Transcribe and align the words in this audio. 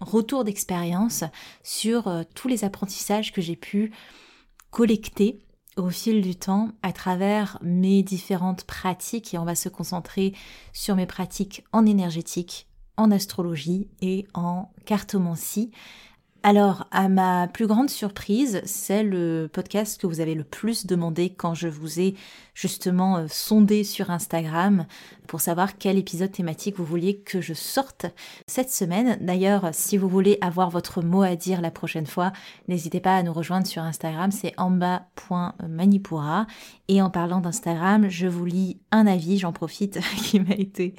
retour 0.00 0.44
d'expérience 0.44 1.24
sur 1.62 2.08
euh, 2.08 2.22
tous 2.34 2.48
les 2.48 2.64
apprentissages 2.64 3.32
que 3.32 3.40
j'ai 3.40 3.56
pu 3.56 3.92
collecter 4.70 5.38
au 5.76 5.90
fil 5.90 6.22
du 6.22 6.36
temps 6.36 6.70
à 6.82 6.92
travers 6.92 7.58
mes 7.62 8.02
différentes 8.02 8.64
pratiques. 8.64 9.34
Et 9.34 9.38
on 9.38 9.44
va 9.44 9.54
se 9.54 9.68
concentrer 9.68 10.34
sur 10.72 10.96
mes 10.96 11.06
pratiques 11.06 11.64
en 11.72 11.86
énergétique, 11.86 12.66
en 12.96 13.10
astrologie 13.10 13.88
et 14.00 14.26
en 14.34 14.70
cartomancie 14.84 15.70
alors, 16.48 16.86
à 16.92 17.08
ma 17.08 17.48
plus 17.48 17.66
grande 17.66 17.90
surprise, 17.90 18.62
c'est 18.64 19.02
le 19.02 19.50
podcast 19.52 20.00
que 20.00 20.06
vous 20.06 20.20
avez 20.20 20.36
le 20.36 20.44
plus 20.44 20.86
demandé 20.86 21.30
quand 21.30 21.54
je 21.54 21.66
vous 21.66 21.98
ai 21.98 22.14
justement 22.54 23.16
euh, 23.16 23.26
sondé 23.28 23.82
sur 23.82 24.12
Instagram 24.12 24.86
pour 25.26 25.40
savoir 25.40 25.76
quel 25.76 25.98
épisode 25.98 26.30
thématique 26.30 26.76
vous 26.76 26.84
vouliez 26.84 27.18
que 27.18 27.40
je 27.40 27.52
sorte 27.52 28.06
cette 28.46 28.70
semaine. 28.70 29.18
D'ailleurs, 29.20 29.70
si 29.72 29.96
vous 29.96 30.08
voulez 30.08 30.38
avoir 30.40 30.70
votre 30.70 31.02
mot 31.02 31.22
à 31.22 31.34
dire 31.34 31.60
la 31.60 31.72
prochaine 31.72 32.06
fois, 32.06 32.32
n'hésitez 32.68 33.00
pas 33.00 33.16
à 33.16 33.24
nous 33.24 33.32
rejoindre 33.32 33.66
sur 33.66 33.82
Instagram, 33.82 34.30
c'est 34.30 34.54
amba.manipura. 34.56 36.46
Et 36.86 37.02
en 37.02 37.10
parlant 37.10 37.40
d'Instagram, 37.40 38.08
je 38.08 38.28
vous 38.28 38.44
lis 38.44 38.78
un 38.92 39.08
avis, 39.08 39.38
j'en 39.38 39.52
profite, 39.52 39.98
qui 40.22 40.38
m'a 40.38 40.54
été 40.54 40.94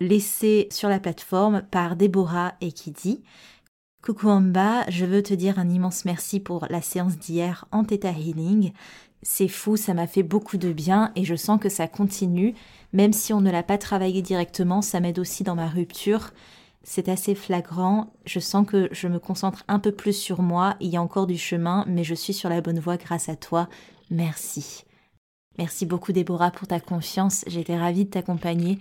laissé 0.00 0.68
sur 0.70 0.88
la 0.88 1.00
plateforme 1.00 1.64
par 1.70 1.96
Déborah 1.96 2.54
et 2.62 2.72
qui 2.72 2.92
dit 2.92 3.22
Coucou 4.06 4.28
Amba, 4.28 4.88
je 4.88 5.04
veux 5.04 5.20
te 5.20 5.34
dire 5.34 5.58
un 5.58 5.68
immense 5.68 6.04
merci 6.04 6.38
pour 6.38 6.68
la 6.70 6.80
séance 6.80 7.18
d'hier 7.18 7.64
en 7.72 7.82
Theta 7.82 8.12
Healing. 8.12 8.70
C'est 9.24 9.48
fou, 9.48 9.76
ça 9.76 9.94
m'a 9.94 10.06
fait 10.06 10.22
beaucoup 10.22 10.58
de 10.58 10.72
bien 10.72 11.10
et 11.16 11.24
je 11.24 11.34
sens 11.34 11.58
que 11.58 11.68
ça 11.68 11.88
continue. 11.88 12.54
Même 12.92 13.12
si 13.12 13.32
on 13.32 13.40
ne 13.40 13.50
l'a 13.50 13.64
pas 13.64 13.78
travaillé 13.78 14.22
directement, 14.22 14.80
ça 14.80 15.00
m'aide 15.00 15.18
aussi 15.18 15.42
dans 15.42 15.56
ma 15.56 15.66
rupture. 15.66 16.30
C'est 16.84 17.08
assez 17.08 17.34
flagrant, 17.34 18.12
je 18.26 18.38
sens 18.38 18.64
que 18.64 18.88
je 18.92 19.08
me 19.08 19.18
concentre 19.18 19.64
un 19.66 19.80
peu 19.80 19.90
plus 19.90 20.12
sur 20.12 20.40
moi, 20.40 20.76
il 20.78 20.90
y 20.90 20.96
a 20.96 21.02
encore 21.02 21.26
du 21.26 21.36
chemin, 21.36 21.84
mais 21.88 22.04
je 22.04 22.14
suis 22.14 22.32
sur 22.32 22.48
la 22.48 22.60
bonne 22.60 22.78
voie 22.78 22.98
grâce 22.98 23.28
à 23.28 23.34
toi. 23.34 23.68
Merci. 24.12 24.84
Merci 25.58 25.86
beaucoup 25.86 26.12
Déborah 26.12 26.50
pour 26.50 26.68
ta 26.68 26.80
confiance, 26.80 27.44
été 27.46 27.76
ravie 27.76 28.04
de 28.04 28.10
t'accompagner. 28.10 28.78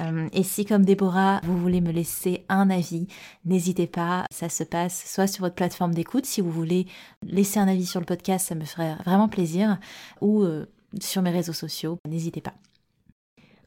Euh, 0.00 0.28
et 0.32 0.42
si 0.42 0.64
comme 0.64 0.84
Déborah, 0.84 1.40
vous 1.44 1.58
voulez 1.58 1.80
me 1.80 1.92
laisser 1.92 2.44
un 2.48 2.68
avis, 2.68 3.06
n'hésitez 3.44 3.86
pas, 3.86 4.26
ça 4.30 4.48
se 4.48 4.64
passe 4.64 5.10
soit 5.10 5.26
sur 5.26 5.44
votre 5.44 5.54
plateforme 5.54 5.94
d'écoute, 5.94 6.26
si 6.26 6.40
vous 6.40 6.50
voulez 6.50 6.86
laisser 7.22 7.60
un 7.60 7.68
avis 7.68 7.86
sur 7.86 8.00
le 8.00 8.06
podcast, 8.06 8.48
ça 8.48 8.54
me 8.54 8.64
ferait 8.64 8.96
vraiment 9.04 9.28
plaisir, 9.28 9.78
ou 10.20 10.42
euh, 10.42 10.66
sur 11.00 11.22
mes 11.22 11.30
réseaux 11.30 11.52
sociaux, 11.52 11.98
n'hésitez 12.08 12.40
pas. 12.40 12.54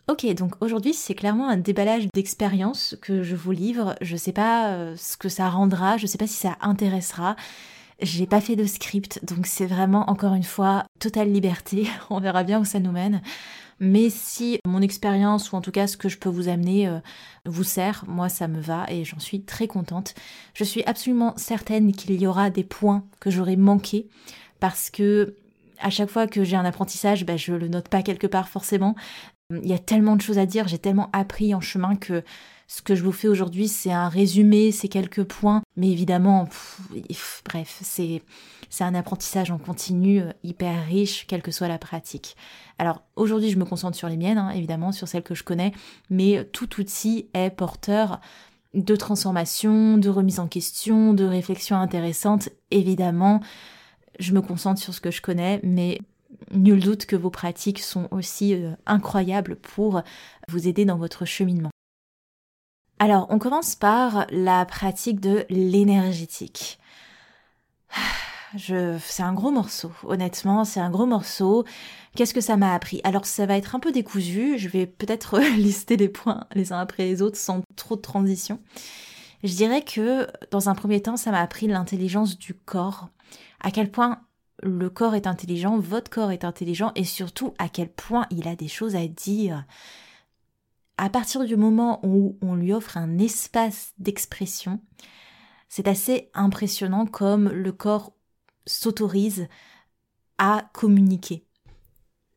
Ok, 0.10 0.26
donc 0.34 0.54
aujourd'hui 0.60 0.94
c'est 0.94 1.14
clairement 1.14 1.50
un 1.50 1.58
déballage 1.58 2.08
d'expérience 2.16 2.96
que 3.00 3.22
je 3.22 3.36
vous 3.36 3.52
livre. 3.52 3.96
Je 4.02 4.18
sais 4.18 4.32
pas 4.32 4.72
euh, 4.72 4.96
ce 4.98 5.18
que 5.18 5.30
ça 5.30 5.50
rendra, 5.50 5.98
je 5.98 6.08
sais 6.08 6.18
pas 6.18 6.28
si 6.28 6.34
ça 6.34 6.58
intéressera. 6.62 7.36
J'ai 8.02 8.28
pas 8.28 8.42
fait 8.42 8.56
de 8.56 8.66
script, 8.66 9.24
donc 9.26 9.46
c'est 9.46 9.66
vraiment 9.66 10.10
encore 10.10 10.34
une 10.34 10.44
fois 10.44 10.86
totale 11.00 11.32
liberté. 11.32 11.88
On 12.10 12.20
verra 12.20 12.44
bien 12.44 12.60
où 12.60 12.66
ça 12.66 12.80
nous 12.80 12.92
mène. 12.92 13.22
Mais 13.82 14.10
si 14.10 14.60
mon 14.66 14.82
expérience 14.82 15.52
ou 15.52 15.56
en 15.56 15.62
tout 15.62 15.72
cas 15.72 15.88
ce 15.88 15.98
que 15.98 16.10
je 16.10 16.18
peux 16.18 16.30
vous 16.30 16.50
amener 16.50 16.88
euh, 16.88 17.00
vous 17.46 17.64
sert, 17.64 18.04
moi 18.08 18.28
ça 18.28 18.48
me 18.48 18.60
va 18.60 18.86
et 18.90 19.06
j'en 19.06 19.20
suis 19.20 19.42
très 19.42 19.68
contente. 19.68 20.16
Je 20.54 20.64
suis 20.66 20.84
absolument 20.84 21.34
certaine 21.38 21.94
qu'il 21.94 22.20
y 22.20 22.28
aura 22.28 22.50
des 22.50 22.66
points 22.66 23.06
que 23.22 23.30
j'aurai 23.30 23.56
manqués 23.56 24.08
parce 24.60 24.90
que 24.90 25.36
à 25.80 25.90
chaque 25.90 26.10
fois 26.10 26.28
que 26.28 26.44
j'ai 26.44 26.58
un 26.58 26.66
apprentissage, 26.66 27.26
ben, 27.26 27.38
je 27.38 27.54
le 27.54 27.70
note 27.70 27.88
pas 27.88 28.04
quelque 28.04 28.28
part 28.28 28.50
forcément. 28.50 28.96
Il 29.50 29.68
y 29.68 29.74
a 29.74 29.80
tellement 29.80 30.16
de 30.16 30.22
choses 30.22 30.38
à 30.38 30.46
dire, 30.46 30.68
j'ai 30.68 30.78
tellement 30.78 31.10
appris 31.14 31.56
en 31.56 31.62
chemin 31.62 31.96
que 31.96 32.24
ce 32.72 32.84
que 32.84 32.94
je 32.94 33.04
vous 33.04 33.12
fais 33.12 33.28
aujourd'hui, 33.28 33.68
c'est 33.68 33.92
un 33.92 34.10
résumé, 34.10 34.72
c'est 34.72 34.90
quelques 34.90 35.24
points, 35.24 35.64
mais 35.76 35.90
évidemment, 35.90 36.48
bref, 37.44 37.80
c'est 37.82 38.22
un 38.80 38.94
apprentissage 38.94 39.50
en 39.50 39.58
continu 39.58 40.22
euh, 40.22 40.32
hyper 40.44 40.86
riche, 40.86 41.26
quelle 41.26 41.42
que 41.42 41.50
soit 41.50 41.68
la 41.68 41.80
pratique. 41.80 42.36
Alors 42.78 43.02
aujourd'hui, 43.16 43.50
je 43.50 43.58
me 43.58 43.66
concentre 43.66 43.98
sur 43.98 44.08
les 44.08 44.18
miennes, 44.18 44.38
hein, 44.38 44.52
évidemment, 44.52 44.92
sur 44.92 45.08
celles 45.08 45.24
que 45.24 45.34
je 45.34 45.44
connais, 45.44 45.72
mais 46.12 46.48
tout 46.54 46.80
outil 46.80 47.28
est 47.34 47.50
porteur 47.50 48.22
de 48.76 48.96
transformation, 48.96 49.98
de 49.98 50.10
remise 50.10 50.40
en 50.40 50.48
question, 50.48 51.16
de 51.16 51.26
réflexion 51.26 51.76
intéressante. 51.76 52.50
Évidemment, 52.70 53.40
je 54.20 54.32
me 54.32 54.42
concentre 54.42 54.80
sur 54.80 54.94
ce 54.94 55.02
que 55.02 55.10
je 55.10 55.24
connais, 55.24 55.60
mais 55.64 56.02
nul 56.54 56.82
doute 56.82 57.08
que 57.08 57.16
vos 57.16 57.32
pratiques 57.32 57.80
sont 57.80 58.08
aussi 58.12 58.54
euh, 58.54 58.74
incroyables 58.86 59.56
pour 59.56 60.04
vous 60.50 60.68
aider 60.68 60.86
dans 60.86 60.98
votre 60.98 61.26
cheminement. 61.26 61.72
Alors, 63.02 63.28
on 63.30 63.40
commence 63.40 63.76
par 63.76 64.28
la 64.30 64.66
pratique 64.66 65.22
de 65.22 65.46
l'énergétique. 65.50 66.80
C'est 68.58 69.24
un 69.24 69.34
gros 69.34 69.52
morceau, 69.52 69.92
honnêtement, 70.04 70.66
c'est 70.66 70.80
un 70.80 70.90
gros 70.90 71.06
morceau. 71.06 71.66
Qu'est-ce 72.16 72.34
que 72.34 72.42
ça 72.42 72.58
m'a 72.58 72.74
appris? 72.74 73.00
Alors 73.04 73.26
ça 73.26 73.46
va 73.46 73.56
être 73.56 73.76
un 73.76 73.80
peu 73.80 73.92
décousu, 73.92 74.58
je 74.58 74.68
vais 74.68 74.88
peut-être 74.88 75.40
lister 75.58 75.98
les 75.98 76.10
points 76.10 76.46
les 76.56 76.74
uns 76.74 76.80
après 76.80 77.06
les 77.06 77.22
autres 77.22 77.38
sans 77.38 77.62
trop 77.76 77.96
de 77.96 78.02
transition. 78.02 78.60
Je 79.44 79.54
dirais 79.54 79.84
que 79.84 80.28
dans 80.52 80.68
un 80.68 80.76
premier 80.76 81.02
temps, 81.02 81.16
ça 81.16 81.32
m'a 81.32 81.42
appris 81.42 81.68
l'intelligence 81.68 82.38
du 82.38 82.54
corps, 82.56 83.10
à 83.62 83.72
quel 83.72 83.92
point 83.92 84.20
le 84.64 84.90
corps 84.90 85.16
est 85.16 85.28
intelligent, 85.28 85.78
votre 85.78 86.10
corps 86.10 86.32
est 86.32 86.44
intelligent 86.44 86.92
et 86.96 87.04
surtout 87.06 87.54
à 87.60 87.70
quel 87.70 87.90
point 87.90 88.26
il 88.32 88.48
a 88.48 88.56
des 88.56 88.68
choses 88.68 88.96
à 88.96 89.08
dire 89.08 89.64
à 91.02 91.10
partir 91.10 91.46
du 91.46 91.56
moment 91.56 92.02
où 92.04 92.38
on 92.42 92.56
lui 92.56 92.74
offre 92.74 92.98
un 92.98 93.20
espace 93.20 93.94
d'expression, 94.00 94.82
c'est 95.70 95.88
assez 95.88 96.30
impressionnant 96.34 97.06
comme 97.06 97.48
le 97.48 97.72
corps 97.72 98.12
s'autorise 98.66 99.48
à 100.38 100.70
communiquer. 100.74 101.46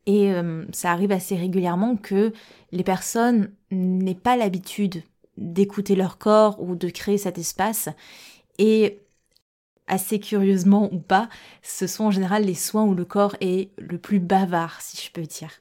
Et 0.05 0.31
euh, 0.31 0.65
ça 0.71 0.93
arrive 0.93 1.11
assez 1.11 1.35
régulièrement 1.35 1.97
que 1.97 2.31
les 2.71 2.85
personnes 2.85 3.51
n'aient 3.69 4.15
pas 4.15 4.37
l'habitude 4.37 5.03
d'écouter 5.35 5.95
leur 5.95 6.17
corps 6.17 6.61
ou 6.61 6.75
de 6.75 6.89
créer 6.89 7.17
cet 7.17 7.37
espace. 7.37 7.89
Et 8.59 9.01
assez 9.87 10.21
curieusement 10.21 10.87
ou 10.93 10.99
pas, 10.99 11.27
ce 11.63 11.85
sont 11.85 12.05
en 12.05 12.11
général 12.11 12.45
les 12.45 12.55
soins 12.55 12.85
où 12.85 12.95
le 12.95 13.03
corps 13.03 13.35
est 13.41 13.71
le 13.77 13.97
plus 13.97 14.21
bavard, 14.21 14.79
si 14.79 15.05
je 15.05 15.11
peux 15.11 15.23
dire. 15.23 15.51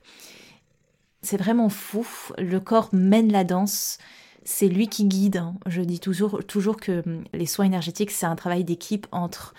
C'est 1.22 1.36
vraiment 1.36 1.68
fou. 1.68 2.06
Le 2.38 2.58
corps 2.60 2.88
mène 2.92 3.30
la 3.30 3.44
danse. 3.44 3.98
C'est 4.44 4.68
lui 4.68 4.88
qui 4.88 5.04
guide. 5.04 5.36
Hein. 5.36 5.54
Je 5.66 5.82
dis 5.82 6.00
toujours, 6.00 6.44
toujours 6.44 6.76
que 6.76 7.02
hum, 7.06 7.24
les 7.32 7.46
soins 7.46 7.66
énergétiques, 7.66 8.10
c'est 8.10 8.26
un 8.26 8.36
travail 8.36 8.64
d'équipe 8.64 9.06
entre 9.12 9.54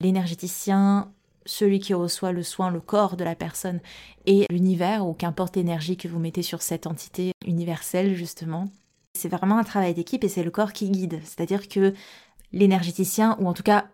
l'énergéticien, 0.00 1.10
celui 1.44 1.80
qui 1.80 1.92
reçoit 1.92 2.30
le 2.30 2.44
soin, 2.44 2.70
le 2.70 2.80
corps 2.80 3.16
de 3.16 3.24
la 3.24 3.34
personne, 3.34 3.80
et 4.26 4.46
l'univers, 4.48 5.06
ou 5.06 5.12
qu'importe 5.12 5.56
l'énergie 5.56 5.96
que 5.96 6.06
vous 6.06 6.20
mettez 6.20 6.42
sur 6.42 6.62
cette 6.62 6.86
entité 6.86 7.32
universelle, 7.44 8.14
justement. 8.14 8.66
C'est 9.14 9.28
vraiment 9.28 9.58
un 9.58 9.64
travail 9.64 9.94
d'équipe 9.94 10.22
et 10.22 10.28
c'est 10.28 10.44
le 10.44 10.52
corps 10.52 10.72
qui 10.72 10.88
guide. 10.90 11.18
C'est-à-dire 11.24 11.68
que 11.68 11.94
l'énergéticien, 12.52 13.36
ou 13.40 13.48
en 13.48 13.54
tout 13.54 13.64
cas 13.64 13.88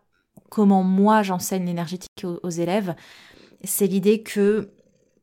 comment 0.50 0.82
moi 0.82 1.23
j'enseigne 1.23 1.65
l'énergétique 1.65 2.25
aux 2.25 2.50
élèves, 2.50 2.94
c'est 3.62 3.87
l'idée 3.87 4.23
que 4.23 4.71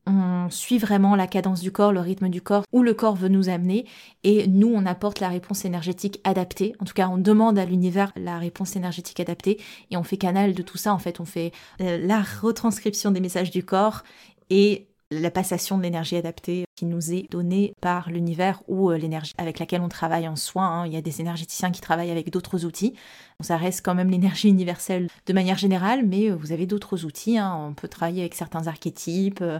on 0.08 0.50
suit 0.50 0.78
vraiment 0.78 1.16
la 1.16 1.28
cadence 1.28 1.62
du 1.62 1.72
corps, 1.72 1.94
le 1.94 2.00
rythme 2.00 2.30
du 2.30 2.42
corps, 2.42 2.64
où 2.72 2.82
le 2.82 2.94
corps 2.94 3.16
veut 3.16 3.28
nous 3.28 3.50
amener, 3.50 3.86
et 4.24 4.48
nous, 4.48 4.72
on 4.74 4.86
apporte 4.86 5.20
la 5.20 5.30
réponse 5.30 5.66
énergétique 5.66 6.20
adaptée. 6.24 6.74
En 6.80 6.86
tout 6.86 6.94
cas, 6.94 7.08
on 7.10 7.18
demande 7.18 7.60
à 7.60 7.66
l'univers 7.66 8.12
la 8.16 8.40
réponse 8.40 8.76
énergétique 8.76 9.20
adaptée, 9.20 9.60
et 9.92 9.98
on 9.98 10.04
fait 10.04 10.18
canal 10.18 10.54
de 10.54 10.62
tout 10.62 10.78
ça. 10.78 10.94
En 10.94 11.00
fait, 11.00 11.20
on 11.20 11.26
fait 11.26 11.52
euh, 11.82 11.98
la 12.06 12.22
retranscription 12.22 13.12
des 13.12 13.20
messages 13.20 13.52
du 13.52 13.64
corps 13.64 14.04
et 14.50 14.88
la 15.12 15.30
passation 15.30 15.78
de 15.78 15.84
l'énergie 15.84 16.16
adaptée 16.16 16.66
qui 16.76 16.86
nous 16.86 17.12
est 17.12 17.30
donnée 17.30 17.76
par 17.82 18.10
l'univers 18.10 18.64
ou 18.68 18.90
euh, 18.90 18.98
l'énergie 18.98 19.34
avec 19.38 19.60
laquelle 19.60 19.82
on 19.82 19.90
travaille 19.90 20.28
en 20.28 20.38
soins. 20.38 20.68
Hein. 20.68 20.88
Il 20.88 20.94
y 20.94 20.98
a 20.98 21.02
des 21.02 21.20
énergéticiens 21.20 21.70
qui 21.72 21.82
travaillent 21.82 22.12
avec 22.12 22.32
d'autres 22.32 22.66
outils. 22.66 22.94
Ça 23.42 23.58
reste 23.58 23.84
quand 23.84 23.94
même 23.94 24.10
l'énergie 24.10 24.48
universelle 24.48 25.10
de 25.26 25.34
manière 25.34 25.58
générale, 25.58 26.06
mais 26.06 26.32
euh, 26.32 26.36
vous 26.36 26.54
avez 26.54 26.66
d'autres 26.66 27.06
outils. 27.06 27.38
Hein. 27.38 27.54
On 27.70 27.74
peut 27.74 27.90
travailler 27.90 28.22
avec 28.22 28.36
certains 28.36 28.68
archétypes, 28.68 29.42
euh, 29.42 29.60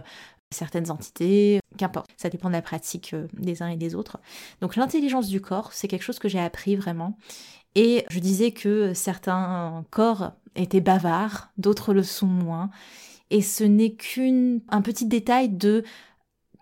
certaines 0.50 0.90
entités, 0.90 1.60
qu'importe. 1.76 2.10
Ça 2.16 2.30
dépend 2.30 2.48
de 2.48 2.54
la 2.54 2.62
pratique 2.62 3.14
des 3.34 3.62
uns 3.62 3.68
et 3.68 3.76
des 3.76 3.94
autres. 3.94 4.18
Donc 4.62 4.76
l'intelligence 4.76 5.28
du 5.28 5.42
corps, 5.42 5.72
c'est 5.74 5.86
quelque 5.86 6.02
chose 6.02 6.18
que 6.18 6.28
j'ai 6.28 6.40
appris 6.40 6.76
vraiment. 6.76 7.16
Et 7.74 8.04
je 8.10 8.18
disais 8.18 8.52
que 8.52 8.92
certains 8.94 9.84
corps 9.90 10.32
étaient 10.56 10.80
bavards, 10.80 11.48
d'autres 11.56 11.94
le 11.94 12.02
sont 12.02 12.26
moins 12.26 12.70
et 13.32 13.40
ce 13.40 13.64
n'est 13.64 13.94
qu'un 13.94 14.82
petit 14.82 15.06
détail 15.06 15.48
de 15.48 15.84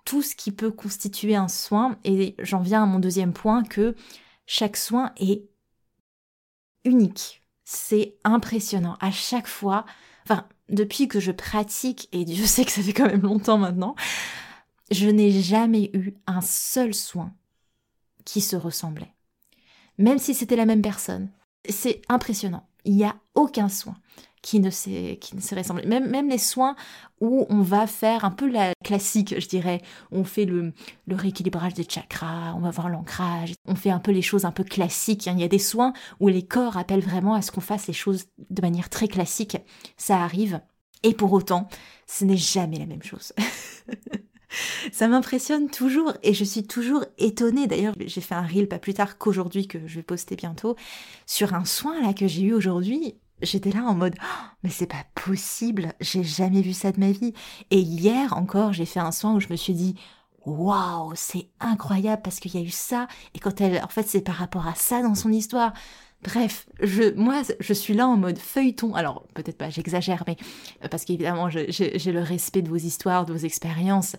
tout 0.04 0.22
ce 0.22 0.36
qui 0.36 0.52
peut 0.52 0.70
constituer 0.70 1.34
un 1.34 1.48
soin. 1.48 1.98
Et 2.04 2.36
j'en 2.38 2.60
viens 2.60 2.84
à 2.84 2.86
mon 2.86 3.00
deuxième 3.00 3.32
point 3.32 3.64
que 3.64 3.96
chaque 4.46 4.76
soin 4.76 5.12
est 5.16 5.42
unique. 6.84 7.42
C'est 7.64 8.16
impressionnant. 8.22 8.96
À 9.00 9.10
chaque 9.10 9.48
fois, 9.48 9.84
enfin, 10.24 10.46
depuis 10.68 11.08
que 11.08 11.18
je 11.18 11.32
pratique, 11.32 12.08
et 12.12 12.24
je 12.32 12.44
sais 12.44 12.64
que 12.64 12.70
ça 12.70 12.82
fait 12.82 12.92
quand 12.92 13.06
même 13.06 13.22
longtemps 13.22 13.58
maintenant, 13.58 13.96
je 14.92 15.08
n'ai 15.08 15.32
jamais 15.32 15.90
eu 15.92 16.14
un 16.28 16.40
seul 16.40 16.94
soin 16.94 17.34
qui 18.24 18.40
se 18.40 18.54
ressemblait. 18.54 19.12
Même 19.98 20.18
si 20.18 20.34
c'était 20.34 20.56
la 20.56 20.66
même 20.66 20.82
personne. 20.82 21.30
C'est 21.68 22.00
impressionnant. 22.08 22.68
Il 22.84 22.94
n'y 22.94 23.04
a 23.04 23.16
aucun 23.34 23.68
soin 23.68 23.96
qui 24.42 24.60
ne 24.60 24.70
s'est 24.70 25.18
qui 25.20 25.36
ne 25.36 25.56
ressemblé. 25.56 25.86
Même, 25.86 26.08
même 26.08 26.28
les 26.28 26.38
soins 26.38 26.76
où 27.20 27.46
on 27.50 27.60
va 27.60 27.86
faire 27.86 28.24
un 28.24 28.30
peu 28.30 28.48
la 28.48 28.72
classique, 28.84 29.38
je 29.38 29.46
dirais. 29.48 29.82
On 30.10 30.24
fait 30.24 30.44
le, 30.44 30.72
le 31.06 31.16
rééquilibrage 31.16 31.74
des 31.74 31.86
chakras, 31.88 32.54
on 32.56 32.60
va 32.60 32.70
voir 32.70 32.88
l'ancrage, 32.88 33.52
on 33.66 33.74
fait 33.74 33.90
un 33.90 33.98
peu 33.98 34.12
les 34.12 34.22
choses 34.22 34.44
un 34.44 34.52
peu 34.52 34.64
classiques. 34.64 35.26
Il 35.26 35.38
y 35.38 35.44
a 35.44 35.48
des 35.48 35.58
soins 35.58 35.92
où 36.20 36.28
les 36.28 36.46
corps 36.46 36.76
appellent 36.76 37.00
vraiment 37.00 37.34
à 37.34 37.42
ce 37.42 37.50
qu'on 37.50 37.60
fasse 37.60 37.86
les 37.86 37.92
choses 37.92 38.26
de 38.48 38.62
manière 38.62 38.88
très 38.88 39.08
classique. 39.08 39.58
Ça 39.96 40.22
arrive. 40.22 40.60
Et 41.02 41.14
pour 41.14 41.32
autant, 41.32 41.68
ce 42.06 42.24
n'est 42.24 42.36
jamais 42.36 42.78
la 42.78 42.86
même 42.86 43.02
chose. 43.02 43.32
Ça 44.92 45.06
m'impressionne 45.06 45.70
toujours 45.70 46.12
et 46.22 46.34
je 46.34 46.44
suis 46.44 46.64
toujours 46.64 47.04
étonnée. 47.18 47.66
D'ailleurs, 47.66 47.94
j'ai 47.98 48.20
fait 48.20 48.34
un 48.34 48.46
reel 48.46 48.68
pas 48.68 48.80
plus 48.80 48.94
tard 48.94 49.16
qu'aujourd'hui 49.16 49.68
que 49.68 49.86
je 49.86 49.96
vais 49.96 50.02
poster 50.02 50.34
bientôt 50.34 50.74
sur 51.26 51.54
un 51.54 51.64
soin 51.64 52.00
là 52.02 52.12
que 52.12 52.26
j'ai 52.26 52.42
eu 52.42 52.52
aujourd'hui 52.52 53.14
j'étais 53.42 53.70
là 53.70 53.84
en 53.84 53.94
mode 53.94 54.14
oh, 54.20 54.46
mais 54.62 54.70
c'est 54.70 54.86
pas 54.86 55.04
possible, 55.14 55.92
j'ai 56.00 56.24
jamais 56.24 56.62
vu 56.62 56.72
ça 56.72 56.92
de 56.92 57.00
ma 57.00 57.10
vie. 57.10 57.34
Et 57.70 57.80
hier 57.80 58.36
encore, 58.36 58.72
j'ai 58.72 58.86
fait 58.86 59.00
un 59.00 59.12
soin 59.12 59.34
où 59.34 59.40
je 59.40 59.48
me 59.48 59.56
suis 59.56 59.74
dit 59.74 59.96
waouh, 60.46 61.12
c'est 61.14 61.48
incroyable 61.60 62.22
parce 62.22 62.40
qu'il 62.40 62.54
y 62.54 62.58
a 62.58 62.62
eu 62.62 62.70
ça 62.70 63.08
et 63.34 63.38
quand 63.38 63.60
elle 63.60 63.82
en 63.82 63.88
fait, 63.88 64.06
c'est 64.06 64.22
par 64.22 64.36
rapport 64.36 64.66
à 64.66 64.74
ça 64.74 65.02
dans 65.02 65.14
son 65.14 65.30
histoire. 65.30 65.72
Bref, 66.22 66.66
je, 66.80 67.14
moi, 67.14 67.42
je 67.60 67.72
suis 67.72 67.94
là 67.94 68.06
en 68.06 68.16
mode 68.18 68.38
feuilleton. 68.38 68.94
Alors, 68.94 69.26
peut-être 69.32 69.56
pas, 69.56 69.70
j'exagère, 69.70 70.22
mais 70.26 70.36
euh, 70.84 70.88
parce 70.88 71.06
qu'évidemment, 71.06 71.48
j'ai 71.48 72.12
le 72.12 72.20
respect 72.20 72.60
de 72.60 72.68
vos 72.68 72.76
histoires, 72.76 73.24
de 73.24 73.32
vos 73.32 73.38
expériences. 73.38 74.16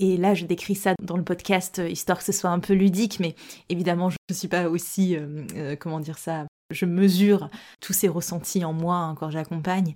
Et 0.00 0.16
là, 0.16 0.34
je 0.34 0.46
décris 0.46 0.74
ça 0.74 0.94
dans 1.02 1.16
le 1.16 1.22
podcast, 1.22 1.78
euh, 1.78 1.88
histoire 1.88 2.18
que 2.18 2.24
ce 2.24 2.32
soit 2.32 2.50
un 2.50 2.58
peu 2.58 2.72
ludique, 2.72 3.20
mais 3.20 3.36
évidemment, 3.68 4.10
je 4.10 4.16
ne 4.30 4.34
suis 4.34 4.48
pas 4.48 4.68
aussi, 4.68 5.14
euh, 5.14 5.76
comment 5.78 6.00
dire 6.00 6.18
ça, 6.18 6.46
je 6.70 6.86
mesure 6.86 7.48
tous 7.80 7.92
ces 7.92 8.08
ressentis 8.08 8.64
en 8.64 8.72
moi 8.72 8.96
hein, 8.96 9.14
quand 9.14 9.30
j'accompagne. 9.30 9.94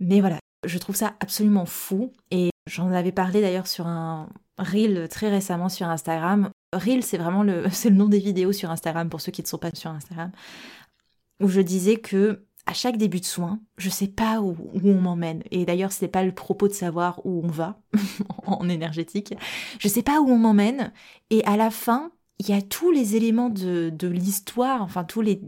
Mais 0.00 0.20
voilà, 0.20 0.38
je 0.64 0.78
trouve 0.78 0.96
ça 0.96 1.14
absolument 1.20 1.66
fou. 1.66 2.12
Et 2.30 2.50
j'en 2.66 2.92
avais 2.92 3.12
parlé 3.12 3.40
d'ailleurs 3.40 3.66
sur 3.66 3.86
un 3.86 4.28
reel 4.58 5.08
très 5.08 5.30
récemment 5.30 5.68
sur 5.68 5.88
Instagram. 5.88 6.50
Reel, 6.72 7.02
c'est 7.02 7.18
vraiment 7.18 7.42
le, 7.42 7.68
c'est 7.70 7.90
le 7.90 7.96
nom 7.96 8.08
des 8.08 8.18
vidéos 8.18 8.52
sur 8.52 8.70
Instagram 8.70 9.08
pour 9.08 9.20
ceux 9.20 9.32
qui 9.32 9.42
ne 9.42 9.46
sont 9.46 9.58
pas 9.58 9.70
sur 9.74 9.90
Instagram. 9.90 10.32
Où 11.40 11.48
je 11.48 11.60
disais 11.60 11.96
que 11.96 12.44
à 12.66 12.74
chaque 12.74 12.96
début 12.96 13.18
de 13.20 13.24
soin, 13.24 13.60
je 13.76 13.90
sais 13.90 14.06
pas 14.06 14.40
où, 14.40 14.56
on 14.84 14.94
m'emmène. 14.94 15.42
Et 15.50 15.66
d'ailleurs, 15.66 15.92
ce 15.92 16.04
n'est 16.04 16.10
pas 16.10 16.22
le 16.22 16.32
propos 16.32 16.68
de 16.68 16.72
savoir 16.72 17.20
où 17.26 17.42
on 17.44 17.48
va 17.48 17.80
en 18.46 18.68
énergétique. 18.68 19.34
Je 19.80 19.88
sais 19.88 20.02
pas 20.02 20.20
où 20.20 20.30
on 20.30 20.38
m'emmène. 20.38 20.92
Et 21.30 21.44
à 21.44 21.56
la 21.56 21.70
fin, 21.70 22.12
il 22.42 22.48
y 22.48 22.58
a 22.58 22.62
tous 22.62 22.90
les 22.90 23.14
éléments 23.14 23.50
de, 23.50 24.08
l'histoire, 24.08 24.82
enfin 24.82 25.04
tous 25.04 25.20
les, 25.20 25.40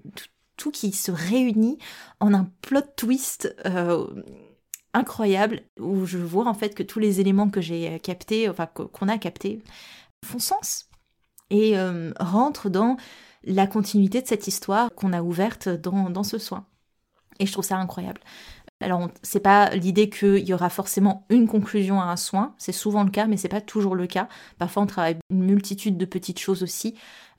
tout, 0.56 0.70
qui 0.70 0.92
se 0.92 1.10
réunit 1.10 1.78
en 2.20 2.32
un 2.32 2.48
plot 2.62 2.82
twist 2.96 3.54
euh, 3.66 4.06
incroyable 4.92 5.62
où 5.80 6.06
je 6.06 6.18
vois 6.18 6.46
en 6.46 6.54
fait 6.54 6.72
que 6.74 6.84
tous 6.84 7.00
les 7.00 7.20
éléments 7.20 7.50
que 7.50 7.60
j'ai 7.60 7.98
captés, 7.98 8.48
enfin 8.48 8.66
qu'on 8.66 9.08
a 9.08 9.18
captés, 9.18 9.60
font 10.24 10.38
sens 10.38 10.88
et 11.50 11.76
euh, 11.76 12.12
rentrent 12.20 12.70
dans 12.70 12.96
la 13.42 13.66
continuité 13.66 14.22
de 14.22 14.28
cette 14.28 14.46
histoire 14.46 14.88
qu'on 14.94 15.12
a 15.12 15.22
ouverte 15.22 15.68
dans, 15.68 16.10
dans 16.10 16.22
ce 16.22 16.38
soin. 16.38 16.64
Et 17.40 17.46
je 17.46 17.52
trouve 17.52 17.64
ça 17.64 17.76
incroyable. 17.76 18.20
Alors, 18.84 19.08
c'est 19.22 19.40
pas 19.40 19.70
l'idée 19.70 20.10
qu'il 20.10 20.46
y 20.46 20.52
aura 20.52 20.68
forcément 20.68 21.24
une 21.30 21.48
conclusion 21.48 22.02
à 22.02 22.04
un 22.04 22.16
soin, 22.16 22.54
c'est 22.58 22.70
souvent 22.70 23.02
le 23.02 23.10
cas, 23.10 23.26
mais 23.26 23.38
c'est 23.38 23.48
pas 23.48 23.62
toujours 23.62 23.94
le 23.94 24.06
cas. 24.06 24.28
Parfois, 24.58 24.82
on 24.82 24.86
travaille 24.86 25.16
une 25.30 25.42
multitude 25.42 25.96
de 25.96 26.04
petites 26.04 26.38
choses 26.38 26.62
aussi 26.62 26.94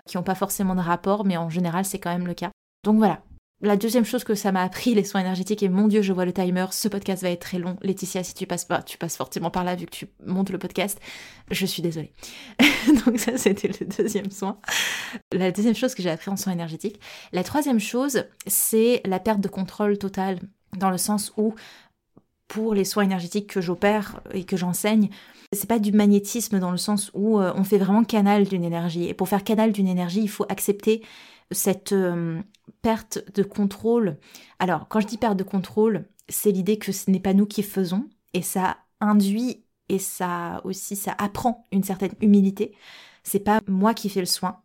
qui 0.07 0.17
n'ont 0.17 0.23
pas 0.23 0.33
forcément 0.33 0.73
de 0.73 0.81
rapport, 0.81 1.23
mais 1.23 1.37
en 1.37 1.49
général, 1.49 1.85
c'est 1.85 1.99
quand 1.99 2.09
même 2.09 2.25
le 2.25 2.33
cas. 2.33 2.49
Donc 2.83 2.97
voilà. 2.97 3.21
La 3.61 3.77
deuxième 3.77 4.05
chose 4.05 4.23
que 4.23 4.35
ça 4.35 4.51
m'a 4.51 4.63
appris, 4.63 4.95
les 4.95 5.03
soins 5.03 5.21
énergétiques, 5.21 5.63
et 5.63 5.69
mon 5.69 5.87
Dieu, 5.87 6.01
je 6.01 6.11
vois 6.11 6.25
le 6.25 6.33
timer, 6.33 6.65
ce 6.71 6.87
podcast 6.87 7.21
va 7.23 7.29
être 7.29 7.41
très 7.41 7.59
long. 7.59 7.77
Laetitia, 7.83 8.23
si 8.23 8.33
tu 8.33 8.45
passes 8.45 8.65
pas, 8.65 8.81
tu 8.81 8.97
passes 8.97 9.15
fortement 9.15 9.49
par 9.49 9.63
là 9.63 9.75
vu 9.75 9.85
que 9.85 9.91
tu 9.91 10.07
montes 10.25 10.49
le 10.49 10.57
podcast, 10.57 10.99
je 11.51 11.65
suis 11.65 11.81
désolée. 11.81 12.11
Donc 13.05 13.19
ça, 13.19 13.37
c'était 13.37 13.69
le 13.69 13.85
deuxième 13.85 14.29
soin. 14.29 14.59
La 15.31 15.51
deuxième 15.51 15.75
chose 15.75 15.93
que 15.93 16.03
j'ai 16.03 16.09
appris 16.09 16.31
en 16.31 16.37
soins 16.37 16.53
énergétiques. 16.53 16.99
La 17.31 17.43
troisième 17.43 17.79
chose, 17.79 18.25
c'est 18.45 19.01
la 19.05 19.19
perte 19.19 19.41
de 19.41 19.47
contrôle 19.47 19.97
totale 19.97 20.39
dans 20.77 20.89
le 20.89 20.97
sens 20.97 21.33
où 21.37 21.55
pour 22.47 22.73
les 22.73 22.85
soins 22.85 23.03
énergétiques 23.03 23.47
que 23.47 23.61
j'opère 23.61 24.21
et 24.31 24.43
que 24.43 24.57
j'enseigne, 24.57 25.09
c'est 25.51 25.67
pas 25.67 25.79
du 25.79 25.91
magnétisme 25.91 26.59
dans 26.59 26.71
le 26.71 26.77
sens 26.77 27.11
où 27.13 27.39
euh, 27.39 27.53
on 27.55 27.63
fait 27.63 27.77
vraiment 27.77 28.03
canal 28.03 28.45
d'une 28.45 28.63
énergie. 28.63 29.07
Et 29.07 29.13
pour 29.13 29.29
faire 29.29 29.43
canal 29.43 29.71
d'une 29.71 29.87
énergie, 29.87 30.21
il 30.21 30.29
faut 30.29 30.45
accepter 30.49 31.03
cette 31.51 31.91
euh, 31.91 32.41
perte 32.81 33.23
de 33.33 33.43
contrôle. 33.43 34.17
Alors, 34.59 34.87
quand 34.87 34.99
je 34.99 35.07
dis 35.07 35.17
perte 35.17 35.37
de 35.37 35.43
contrôle, 35.43 36.05
c'est 36.29 36.51
l'idée 36.51 36.77
que 36.77 36.91
ce 36.91 37.09
n'est 37.09 37.19
pas 37.19 37.33
nous 37.33 37.45
qui 37.45 37.63
faisons 37.63 38.09
et 38.33 38.41
ça 38.41 38.77
induit 38.99 39.63
et 39.89 39.99
ça 39.99 40.61
aussi 40.63 40.95
ça 40.95 41.15
apprend 41.17 41.67
une 41.71 41.83
certaine 41.83 42.13
humilité. 42.21 42.75
C'est 43.23 43.39
pas 43.39 43.59
moi 43.67 43.93
qui 43.93 44.09
fais 44.09 44.19
le 44.19 44.25
soin, 44.25 44.61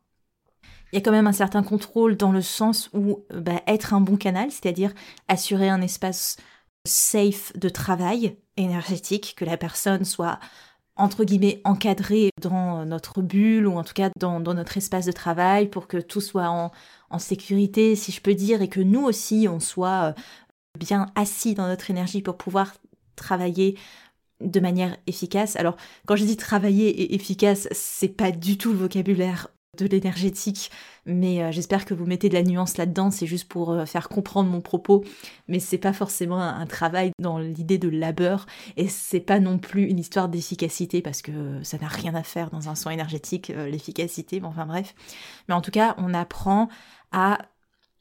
il 0.92 0.96
y 0.96 0.98
a 0.98 1.02
quand 1.02 1.12
même 1.12 1.26
un 1.26 1.32
certain 1.32 1.62
contrôle 1.62 2.16
dans 2.16 2.32
le 2.32 2.42
sens 2.42 2.90
où 2.92 3.24
bah, 3.34 3.62
être 3.66 3.94
un 3.94 4.00
bon 4.00 4.16
canal, 4.16 4.50
c'est-à-dire 4.50 4.92
assurer 5.28 5.68
un 5.68 5.80
espace 5.82 6.36
safe 6.86 7.52
de 7.56 7.68
travail 7.68 8.36
énergétique, 8.56 9.34
que 9.36 9.44
la 9.44 9.56
personne 9.56 10.04
soit 10.04 10.38
entre 10.96 11.24
guillemets 11.24 11.62
encadrée 11.64 12.30
dans 12.40 12.84
notre 12.84 13.22
bulle 13.22 13.66
ou 13.66 13.78
en 13.78 13.84
tout 13.84 13.94
cas 13.94 14.10
dans, 14.18 14.40
notre 14.40 14.76
espace 14.76 15.06
de 15.06 15.12
travail 15.12 15.68
pour 15.68 15.86
que 15.86 15.96
tout 15.96 16.20
soit 16.20 16.48
en, 16.48 16.72
en, 17.08 17.18
sécurité, 17.18 17.96
si 17.96 18.12
je 18.12 18.20
peux 18.20 18.34
dire, 18.34 18.60
et 18.60 18.68
que 18.68 18.80
nous 18.80 19.02
aussi 19.02 19.46
on 19.48 19.60
soit 19.60 20.08
euh, 20.08 20.12
bien 20.78 21.06
assis 21.14 21.54
dans 21.54 21.68
notre 21.68 21.90
énergie 21.90 22.22
pour 22.22 22.36
pouvoir 22.36 22.74
travailler 23.16 23.78
de 24.40 24.60
manière 24.60 24.96
efficace. 25.06 25.56
Alors, 25.56 25.76
quand 26.06 26.16
je 26.16 26.24
dis 26.24 26.36
travailler 26.36 26.88
et 26.88 27.14
efficace, 27.14 27.68
c'est 27.72 28.08
pas 28.08 28.30
du 28.30 28.58
tout 28.58 28.72
le 28.72 28.78
vocabulaire 28.78 29.48
de 29.88 29.96
l'énergétique, 29.96 30.70
mais 31.06 31.42
euh, 31.42 31.52
j'espère 31.52 31.84
que 31.84 31.94
vous 31.94 32.06
mettez 32.06 32.28
de 32.28 32.34
la 32.34 32.42
nuance 32.42 32.76
là-dedans, 32.76 33.10
c'est 33.10 33.26
juste 33.26 33.48
pour 33.48 33.72
euh, 33.72 33.84
faire 33.84 34.08
comprendre 34.08 34.50
mon 34.50 34.60
propos, 34.60 35.04
mais 35.48 35.58
c'est 35.58 35.78
pas 35.78 35.92
forcément 35.92 36.40
un, 36.40 36.66
travail 36.66 37.10
dans 37.18 37.38
l'idée 37.38 37.78
de 37.78 37.88
labeur, 37.88 38.46
et 38.76 38.88
c'est 38.88 39.20
pas 39.20 39.40
non 39.40 39.58
plus 39.58 39.84
une 39.84 39.98
histoire 39.98 40.28
d'efficacité, 40.28 41.02
parce 41.02 41.22
que 41.22 41.62
ça 41.62 41.78
n'a 41.78 41.88
rien 41.88 42.14
à 42.14 42.22
faire 42.22 42.50
dans 42.50 42.68
un 42.68 42.74
soin 42.74 42.92
énergétique, 42.92 43.50
euh, 43.50 43.68
l'efficacité, 43.68 44.40
enfin 44.42 44.66
bref. 44.66 44.94
Mais 45.48 45.54
en 45.54 45.60
tout 45.60 45.70
cas, 45.70 45.94
on 45.98 46.14
apprend 46.14 46.68
à 47.12 47.38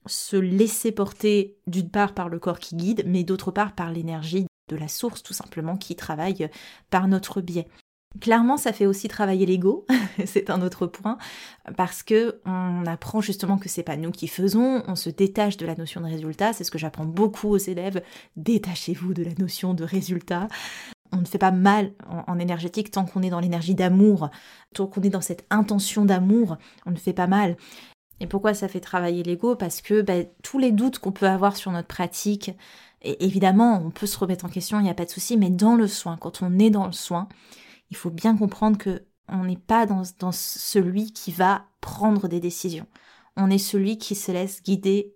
se 0.06 0.38
laisser 0.38 0.92
porter 0.92 1.58
d'une 1.68 1.90
part 1.90 2.14
par 2.14 2.30
le 2.30 2.40
corps 2.40 2.60
qui 2.60 2.76
guide, 2.76 3.04
mais 3.06 3.24
d'autre 3.24 3.52
part 3.52 3.74
par 3.74 3.92
l'énergie 3.92 4.48
de 4.70 4.76
la 4.76 4.88
source 4.88 5.24
tout 5.24 5.34
simplement 5.34 5.78
qui 5.78 5.96
travaille 5.96 6.50
par 6.90 7.08
notre 7.08 7.42
biais. 7.42 7.68
Clairement, 8.20 8.58
ça 8.58 8.74
fait 8.74 8.88
aussi 8.88 9.08
travailler 9.08 9.46
l'ego, 9.46 9.86
c'est 10.26 10.50
un 10.50 10.64
autre 10.64 10.88
point, 10.88 11.20
parce 11.78 12.02
que 12.02 12.42
on 12.44 12.84
apprend 12.88 13.22
justement 13.22 13.60
que 13.60 13.70
c'est 13.70 13.84
pas 13.84 13.98
nous 13.98 14.10
qui 14.10 14.28
faisons, 14.28 14.82
on 14.88 14.96
se 14.96 15.12
détache 15.12 15.58
de 15.58 15.68
la 15.68 15.76
notion 15.76 16.02
de 16.02 16.08
résultat, 16.08 16.52
c'est 16.52 16.64
ce 16.64 16.72
que 16.72 16.80
j'apprends 16.80 17.06
beaucoup 17.06 17.50
aux 17.50 17.58
élèves, 17.58 18.02
détachez-vous 18.36 19.14
de 19.14 19.24
la 19.24 19.36
notion 19.38 19.76
de 19.76 19.84
résultat. 19.84 20.48
on 21.12 21.18
ne 21.18 21.26
fait 21.26 21.38
pas 21.38 21.52
mal 21.52 21.92
en, 22.28 22.40
énergétique 22.40 22.90
tant 22.90 23.06
qu'on 23.06 23.22
est 23.22 23.30
dans 23.30 23.40
l'énergie 23.40 23.76
d'amour, 23.76 24.32
tant 24.74 24.88
qu'on 24.88 25.04
est 25.04 25.10
dans 25.10 25.22
cette 25.22 25.46
intention 25.52 26.04
d'amour, 26.04 26.58
on 26.88 26.92
ne 26.92 26.98
fait 26.98 27.14
pas 27.14 27.28
mal. 27.28 27.58
Et 28.20 28.26
pourquoi 28.26 28.56
ça 28.56 28.68
fait 28.68 28.80
travailler 28.80 29.22
l'ego? 29.22 29.56
Parce 29.56 29.82
que 29.82 30.02
ben, 30.02 30.26
tous 30.42 30.58
les 30.58 30.72
doutes 30.72 30.98
qu'on 30.98 31.12
peut 31.12 31.28
avoir 31.28 31.56
sur 31.56 31.72
notre 31.72 31.88
pratique, 31.88 32.52
évidemment, 33.02 33.82
on 33.86 33.92
peut 33.92 34.08
se 34.08 34.18
remettre 34.18 34.46
en 34.46 34.50
question, 34.50 34.80
il 34.80 34.84
n'y 34.84 34.90
a 34.90 34.96
pas 34.96 35.06
de 35.06 35.12
souci, 35.12 35.38
mais 35.38 35.52
dans 35.52 35.76
le 35.76 35.88
soin, 35.88 36.18
quand 36.18 36.42
on 36.42 36.58
est 36.58 36.72
dans 36.72 36.88
le 36.88 36.92
soin, 36.92 37.30
il 37.90 37.98
faut 37.98 38.12
bien 38.12 38.38
comprendre 38.38 38.78
que 38.78 39.06
on 39.32 39.46
n'est 39.46 39.58
pas 39.58 39.86
dans, 39.86 40.04
celui 40.32 41.14
qui 41.14 41.32
va 41.32 41.66
prendre 41.82 42.28
des 42.28 42.40
décisions. 42.40 42.88
On 43.38 43.50
est 43.50 43.58
celui 43.58 43.98
qui 43.98 44.16
se 44.16 44.32
laisse 44.32 44.64
guider 44.64 45.16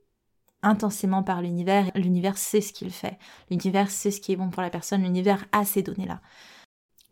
intensément 0.61 1.23
par 1.23 1.41
l'univers. 1.41 1.91
L'univers 1.95 2.37
sait 2.37 2.61
ce 2.61 2.73
qu'il 2.73 2.91
fait. 2.91 3.17
L'univers 3.49 3.89
sait 3.89 4.11
ce 4.11 4.21
qui 4.21 4.31
est 4.31 4.35
bon 4.35 4.49
pour 4.49 4.61
la 4.61 4.69
personne. 4.69 5.03
L'univers 5.03 5.45
a 5.51 5.65
ces 5.65 5.81
données-là. 5.81 6.21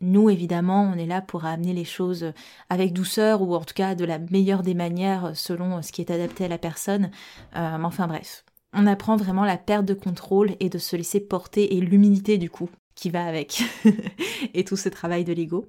Nous, 0.00 0.30
évidemment, 0.30 0.82
on 0.82 0.98
est 0.98 1.06
là 1.06 1.20
pour 1.20 1.44
amener 1.44 1.72
les 1.72 1.84
choses 1.84 2.32
avec 2.68 2.92
douceur 2.92 3.42
ou 3.42 3.54
en 3.54 3.64
tout 3.64 3.74
cas 3.74 3.94
de 3.94 4.04
la 4.04 4.18
meilleure 4.18 4.62
des 4.62 4.74
manières 4.74 5.32
selon 5.34 5.80
ce 5.82 5.92
qui 5.92 6.00
est 6.00 6.10
adapté 6.10 6.46
à 6.46 6.48
la 6.48 6.58
personne. 6.58 7.10
Euh, 7.56 7.78
enfin 7.82 8.08
bref, 8.08 8.44
on 8.72 8.86
apprend 8.86 9.16
vraiment 9.16 9.44
la 9.44 9.58
perte 9.58 9.84
de 9.84 9.94
contrôle 9.94 10.56
et 10.58 10.70
de 10.70 10.78
se 10.78 10.96
laisser 10.96 11.20
porter 11.20 11.76
et 11.76 11.80
l'humilité 11.80 12.38
du 12.38 12.50
coup 12.50 12.68
va 13.10 13.24
avec 13.24 13.62
et 14.54 14.64
tout 14.64 14.76
ce 14.76 14.88
travail 14.88 15.24
de 15.24 15.32
l'ego. 15.32 15.66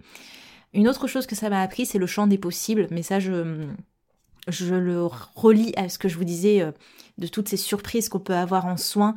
Une 0.73 0.87
autre 0.87 1.07
chose 1.07 1.27
que 1.27 1.35
ça 1.35 1.49
m'a 1.49 1.61
appris, 1.61 1.85
c'est 1.85 1.99
le 1.99 2.07
champ 2.07 2.27
des 2.27 2.37
possibles, 2.37 2.87
mais 2.89 3.03
ça 3.03 3.19
je, 3.19 3.67
je 4.47 4.75
le 4.75 5.05
relis 5.05 5.73
à 5.77 5.89
ce 5.89 5.99
que 5.99 6.09
je 6.09 6.17
vous 6.17 6.23
disais 6.23 6.61
euh, 6.61 6.71
de 7.17 7.27
toutes 7.27 7.49
ces 7.49 7.57
surprises 7.57 8.09
qu'on 8.09 8.19
peut 8.19 8.35
avoir 8.35 8.65
en 8.65 8.77
soins. 8.77 9.15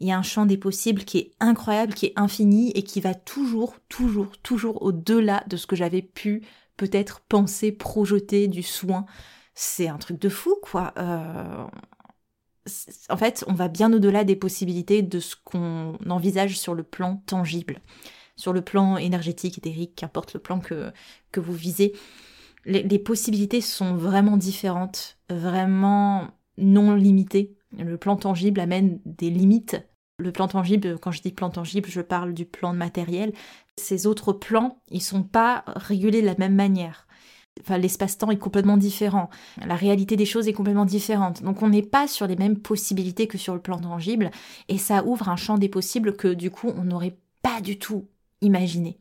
Il 0.00 0.06
y 0.06 0.12
a 0.12 0.18
un 0.18 0.22
champ 0.22 0.46
des 0.46 0.58
possibles 0.58 1.04
qui 1.04 1.18
est 1.18 1.30
incroyable, 1.40 1.94
qui 1.94 2.06
est 2.06 2.12
infini 2.16 2.70
et 2.72 2.82
qui 2.82 3.00
va 3.00 3.14
toujours, 3.14 3.74
toujours, 3.88 4.36
toujours 4.42 4.82
au-delà 4.82 5.42
de 5.48 5.56
ce 5.56 5.66
que 5.66 5.74
j'avais 5.74 6.02
pu 6.02 6.42
peut-être 6.76 7.20
penser, 7.20 7.72
projeter 7.72 8.46
du 8.46 8.62
soin. 8.62 9.06
C'est 9.54 9.88
un 9.88 9.98
truc 9.98 10.20
de 10.20 10.28
fou, 10.28 10.56
quoi. 10.62 10.94
Euh, 10.98 11.66
en 13.08 13.16
fait, 13.16 13.44
on 13.48 13.54
va 13.54 13.68
bien 13.68 13.92
au-delà 13.92 14.24
des 14.24 14.36
possibilités 14.36 15.02
de 15.02 15.20
ce 15.20 15.36
qu'on 15.44 15.98
envisage 16.08 16.58
sur 16.58 16.74
le 16.74 16.82
plan 16.82 17.22
tangible, 17.26 17.80
sur 18.36 18.52
le 18.52 18.62
plan 18.62 18.96
énergétique, 18.96 19.58
éthérique, 19.58 19.94
qu'importe 19.96 20.34
le 20.34 20.40
plan 20.40 20.60
que, 20.60 20.92
que 21.32 21.40
vous 21.40 21.54
visez 21.54 21.94
les, 22.68 22.98
possibilités 22.98 23.60
sont 23.60 23.94
vraiment 23.94 24.36
différentes, 24.36 25.18
vraiment 25.30 26.28
non 26.58 26.94
limitées. 26.94 27.56
Le 27.76 27.96
plan 27.96 28.16
tangible 28.16 28.60
amène 28.60 29.00
des 29.04 29.30
limites. 29.30 29.80
Le 30.18 30.32
plan 30.32 30.48
tangible, 30.48 30.98
quand 30.98 31.10
je 31.10 31.22
dis 31.22 31.32
plan 31.32 31.50
tangible, 31.50 31.88
je 31.88 32.00
parle 32.00 32.34
du 32.34 32.44
plan 32.44 32.72
matériel. 32.74 33.32
Ces 33.76 34.06
autres 34.06 34.32
plans, 34.32 34.80
ils 34.90 35.02
sont 35.02 35.22
pas 35.22 35.64
régulés 35.66 36.20
de 36.20 36.26
la 36.26 36.34
même 36.36 36.54
manière. 36.54 37.06
Enfin, 37.60 37.78
l'espace-temps 37.78 38.30
est 38.30 38.38
complètement 38.38 38.76
différent. 38.76 39.30
La 39.64 39.76
réalité 39.76 40.16
des 40.16 40.26
choses 40.26 40.48
est 40.48 40.52
complètement 40.52 40.84
différente. 40.84 41.42
Donc, 41.42 41.62
on 41.62 41.68
n'est 41.68 41.82
pas 41.82 42.06
sur 42.06 42.26
les 42.26 42.36
mêmes 42.36 42.58
possibilités 42.58 43.26
que 43.26 43.38
sur 43.38 43.54
le 43.54 43.60
plan 43.60 43.78
tangible. 43.78 44.30
Et 44.68 44.78
ça 44.78 45.04
ouvre 45.04 45.28
un 45.28 45.36
champ 45.36 45.58
des 45.58 45.68
possibles 45.68 46.16
que, 46.16 46.28
du 46.28 46.50
coup, 46.50 46.72
on 46.76 46.84
n'aurait 46.84 47.16
pas 47.42 47.60
du 47.60 47.78
tout 47.78 48.08
imaginé. 48.40 48.98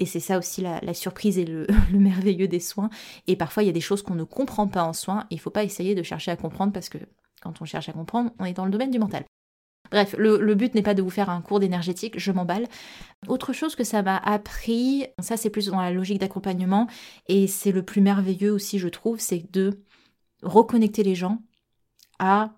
Et 0.00 0.06
c'est 0.06 0.20
ça 0.20 0.38
aussi 0.38 0.62
la, 0.62 0.94
surprise 0.94 1.38
et 1.38 1.44
le, 1.44 1.66
merveilleux 1.92 2.48
des 2.48 2.60
soins. 2.60 2.90
Et 3.26 3.36
parfois, 3.36 3.62
il 3.62 3.66
y 3.66 3.70
a 3.70 3.72
des 3.72 3.80
choses 3.80 4.02
qu'on 4.02 4.14
ne 4.14 4.24
comprend 4.24 4.68
pas 4.68 4.84
en 4.84 4.92
soins. 4.92 5.26
Il 5.30 5.36
ne 5.36 5.40
faut 5.40 5.50
pas 5.50 5.64
essayer 5.64 5.94
de 5.94 6.02
chercher 6.02 6.30
à 6.30 6.36
comprendre 6.36 6.72
parce 6.72 6.88
que 6.88 6.98
quand 7.40 7.60
on 7.60 7.64
cherche 7.64 7.88
à 7.88 7.92
comprendre, 7.92 8.30
on 8.38 8.44
est 8.44 8.52
dans 8.52 8.64
le 8.64 8.70
domaine 8.70 8.90
du 8.90 8.98
mental. 8.98 9.24
Bref, 9.90 10.14
le, 10.18 10.54
but 10.54 10.74
n'est 10.74 10.82
pas 10.82 10.94
de 10.94 11.02
vous 11.02 11.10
faire 11.10 11.30
un 11.30 11.40
cours 11.40 11.60
d'énergétique, 11.60 12.18
je 12.18 12.32
m'emballe. 12.32 12.66
Autre 13.26 13.52
chose 13.52 13.74
que 13.74 13.84
ça 13.84 14.02
m'a 14.02 14.16
appris, 14.16 15.06
ça 15.18 15.36
c'est 15.36 15.50
plus 15.50 15.66
dans 15.66 15.80
la 15.80 15.90
logique 15.90 16.18
d'accompagnement, 16.18 16.86
et 17.26 17.46
c'est 17.46 17.72
le 17.72 17.82
plus 17.82 18.00
merveilleux 18.00 18.52
aussi, 18.52 18.78
je 18.78 18.88
trouve, 18.88 19.18
c'est 19.20 19.50
de 19.52 19.82
reconnecter 20.42 21.02
les 21.02 21.14
gens 21.14 21.42
à 22.18 22.52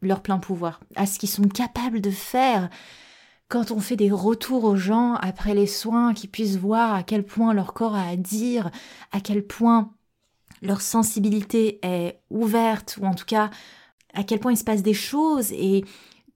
leur 0.00 0.22
plein 0.22 0.38
pouvoir, 0.38 0.80
à 0.96 1.06
ce 1.06 1.18
qu'ils 1.18 1.28
sont 1.28 1.48
capables 1.48 2.00
de 2.00 2.10
faire 2.10 2.68
quand 3.48 3.70
on 3.70 3.80
fait 3.80 3.96
des 3.96 4.10
retours 4.10 4.64
aux 4.64 4.76
gens 4.76 5.14
après 5.16 5.54
les 5.54 5.66
soins, 5.66 6.14
qu'ils 6.14 6.30
puissent 6.30 6.56
voir 6.56 6.94
à 6.94 7.02
quel 7.02 7.22
point 7.22 7.52
leur 7.52 7.74
corps 7.74 7.94
a 7.94 8.08
à 8.08 8.16
dire, 8.16 8.70
à 9.12 9.20
quel 9.20 9.46
point 9.46 9.92
leur 10.62 10.80
sensibilité 10.80 11.78
est 11.82 12.22
ouverte, 12.30 12.98
ou 13.00 13.04
en 13.04 13.14
tout 13.14 13.26
cas 13.26 13.50
à 14.14 14.24
quel 14.24 14.40
point 14.40 14.52
il 14.52 14.56
se 14.56 14.64
passe 14.64 14.82
des 14.82 14.94
choses 14.94 15.52
et 15.52 15.84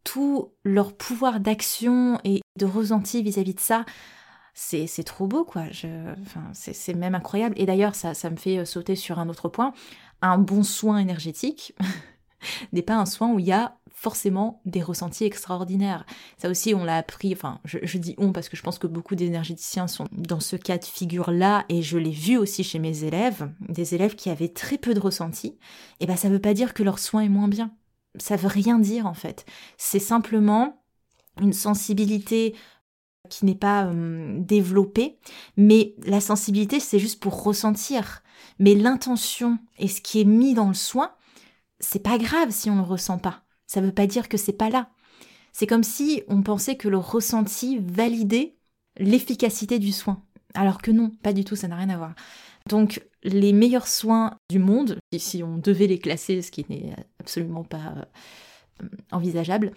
tout 0.06 0.52
leur 0.64 0.96
pouvoir 0.96 1.40
d'action 1.40 2.20
et 2.22 2.40
de 2.56 2.64
ressenti 2.64 3.22
vis-à-vis 3.22 3.54
de 3.54 3.60
ça, 3.60 3.84
c'est, 4.54 4.86
trop 5.04 5.26
beau, 5.26 5.44
quoi. 5.44 5.64
c'est, 6.52 6.94
même 6.94 7.16
incroyable. 7.16 7.56
Et 7.58 7.66
d'ailleurs, 7.66 7.94
ça, 7.94 8.14
ça 8.14 8.30
me 8.30 8.36
fait 8.36 8.64
sauter 8.64 8.94
sur 8.94 9.18
un 9.18 9.28
autre 9.28 9.48
point. 9.48 9.74
Un 10.22 10.38
bon 10.38 10.62
soin 10.62 10.98
énergétique 10.98 11.74
n'est 12.72 12.82
pas 12.82 12.94
un 12.94 13.04
soin 13.04 13.32
où 13.32 13.40
il 13.40 13.46
y 13.46 13.52
a 13.52 13.76
forcément 13.90 14.60
des 14.64 14.80
ressentis 14.80 15.24
extraordinaires. 15.24 16.06
Ça 16.38 16.48
aussi, 16.48 16.72
on 16.72 16.84
l'a 16.84 16.98
appris, 16.98 17.32
enfin, 17.32 17.58
je, 17.64 17.98
dis 17.98 18.14
on 18.18 18.30
parce 18.30 18.48
que 18.48 18.56
je 18.56 18.62
pense 18.62 18.78
que 18.78 18.86
beaucoup 18.86 19.16
d'énergéticiens 19.16 19.88
sont 19.88 20.06
dans 20.12 20.40
ce 20.40 20.54
cas 20.54 20.78
de 20.78 20.84
figure-là, 20.84 21.64
et 21.68 21.82
je 21.82 21.98
l'ai 21.98 22.10
vu 22.10 22.36
aussi 22.36 22.62
chez 22.62 22.78
mes 22.78 23.02
élèves, 23.02 23.50
des 23.68 23.94
élèves 23.96 24.14
qui 24.14 24.30
avaient 24.30 24.50
très 24.50 24.78
peu 24.78 24.94
de 24.94 25.00
ressentis, 25.00 25.48
et 25.48 25.58
eh 26.00 26.06
ben 26.06 26.16
ça 26.16 26.28
veut 26.28 26.38
pas 26.38 26.54
dire 26.54 26.74
que 26.74 26.84
leur 26.84 27.00
soin 27.00 27.22
est 27.22 27.28
moins 27.28 27.48
bien. 27.48 27.72
Ça 28.18 28.36
veut 28.36 28.48
rien 28.48 28.78
dire 28.78 29.06
en 29.06 29.14
fait. 29.14 29.44
C'est 29.76 29.98
simplement 29.98 30.82
une 31.40 31.52
sensibilité 31.52 32.54
qui 33.28 33.44
n'est 33.44 33.54
pas 33.54 33.86
hum, 33.86 34.44
développée, 34.44 35.18
mais 35.56 35.94
la 36.04 36.20
sensibilité 36.20 36.80
c'est 36.80 36.98
juste 36.98 37.20
pour 37.20 37.42
ressentir. 37.42 38.22
Mais 38.58 38.74
l'intention 38.74 39.58
et 39.78 39.88
ce 39.88 40.00
qui 40.00 40.20
est 40.20 40.24
mis 40.24 40.54
dans 40.54 40.68
le 40.68 40.74
soin, 40.74 41.12
c'est 41.80 42.02
pas 42.02 42.18
grave 42.18 42.50
si 42.50 42.70
on 42.70 42.76
le 42.76 42.82
ressent 42.82 43.18
pas. 43.18 43.42
Ça 43.66 43.80
veut 43.80 43.92
pas 43.92 44.06
dire 44.06 44.28
que 44.28 44.36
c'est 44.36 44.52
pas 44.52 44.70
là. 44.70 44.90
C'est 45.52 45.66
comme 45.66 45.84
si 45.84 46.22
on 46.28 46.42
pensait 46.42 46.76
que 46.76 46.88
le 46.88 46.98
ressenti 46.98 47.78
validait 47.78 48.56
l'efficacité 48.98 49.78
du 49.78 49.92
soin. 49.92 50.22
Alors 50.56 50.82
que 50.82 50.90
non, 50.90 51.10
pas 51.22 51.32
du 51.32 51.44
tout, 51.44 51.56
ça 51.56 51.68
n'a 51.68 51.76
rien 51.76 51.90
à 51.90 51.96
voir. 51.96 52.14
Donc 52.68 53.02
les 53.22 53.52
meilleurs 53.52 53.86
soins 53.86 54.38
du 54.50 54.58
monde, 54.58 54.98
si 55.16 55.42
on 55.42 55.58
devait 55.58 55.86
les 55.86 55.98
classer, 55.98 56.42
ce 56.42 56.50
qui 56.50 56.66
n'est 56.68 56.94
absolument 57.20 57.64
pas 57.64 57.94
euh, 58.82 58.88
envisageable, 59.12 59.72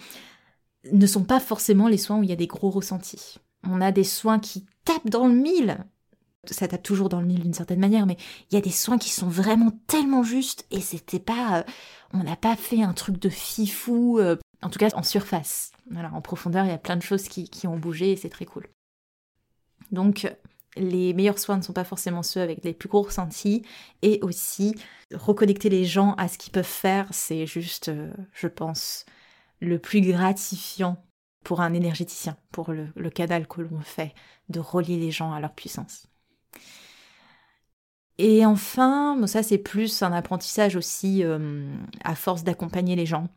ne 0.91 1.07
sont 1.07 1.23
pas 1.23 1.39
forcément 1.39 1.87
les 1.87 1.97
soins 1.97 2.17
où 2.19 2.23
il 2.23 2.29
y 2.29 2.33
a 2.33 2.37
des 2.37 2.47
gros 2.47 2.69
ressentis. 2.69 3.37
On 3.63 3.81
a 3.81 3.91
des 3.91 4.03
soins 4.03 4.39
qui 4.39 4.65
tapent 4.85 5.09
dans 5.09 5.27
le 5.27 5.33
mille. 5.33 5.77
Ça 6.49 6.67
tape 6.67 6.83
toujours 6.83 7.09
dans 7.09 7.19
le 7.19 7.27
mille 7.27 7.41
d'une 7.41 7.53
certaine 7.53 7.79
manière, 7.79 8.05
mais 8.05 8.17
il 8.49 8.55
y 8.55 8.57
a 8.57 8.61
des 8.61 8.71
soins 8.71 8.97
qui 8.97 9.09
sont 9.09 9.27
vraiment 9.27 9.71
tellement 9.87 10.23
justes 10.23 10.65
et 10.71 10.81
c'était 10.81 11.19
pas. 11.19 11.59
Euh, 11.59 11.63
on 12.13 12.23
n'a 12.23 12.37
pas 12.37 12.55
fait 12.55 12.81
un 12.81 12.93
truc 12.93 13.19
de 13.19 13.29
fifou, 13.29 14.19
euh, 14.19 14.37
en 14.61 14.69
tout 14.69 14.79
cas 14.79 14.89
en 14.95 15.03
surface. 15.03 15.71
En 16.13 16.21
profondeur, 16.21 16.65
il 16.65 16.69
y 16.69 16.73
a 16.73 16.77
plein 16.77 16.95
de 16.95 17.03
choses 17.03 17.27
qui, 17.27 17.67
ont 17.67 17.77
bougé 17.77 18.11
et 18.11 18.15
c'est 18.15 18.29
très 18.29 18.45
cool. 18.45 18.67
Donc, 19.91 20.31
les 20.79 21.13
meilleurs 21.13 21.39
soins 21.39 21.57
ne 21.57 21.61
sont 21.61 21.73
pas 21.73 21.83
forcément 21.83 22.23
ceux 22.23 22.41
avec 22.41 22.63
les 22.63 22.73
plus 22.73 22.89
gros 22.89 23.03
ressentis. 23.03 23.63
Et 24.01 24.19
aussi, 24.23 24.75
reconnecter 25.13 25.69
les 25.69 25.85
gens 25.85 26.13
à 26.13 26.27
ce 26.27 26.37
qu'ils 26.37 26.51
peuvent 26.51 26.65
faire, 26.65 27.07
c'est 27.11 27.45
juste, 27.45 27.89
euh, 27.89 28.11
je 28.33 28.47
pense, 28.47 29.05
le 29.59 29.79
plus 29.79 30.01
gratifiant 30.01 31.03
pour 31.43 31.61
un 31.61 31.73
énergéticien, 31.73 32.37
pour 32.51 32.71
le, 32.71 32.87
le 32.95 33.09
canal 33.09 33.47
que 33.47 33.61
l'on 33.61 33.81
fait, 33.81 34.13
de 34.49 34.59
relier 34.59 34.97
les 34.97 35.11
gens 35.11 35.33
à 35.33 35.39
leur 35.39 35.53
puissance. 35.53 36.07
Et 38.17 38.45
enfin, 38.45 39.25
ça 39.27 39.43
c'est 39.43 39.57
plus 39.57 40.03
un 40.03 40.11
apprentissage 40.11 40.75
aussi 40.75 41.23
euh, 41.23 41.73
à 42.03 42.15
force 42.15 42.43
d'accompagner 42.43 42.97
les 42.97 43.05
gens. 43.05 43.29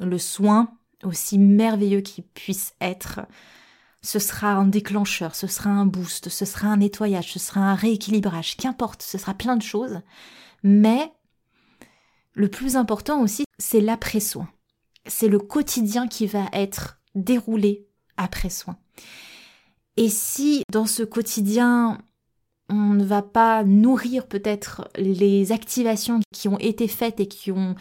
Le 0.00 0.18
soin, 0.18 0.76
aussi 1.04 1.38
merveilleux 1.38 2.00
qu'il 2.00 2.24
puisse 2.24 2.74
être, 2.80 3.20
ce 4.02 4.18
sera 4.18 4.52
un 4.52 4.66
déclencheur, 4.66 5.34
ce 5.34 5.46
sera 5.46 5.70
un 5.70 5.86
boost, 5.86 6.28
ce 6.28 6.44
sera 6.44 6.68
un 6.68 6.78
nettoyage, 6.78 7.32
ce 7.32 7.38
sera 7.38 7.60
un 7.60 7.74
rééquilibrage, 7.74 8.56
qu'importe, 8.56 9.02
ce 9.02 9.18
sera 9.18 9.34
plein 9.34 9.56
de 9.56 9.62
choses. 9.62 10.00
Mais 10.62 11.12
le 12.34 12.48
plus 12.48 12.76
important 12.76 13.20
aussi, 13.22 13.44
c'est 13.58 13.80
l'après-soin. 13.80 14.48
C'est 15.06 15.28
le 15.28 15.38
quotidien 15.38 16.06
qui 16.06 16.26
va 16.26 16.46
être 16.52 17.00
déroulé 17.14 17.86
après 18.16 18.50
soin. 18.50 18.76
Et 19.96 20.08
si 20.08 20.62
dans 20.70 20.86
ce 20.86 21.02
quotidien, 21.02 21.98
on 22.68 22.94
ne 22.94 23.04
va 23.04 23.22
pas 23.22 23.64
nourrir 23.64 24.28
peut-être 24.28 24.88
les 24.96 25.50
activations 25.50 26.20
qui 26.32 26.46
ont 26.48 26.58
été 26.58 26.86
faites 26.86 27.18
et 27.18 27.26
qui 27.26 27.50
ont 27.50 27.74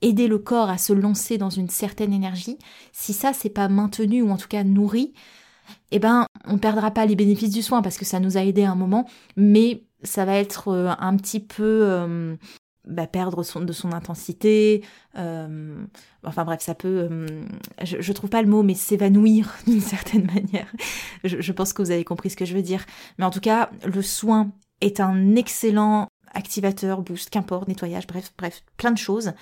aidé 0.00 0.28
le 0.28 0.38
corps 0.38 0.70
à 0.70 0.78
se 0.78 0.92
lancer 0.92 1.38
dans 1.38 1.50
une 1.50 1.68
certaine 1.68 2.12
énergie, 2.12 2.56
si 2.92 3.12
ça 3.12 3.32
c'est 3.32 3.50
pas 3.50 3.68
maintenu 3.68 4.22
ou 4.22 4.30
en 4.30 4.36
tout 4.36 4.48
cas 4.48 4.64
nourri, 4.64 5.12
eh 5.90 5.98
ben 5.98 6.26
on 6.46 6.58
perdra 6.58 6.90
pas 6.90 7.06
les 7.06 7.16
bénéfices 7.16 7.50
du 7.50 7.62
soin 7.62 7.82
parce 7.82 7.98
que 7.98 8.04
ça 8.04 8.20
nous 8.20 8.36
a 8.36 8.44
aidé 8.44 8.64
à 8.64 8.70
un 8.70 8.74
moment, 8.74 9.06
mais 9.36 9.84
ça 10.02 10.24
va 10.24 10.34
être 10.34 10.68
euh, 10.68 10.92
un 10.98 11.16
petit 11.16 11.40
peu 11.40 11.80
euh, 11.84 12.36
bah, 12.86 13.06
perdre 13.06 13.42
son, 13.42 13.60
de 13.60 13.72
son 13.72 13.92
intensité. 13.92 14.84
Euh, 15.16 15.84
enfin 16.24 16.44
bref, 16.44 16.60
ça 16.60 16.74
peut, 16.74 17.26
je, 17.82 18.00
je, 18.00 18.12
trouve 18.12 18.30
pas 18.30 18.42
le 18.42 18.48
mot, 18.48 18.62
mais 18.62 18.74
s'évanouir 18.74 19.56
d'une 19.66 19.80
certaine 19.80 20.26
manière. 20.26 20.72
Je, 21.24 21.40
je, 21.40 21.52
pense 21.52 21.72
que 21.72 21.82
vous 21.82 21.90
avez 21.90 22.04
compris 22.04 22.30
ce 22.30 22.36
que 22.36 22.44
je 22.44 22.54
veux 22.54 22.62
dire. 22.62 22.84
Mais 23.18 23.24
en 23.24 23.30
tout 23.30 23.40
cas, 23.40 23.70
le 23.84 24.02
soin 24.02 24.50
est 24.80 25.00
un 25.00 25.34
excellent 25.36 26.08
activateur, 26.32 27.02
boost, 27.02 27.30
qu'importe, 27.30 27.68
nettoyage, 27.68 28.06
bref, 28.06 28.32
bref, 28.38 28.62
plein 28.76 28.92
de 28.92 28.98
choses. 28.98 29.32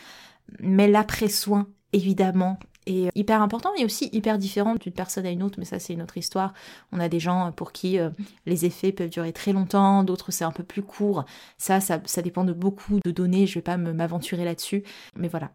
Mais 0.61 0.89
l'après-soin, 0.89 1.67
évidemment, 1.93 2.59
est 2.87 3.11
hyper 3.15 3.43
important 3.43 3.71
et 3.77 3.85
aussi 3.85 4.09
hyper 4.13 4.39
différent 4.39 4.75
d'une 4.77 4.93
personne 4.93 5.27
à 5.27 5.31
une 5.31 5.43
autre, 5.43 5.59
mais 5.59 5.65
ça 5.65 5.79
c'est 5.79 5.93
une 5.93 6.03
autre 6.03 6.17
histoire. 6.17 6.55
On 6.93 7.01
a 7.01 7.09
des 7.09 7.21
gens 7.21 7.53
pour 7.53 7.73
qui 7.73 7.99
euh, 7.99 8.11
les 8.47 8.65
effets 8.65 8.93
peuvent 8.93 9.11
durer 9.11 9.33
très 9.33 9.53
longtemps, 9.53 10.05
d'autres 10.05 10.31
c'est 10.33 10.45
un 10.45 10.53
peu 10.53 10.63
plus 10.63 10.83
court. 10.83 11.25
Ça, 11.59 11.81
ça, 11.81 12.01
ça 12.05 12.23
dépend 12.23 12.45
de 12.45 12.53
beaucoup 12.53 13.01
de 13.05 13.11
données, 13.11 13.47
je 13.47 13.55
vais 13.55 13.63
pas 13.63 13.77
m'aventurer 13.77 14.45
là-dessus. 14.45 14.85
Mais 15.17 15.29
voilà. 15.29 15.53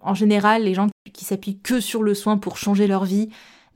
En 0.00 0.14
général, 0.14 0.64
les 0.64 0.74
gens 0.74 0.88
qui 1.12 1.24
s'appuient 1.24 1.60
que 1.60 1.80
sur 1.80 2.02
le 2.02 2.14
soin 2.14 2.38
pour 2.38 2.56
changer 2.56 2.86
leur 2.86 3.04
vie, 3.04 3.30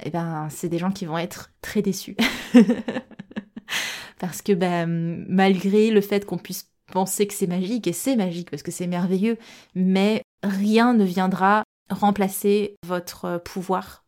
eh 0.05 0.11
ben, 0.11 0.49
c'est 0.51 0.69
des 0.69 0.79
gens 0.79 0.91
qui 0.91 1.07
vont 1.07 1.19
être 1.19 1.53
très 1.63 1.83
déçus. 1.83 2.17
Parce 4.19 4.43
que 4.43 4.53
ben, 4.53 4.87
malgré 5.29 5.91
le 5.91 6.01
fait 6.01 6.25
qu'on 6.25 6.39
puisse 6.39 6.71
penser 6.93 7.27
que 7.27 7.35
c'est 7.35 7.47
magique, 7.47 7.87
et 7.87 7.93
c'est 7.93 8.17
magique 8.17 8.51
parce 8.51 8.63
que 8.63 8.71
c'est 8.71 8.87
merveilleux, 8.87 9.39
mais 9.75 10.23
rien 10.43 10.95
ne 10.95 11.05
viendra 11.05 11.65
remplacer 11.91 12.77
votre 12.87 13.39
pouvoir 13.45 14.05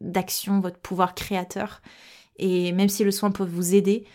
d'action, 0.00 0.60
votre 0.60 0.78
pouvoir 0.78 1.14
créateur. 1.14 1.80
Et 2.36 2.72
même 2.72 2.88
si 2.88 3.04
le 3.04 3.10
soin 3.10 3.30
peut 3.30 3.44
vous 3.44 3.74
aider, 3.74 4.06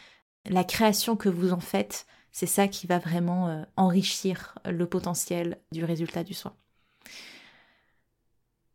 la 0.45 0.63
création 0.63 1.15
que 1.15 1.29
vous 1.29 1.53
en 1.53 1.59
faites, 1.59 2.05
c'est 2.31 2.47
ça 2.47 2.67
qui 2.67 2.87
va 2.87 2.99
vraiment 2.99 3.47
euh, 3.47 3.63
enrichir 3.77 4.57
le 4.65 4.87
potentiel 4.87 5.59
du 5.71 5.85
résultat 5.85 6.23
du 6.23 6.33
soin. 6.33 6.55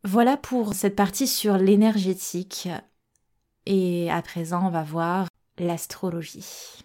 Voilà 0.04 0.36
pour 0.36 0.74
cette 0.74 0.96
partie 0.96 1.26
sur 1.26 1.58
l'énergétique. 1.58 2.68
Et 3.66 4.10
à 4.10 4.22
présent, 4.22 4.66
on 4.66 4.70
va 4.70 4.82
voir 4.82 5.28
l'astrologie. 5.58 6.84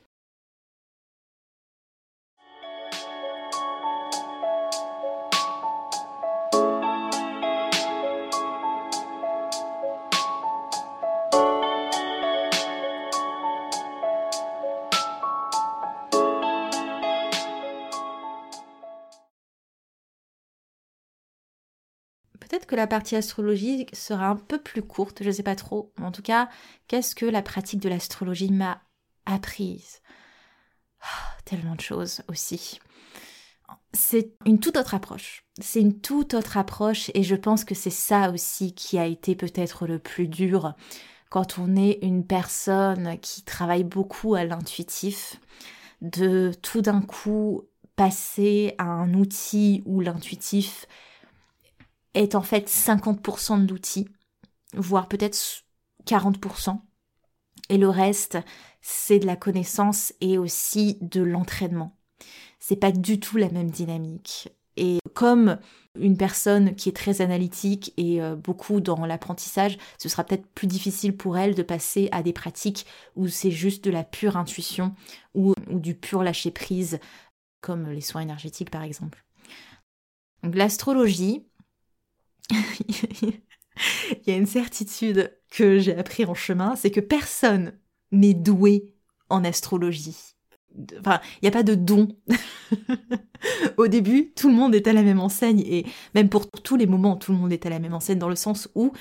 Que 22.74 22.78
la 22.78 22.88
partie 22.88 23.16
astrologie 23.16 23.86
sera 23.94 24.30
un 24.30 24.36
peu 24.36 24.58
plus 24.58 24.82
courte, 24.82 25.22
je 25.22 25.28
ne 25.28 25.32
sais 25.32 25.44
pas 25.44 25.56
trop. 25.56 25.94
En 26.02 26.12
tout 26.12 26.24
cas, 26.24 26.50
qu'est-ce 26.88 27.14
que 27.14 27.28
la 27.28 27.44
pratique 27.44 27.80
de 27.80 27.88
l'astrologie 27.88 28.52
m'a 28.52 28.82
apprise? 29.28 30.02
Ah, 31.00 31.38
Tellement 31.46 31.76
de 31.76 31.82
choses 31.82 32.24
aussi. 32.30 32.80
C'est 33.94 34.34
une 34.48 34.60
toute 34.60 34.76
autre 34.76 34.96
approche. 34.96 35.46
C'est 35.62 35.82
une 35.82 36.02
toute 36.02 36.34
autre 36.34 36.58
approche 36.58 37.12
et 37.14 37.22
je 37.22 37.36
pense 37.36 37.64
que 37.64 37.76
c'est 37.76 37.92
ça 37.92 38.32
aussi 38.32 38.74
qui 38.74 38.98
a 38.98 39.06
été 39.06 39.36
peut-être 39.36 39.86
le 39.86 40.00
plus 40.00 40.28
dur 40.28 40.74
quand 41.30 41.60
on 41.60 41.76
est 41.76 42.00
une 42.02 42.26
personne 42.26 43.20
qui 43.20 43.44
travaille 43.44 43.84
beaucoup 43.84 44.34
à 44.34 44.46
l'intuitif, 44.46 45.40
de 46.02 46.52
tout 46.64 46.82
d'un 46.82 47.02
coup 47.04 47.68
passer 47.96 48.74
à 48.80 48.86
un 48.86 49.14
outil 49.14 49.84
où 49.86 50.00
l'intuitif 50.00 50.88
est 52.14 52.36
en 52.36 52.42
fait 52.42 52.70
50% 52.70 53.66
de 53.66 53.72
l'outil, 53.72 54.08
voire 54.76 55.08
peut-être 55.08 55.38
40%. 56.06 56.80
Et 57.70 57.78
le 57.78 57.90
reste, 57.90 58.38
c'est 58.82 59.20
de 59.20 59.26
la 59.26 59.36
connaissance 59.36 60.14
et 60.22 60.38
aussi 60.38 60.98
de 61.02 61.22
l'entraînement. 61.22 61.98
C'est 62.60 62.76
pas 62.76 62.92
du 62.92 63.20
tout 63.20 63.38
la 63.38 63.50
même 63.50 63.72
dynamique. 63.72 64.50
Et 64.76 65.00
comme 65.14 65.60
une 66.00 66.18
personne 66.18 66.76
qui 66.76 66.90
est 66.90 66.96
très 66.96 67.22
analytique 67.22 67.94
et 67.98 68.22
euh, 68.22 68.36
beaucoup 68.36 68.82
dans 68.82 69.06
l'apprentissage, 69.06 69.78
ce 70.00 70.10
sera 70.10 70.24
peut-être 70.24 70.48
plus 70.48 70.68
difficile 70.68 71.16
pour 71.16 71.38
elle 71.38 71.54
de 71.54 71.62
passer 71.62 72.10
à 72.12 72.24
des 72.24 72.34
pratiques 72.34 72.88
où 73.16 73.28
c'est 73.28 73.52
juste 73.52 73.84
de 73.84 73.92
la 73.92 74.04
pure 74.04 74.36
intuition 74.36 74.96
ou, 75.36 75.54
ou 75.70 75.80
du 75.80 75.94
pur 75.94 76.24
lâcher 76.24 76.50
prise, 76.50 77.00
comme 77.62 77.90
les 77.90 78.02
soins 78.02 78.22
énergétiques 78.22 78.72
par 78.72 78.82
exemple. 78.82 79.24
Donc 80.42 80.56
l'astrologie, 80.56 81.46
il 83.22 84.28
y 84.28 84.32
a 84.32 84.36
une 84.36 84.46
certitude 84.46 85.36
que 85.50 85.80
j'ai 85.80 85.96
appris 85.96 86.26
en 86.26 86.34
chemin, 86.34 86.76
c'est 86.76 86.92
que 86.92 87.00
personne 87.00 87.74
n'est 88.12 88.34
doué 88.34 88.94
en 89.30 89.44
astrologie. 89.44 90.36
Enfin, 91.00 91.20
il 91.36 91.44
n'y 91.44 91.48
a 91.50 91.52
pas 91.52 91.64
de 91.64 91.76
don. 91.76 92.08
Au 93.78 93.88
début, 93.88 94.32
tout 94.36 94.50
le 94.50 94.56
monde 94.56 94.74
est 94.74 94.88
à 94.88 94.94
la 94.94 95.04
même 95.04 95.20
enseigne, 95.20 95.62
et 95.62 95.86
même 96.16 96.30
pour 96.30 96.50
tous 96.50 96.76
les 96.76 96.88
moments, 96.88 97.16
tout 97.16 97.32
le 97.32 97.38
monde 97.38 97.54
est 97.54 97.66
à 97.66 97.70
la 97.70 97.80
même 97.80 97.94
enseigne, 97.94 98.18
dans 98.20 98.30
le 98.30 98.36
sens 98.36 98.70
où 98.76 98.92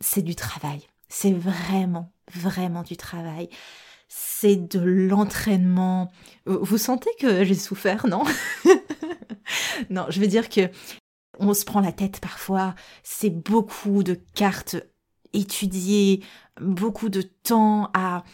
c'est 0.00 0.22
du 0.22 0.34
travail. 0.34 0.80
C'est 1.08 1.32
vraiment, 1.32 2.12
vraiment 2.32 2.82
du 2.82 2.96
travail. 2.96 3.48
C'est 4.08 4.56
de 4.56 4.80
l'entraînement. 4.80 6.10
Vous 6.46 6.78
sentez 6.78 7.10
que 7.18 7.44
j'ai 7.44 7.54
souffert, 7.54 8.06
non? 8.06 8.24
Non, 9.90 10.06
je 10.08 10.20
veux 10.20 10.26
dire 10.26 10.48
que 10.48 10.70
on 11.38 11.54
se 11.54 11.64
prend 11.64 11.80
la 11.80 11.92
tête 11.92 12.20
parfois, 12.20 12.74
c'est 13.02 13.30
beaucoup 13.30 14.02
de 14.02 14.14
cartes 14.34 14.76
étudiées, 15.32 16.22
beaucoup 16.60 17.08
de 17.08 17.22
temps 17.22 17.90
à 17.94 18.24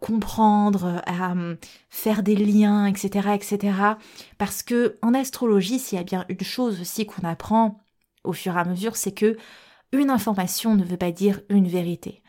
comprendre, 0.00 1.00
à 1.06 1.32
hum, 1.32 1.56
faire 1.88 2.22
des 2.22 2.34
liens, 2.34 2.86
etc., 2.86 3.30
etc. 3.34 3.72
Parce 4.36 4.62
que 4.62 4.98
en 5.00 5.14
astrologie, 5.14 5.78
s'il 5.78 5.96
y 5.96 6.00
a 6.00 6.04
bien 6.04 6.24
une 6.28 6.42
chose 6.42 6.80
aussi 6.80 7.06
qu'on 7.06 7.26
apprend 7.26 7.78
au 8.24 8.32
fur 8.32 8.56
et 8.56 8.60
à 8.60 8.64
mesure, 8.64 8.96
c'est 8.96 9.12
que 9.12 9.36
une 9.92 10.10
information 10.10 10.74
ne 10.74 10.84
veut 10.84 10.96
pas 10.96 11.12
dire 11.12 11.40
une 11.48 11.68
vérité. 11.68 12.22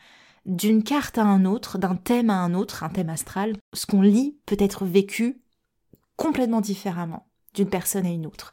D'une 0.46 0.84
carte 0.84 1.18
à 1.18 1.24
un 1.24 1.46
autre, 1.46 1.78
d'un 1.78 1.96
thème 1.96 2.30
à 2.30 2.36
un 2.36 2.54
autre, 2.54 2.84
un 2.84 2.90
thème 2.90 3.08
astral, 3.08 3.54
ce 3.72 3.86
qu'on 3.86 4.02
lit 4.02 4.38
peut 4.46 4.56
être 4.58 4.84
vécu 4.84 5.40
complètement 6.16 6.60
différemment 6.60 7.26
d'une 7.54 7.70
personne 7.70 8.06
à 8.06 8.10
une 8.10 8.26
autre. 8.26 8.52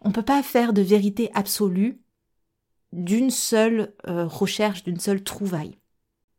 On 0.00 0.08
ne 0.08 0.14
peut 0.14 0.22
pas 0.22 0.42
faire 0.42 0.72
de 0.72 0.82
vérité 0.82 1.30
absolue 1.34 2.00
d'une 2.92 3.30
seule 3.30 3.94
euh, 4.06 4.26
recherche, 4.26 4.82
d'une 4.84 4.98
seule 4.98 5.22
trouvaille. 5.22 5.76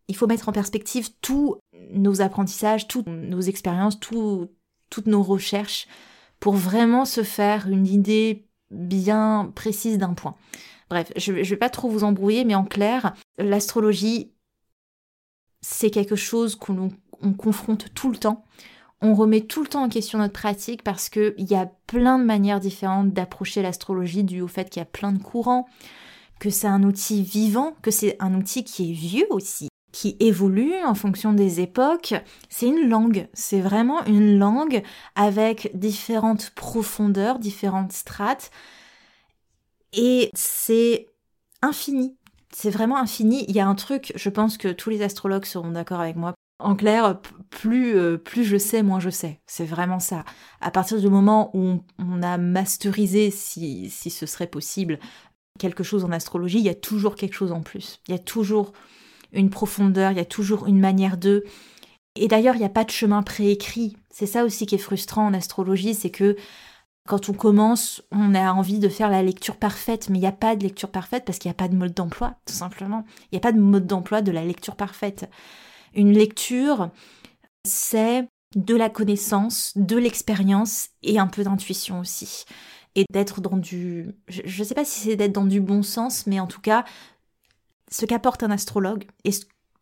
Il 0.08 0.16
faut 0.16 0.28
mettre 0.28 0.50
en 0.50 0.52
perspective 0.52 1.10
tous 1.22 1.58
nos 1.92 2.22
apprentissages, 2.22 2.88
toutes 2.88 3.08
nos 3.08 3.42
expériences, 3.42 4.00
toutes 4.00 5.08
nos 5.08 5.24
recherches 5.24 5.88
pour 6.40 6.54
vraiment 6.54 7.06
se 7.06 7.24
faire 7.24 7.70
une 7.70 7.88
idée 7.88 8.48
bien 8.72 9.52
précise 9.56 9.98
d'un 9.98 10.14
point. 10.14 10.36
Bref, 10.90 11.12
je 11.16 11.32
ne 11.32 11.44
vais 11.44 11.56
pas 11.56 11.70
trop 11.70 11.88
vous 11.88 12.04
embrouiller, 12.04 12.44
mais 12.44 12.56
en 12.56 12.66
clair, 12.66 13.14
l'astrologie, 13.38 14.34
c'est 15.62 15.92
quelque 15.92 16.18
chose 16.18 16.56
qu'on 16.56 16.90
confronte 17.38 17.94
tout 17.94 18.12
le 18.12 18.18
temps 18.18 18.44
on 19.02 19.14
remet 19.16 19.42
tout 19.42 19.64
le 19.64 19.68
temps 19.68 19.84
en 19.84 19.90
question 19.90 20.20
notre 20.20 20.34
pratique 20.34 20.84
parce 20.84 21.10
qu'il 21.10 21.34
y 21.38 21.56
a 21.56 21.66
plein 21.88 22.20
de 22.20 22.24
manières 22.24 22.60
différentes 22.60 23.12
d'approcher 23.12 23.62
l'astrologie 23.62 24.24
dû 24.24 24.42
au 24.42 24.48
fait 24.48 24.70
qu'il 24.70 24.80
y 24.80 24.84
a 24.84 24.86
plein 24.86 25.12
de 25.12 25.22
courants, 25.22 25.68
que 26.40 26.50
c'est 26.50 26.68
un 26.68 26.84
outil 26.84 27.24
vivant, 27.24 27.76
que 27.82 27.92
c'est 27.92 28.16
un 28.20 28.36
outil 28.36 28.64
qui 28.64 28.92
est 28.92 28.94
vieux 28.94 29.28
aussi, 29.32 29.70
qui 29.92 30.18
évolue 30.20 30.74
en 30.86 30.96
fonction 30.96 31.34
des 31.34 31.62
époques. 31.62 32.14
C'est 32.50 32.68
une 32.68 32.88
langue, 32.88 33.28
c'est 33.34 33.62
vraiment 33.62 34.06
une 34.06 34.38
langue 34.38 34.84
avec 35.16 35.72
différentes 35.74 36.52
profondeurs, 36.52 37.40
différentes 37.40 37.92
strates. 37.92 38.52
Et 39.94 40.30
c'est 40.34 41.08
infini. 41.62 42.16
C'est 42.54 42.70
vraiment 42.70 42.98
infini. 42.98 43.46
Il 43.48 43.56
y 43.56 43.60
a 43.60 43.68
un 43.68 43.76
truc, 43.76 44.14
je 44.16 44.30
pense 44.30 44.58
que 44.58 44.68
tous 44.68 44.90
les 44.90 45.02
astrologues 45.02 45.46
seront 45.46 45.72
d'accord 45.72 46.02
avec 46.02 46.16
moi, 46.16 46.34
en 46.64 46.76
clair, 46.76 47.20
plus, 47.50 47.96
euh, 47.98 48.18
plus 48.18 48.44
je 48.44 48.58
sais, 48.58 48.84
moins 48.84 49.00
je 49.00 49.10
sais. 49.10 49.40
C'est 49.46 49.66
vraiment 49.66 50.00
ça. 50.00 50.24
À 50.62 50.72
partir 50.72 51.00
du 51.00 51.10
moment 51.10 51.52
où 51.54 51.84
on, 52.00 52.24
a 52.24 52.38
masterisé, 52.38 53.32
si, 53.32 53.90
si 53.90 54.10
ce 54.10 54.26
serait 54.26 54.48
possible, 54.48 55.00
quelque 55.60 55.84
chose 55.84 56.06
en 56.06 56.12
astrologie, 56.12 56.60
il 56.60 56.66
y 56.66 56.70
a 56.70 56.76
toujours 56.76 57.16
quelque 57.16 57.36
chose 57.36 57.52
en 57.52 57.62
plus. 57.62 58.00
Il 58.08 58.12
y 58.12 58.16
a 58.16 58.20
toujours 58.20 58.74
une 59.32 59.50
profondeur, 59.50 60.12
il 60.12 60.18
y 60.18 60.22
a 60.22 60.26
toujours 60.26 60.68
une 60.68 60.80
manière 60.80 61.18
de. 61.18 61.44
Et 62.16 62.28
d'ailleurs, 62.28 62.56
il 62.56 62.60
n'y 62.60 62.66
a 62.66 62.70
pas 62.70 62.84
de 62.84 62.90
chemin 62.90 63.24
préécrit. 63.24 63.96
C'est 64.10 64.26
ça 64.26 64.44
aussi 64.44 64.66
qui 64.66 64.76
est 64.76 64.80
frustrant 64.80 65.28
en 65.28 65.34
astrologie, 65.34 65.94
c'est 65.94 66.10
que 66.10 66.36
quand 67.08 67.30
on 67.30 67.34
commence, 67.34 68.04
on 68.12 68.36
a 68.36 68.52
envie 68.54 68.80
de 68.80 68.90
faire 68.90 69.10
la 69.10 69.24
lecture 69.24 69.58
parfaite, 69.58 70.10
mais 70.10 70.18
il 70.18 70.22
n'y 70.22 70.28
a 70.28 70.32
pas 70.32 70.56
de 70.56 70.64
lecture 70.64 70.90
parfaite 70.90 71.26
parce 71.26 71.40
qu'il 71.40 71.50
n'y 71.50 71.54
a 71.54 71.56
pas 71.56 71.68
de 71.68 71.76
mode 71.76 71.94
d'emploi, 71.94 72.36
tout 72.46 72.54
simplement. 72.54 73.06
Il 73.26 73.36
n'y 73.36 73.38
a 73.38 73.42
pas 73.42 73.52
de 73.52 73.60
mode 73.60 73.88
d'emploi 73.88 74.22
de 74.22 74.32
la 74.32 74.44
lecture 74.44 74.76
parfaite. 74.76 75.30
Une 75.94 76.14
lecture, 76.14 76.90
c'est 77.66 78.28
de 78.56 78.76
la 78.76 78.90
connaissance, 78.90 79.74
de 79.76 79.98
l'expérience 79.98 80.90
et 81.04 81.20
un 81.20 81.28
peu 81.28 81.44
d'intuition 81.44 82.00
aussi. 82.00 82.46
Et 82.96 83.06
d'être 83.12 83.40
dans 83.40 83.58
du... 83.58 84.12
Je 84.28 84.60
ne 84.60 84.66
sais 84.66 84.76
pas 84.76 84.86
si 84.86 85.02
c'est 85.02 85.16
d'être 85.16 85.32
dans 85.32 85.46
du 85.46 85.62
bon 85.62 85.84
sens, 85.84 86.28
mais 86.28 86.40
en 86.40 86.48
tout 86.48 86.60
cas, 86.60 86.84
ce 87.90 88.06
qu'apporte 88.06 88.44
un 88.44 88.52
astrologue, 88.52 89.06
et 89.24 89.32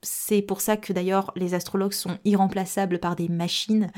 c'est 0.02 0.41
pour 0.41 0.62
ça 0.62 0.78
que 0.78 0.93
d'ailleurs 0.93 1.32
les 1.36 1.54
astrologues 1.54 1.93
sont 1.93 2.19
irremplaçables 2.24 3.00
par 3.00 3.15
des 3.15 3.28
machines, 3.28 3.91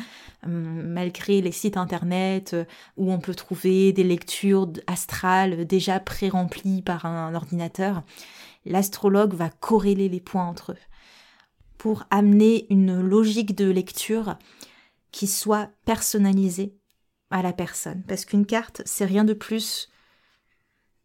hum, 0.43 0.83
malgré 0.87 1.41
les 1.41 1.51
sites 1.51 1.77
internet 1.77 2.53
euh, 2.53 2.65
où 2.97 3.11
on 3.11 3.19
peut 3.19 3.35
trouver 3.35 3.93
des 3.93 4.03
lectures 4.03 4.71
astrales 4.87 5.65
déjà 5.65 5.99
pré-remplies 5.99 6.81
par 6.81 7.05
un 7.05 7.35
ordinateur. 7.35 8.03
L'astrologue 8.65 9.33
va 9.33 9.49
corréler 9.49 10.07
les 10.09 10.21
points 10.21 10.45
entre 10.45 10.71
eux 10.73 10.90
pour 11.81 12.03
amener 12.11 12.67
une 12.69 13.01
logique 13.01 13.55
de 13.55 13.67
lecture 13.67 14.37
qui 15.11 15.25
soit 15.25 15.71
personnalisée 15.83 16.75
à 17.31 17.41
la 17.41 17.53
personne. 17.53 18.03
Parce 18.07 18.23
qu'une 18.23 18.45
carte, 18.45 18.83
c'est 18.85 19.05
rien 19.05 19.23
de 19.23 19.33
plus 19.33 19.89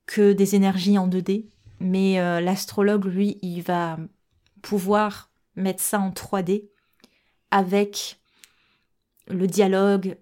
que 0.05 0.35
des 0.35 0.55
énergies 0.55 0.99
en 0.99 1.09
2D, 1.09 1.49
mais 1.81 2.21
euh, 2.21 2.43
l'astrologue, 2.43 3.07
lui, 3.07 3.39
il 3.41 3.62
va 3.62 3.97
pouvoir 4.61 5.31
mettre 5.55 5.83
ça 5.83 5.99
en 5.99 6.11
3D 6.11 6.69
avec 7.51 8.21
le 9.29 9.47
dialogue, 9.47 10.19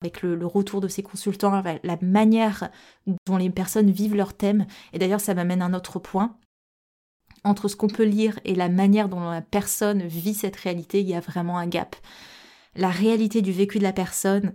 avec 0.00 0.22
le, 0.22 0.34
le, 0.34 0.46
retour 0.46 0.80
de 0.80 0.88
ses 0.88 1.02
consultants, 1.02 1.62
la 1.82 1.98
manière 2.00 2.70
dont 3.26 3.36
les 3.36 3.50
personnes 3.50 3.90
vivent 3.90 4.16
leur 4.16 4.32
thème. 4.32 4.66
Et 4.94 4.98
d'ailleurs, 4.98 5.20
ça 5.20 5.34
m'amène 5.34 5.60
à 5.60 5.66
un 5.66 5.74
autre 5.74 5.98
point 5.98 6.38
entre 7.44 7.68
ce 7.68 7.76
qu'on 7.76 7.88
peut 7.88 8.04
lire 8.04 8.40
et 8.44 8.54
la 8.54 8.68
manière 8.68 9.08
dont 9.08 9.20
la 9.20 9.42
personne 9.42 10.02
vit 10.02 10.34
cette 10.34 10.56
réalité, 10.56 11.00
il 11.00 11.08
y 11.08 11.14
a 11.14 11.20
vraiment 11.20 11.58
un 11.58 11.66
gap. 11.66 11.96
La 12.74 12.88
réalité 12.88 13.42
du 13.42 13.52
vécu 13.52 13.78
de 13.78 13.84
la 13.84 13.92
personne 13.92 14.54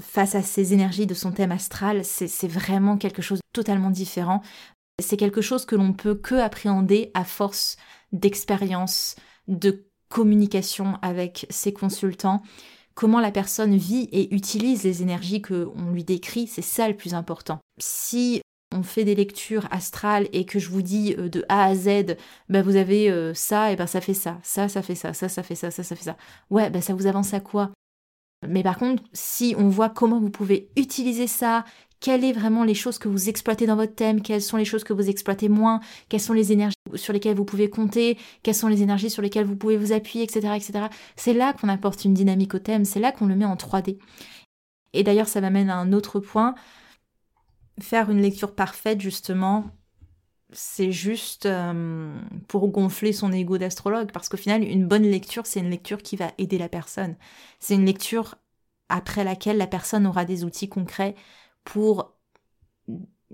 face 0.00 0.34
à 0.34 0.42
ces 0.42 0.72
énergies 0.72 1.06
de 1.06 1.14
son 1.14 1.32
thème 1.32 1.52
astral, 1.52 2.04
c'est 2.04 2.48
vraiment 2.48 2.96
quelque 2.96 3.22
chose 3.22 3.38
de 3.38 3.44
totalement 3.52 3.90
différent. 3.90 4.42
C'est 5.00 5.16
quelque 5.16 5.40
chose 5.40 5.64
que 5.64 5.76
l'on 5.76 5.92
peut 5.92 6.14
que 6.14 6.34
appréhender 6.34 7.10
à 7.14 7.24
force 7.24 7.76
d'expérience, 8.12 9.16
de 9.46 9.86
communication 10.08 10.98
avec 11.02 11.46
ses 11.50 11.72
consultants, 11.72 12.42
comment 12.94 13.20
la 13.20 13.30
personne 13.30 13.76
vit 13.76 14.08
et 14.12 14.34
utilise 14.34 14.82
les 14.82 15.02
énergies 15.02 15.40
que 15.40 15.68
on 15.76 15.92
lui 15.92 16.04
décrit, 16.04 16.46
c'est 16.46 16.62
ça 16.62 16.88
le 16.88 16.96
plus 16.96 17.14
important. 17.14 17.60
Si 17.78 18.42
on 18.72 18.82
fait 18.82 19.04
des 19.04 19.14
lectures 19.14 19.66
astrales 19.70 20.28
et 20.32 20.44
que 20.44 20.58
je 20.58 20.68
vous 20.68 20.82
dis 20.82 21.14
euh, 21.18 21.28
de 21.28 21.44
A 21.48 21.64
à 21.64 21.74
Z, 21.74 22.16
bah 22.48 22.62
vous 22.62 22.76
avez 22.76 23.10
euh, 23.10 23.34
ça, 23.34 23.72
et 23.72 23.76
ben 23.76 23.86
ça 23.86 24.00
fait 24.00 24.14
ça, 24.14 24.38
ça, 24.42 24.68
ça 24.68 24.82
fait 24.82 24.94
ça, 24.94 25.12
ça, 25.12 25.28
ça 25.28 25.42
fait 25.42 25.54
ça, 25.54 25.70
ça, 25.70 25.82
ça 25.82 25.96
fait 25.96 26.04
ça. 26.04 26.16
Ouais, 26.50 26.70
ben 26.70 26.80
ça 26.80 26.94
vous 26.94 27.06
avance 27.06 27.34
à 27.34 27.40
quoi? 27.40 27.70
Mais 28.48 28.62
par 28.62 28.78
contre, 28.78 29.02
si 29.12 29.54
on 29.58 29.68
voit 29.68 29.90
comment 29.90 30.18
vous 30.18 30.30
pouvez 30.30 30.70
utiliser 30.76 31.26
ça, 31.26 31.64
quelles 32.00 32.22
sont 32.22 32.40
vraiment 32.40 32.64
les 32.64 32.74
choses 32.74 32.98
que 32.98 33.08
vous 33.08 33.28
exploitez 33.28 33.66
dans 33.66 33.76
votre 33.76 33.94
thème, 33.94 34.22
quelles 34.22 34.40
sont 34.40 34.56
les 34.56 34.64
choses 34.64 34.84
que 34.84 34.94
vous 34.94 35.10
exploitez 35.10 35.48
moins, 35.48 35.80
quelles 36.08 36.20
sont 36.20 36.32
les 36.32 36.52
énergies 36.52 36.74
sur 36.94 37.12
lesquelles 37.12 37.36
vous 37.36 37.44
pouvez 37.44 37.68
compter, 37.68 38.18
quelles 38.42 38.54
sont 38.54 38.68
les 38.68 38.82
énergies 38.82 39.10
sur 39.10 39.20
lesquelles 39.20 39.44
vous 39.44 39.56
pouvez 39.56 39.76
vous 39.76 39.92
appuyer, 39.92 40.24
etc. 40.24 40.54
etc. 40.56 40.86
C'est 41.16 41.34
là 41.34 41.52
qu'on 41.52 41.68
apporte 41.68 42.04
une 42.04 42.14
dynamique 42.14 42.54
au 42.54 42.58
thème, 42.58 42.86
c'est 42.86 43.00
là 43.00 43.12
qu'on 43.12 43.26
le 43.26 43.36
met 43.36 43.44
en 43.44 43.56
3D. 43.56 43.98
Et 44.92 45.04
d'ailleurs, 45.04 45.28
ça 45.28 45.40
m'amène 45.40 45.70
à 45.70 45.76
un 45.76 45.92
autre 45.92 46.18
point 46.18 46.54
faire 47.82 48.10
une 48.10 48.22
lecture 48.22 48.54
parfaite, 48.54 49.00
justement, 49.00 49.70
c'est 50.52 50.92
juste 50.92 51.46
euh, 51.46 52.12
pour 52.48 52.68
gonfler 52.68 53.12
son 53.12 53.32
ego 53.32 53.58
d'astrologue, 53.58 54.10
parce 54.12 54.28
qu'au 54.28 54.36
final, 54.36 54.64
une 54.64 54.86
bonne 54.86 55.04
lecture, 55.04 55.46
c'est 55.46 55.60
une 55.60 55.70
lecture 55.70 56.02
qui 56.02 56.16
va 56.16 56.32
aider 56.38 56.58
la 56.58 56.68
personne. 56.68 57.16
C'est 57.58 57.74
une 57.74 57.86
lecture 57.86 58.36
après 58.88 59.24
laquelle 59.24 59.58
la 59.58 59.66
personne 59.66 60.06
aura 60.06 60.24
des 60.24 60.44
outils 60.44 60.68
concrets 60.68 61.14
pour 61.64 62.16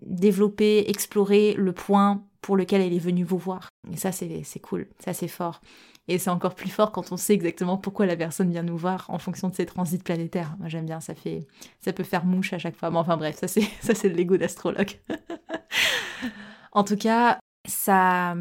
développer, 0.03 0.91
explorer 0.91 1.55
le 1.55 1.73
point 1.73 2.27
pour 2.43 2.57
lequel 2.57 2.83
elle 2.83 2.93
est 2.93 2.99
venue 2.99 3.25
vous 3.25 3.39
voir. 3.39 3.69
Et 3.91 3.97
ça, 3.97 4.13
c'est 4.13 4.61
cool, 4.61 4.89
ça 4.99 5.15
c'est 5.15 5.29
fort. 5.29 5.61
Et 6.09 6.19
c'est 6.19 6.31
encore 6.31 6.55
plus 6.55 6.71
fort 6.71 6.93
quand 6.93 7.11
on 7.11 7.17
sait 7.17 7.35
exactement 7.35 7.77
pourquoi 7.77 8.07
la 8.07 8.17
personne 8.17 8.51
vient 8.51 8.63
nous 8.63 8.77
voir 8.77 9.07
en 9.09 9.19
fonction 9.19 9.49
de 9.49 9.55
ses 9.55 9.67
transits 9.67 9.99
planétaires. 9.99 10.55
Moi 10.59 10.69
j'aime 10.69 10.87
bien, 10.87 11.01
ça 11.01 11.15
fait, 11.15 11.47
ça 11.81 11.93
peut 11.93 12.05
faire 12.05 12.25
mouche 12.25 12.53
à 12.53 12.59
chaque 12.59 12.77
fois. 12.77 12.91
Bon, 12.91 12.99
enfin 12.99 13.17
bref, 13.17 13.37
ça 13.37 13.49
c'est, 13.49 13.63
ça 13.81 13.95
c'est 13.95 14.09
l'ego 14.09 14.37
d'astrologue. 14.37 15.01
en 16.73 16.85
tout 16.85 16.97
cas, 16.97 17.39
ça 17.67 18.37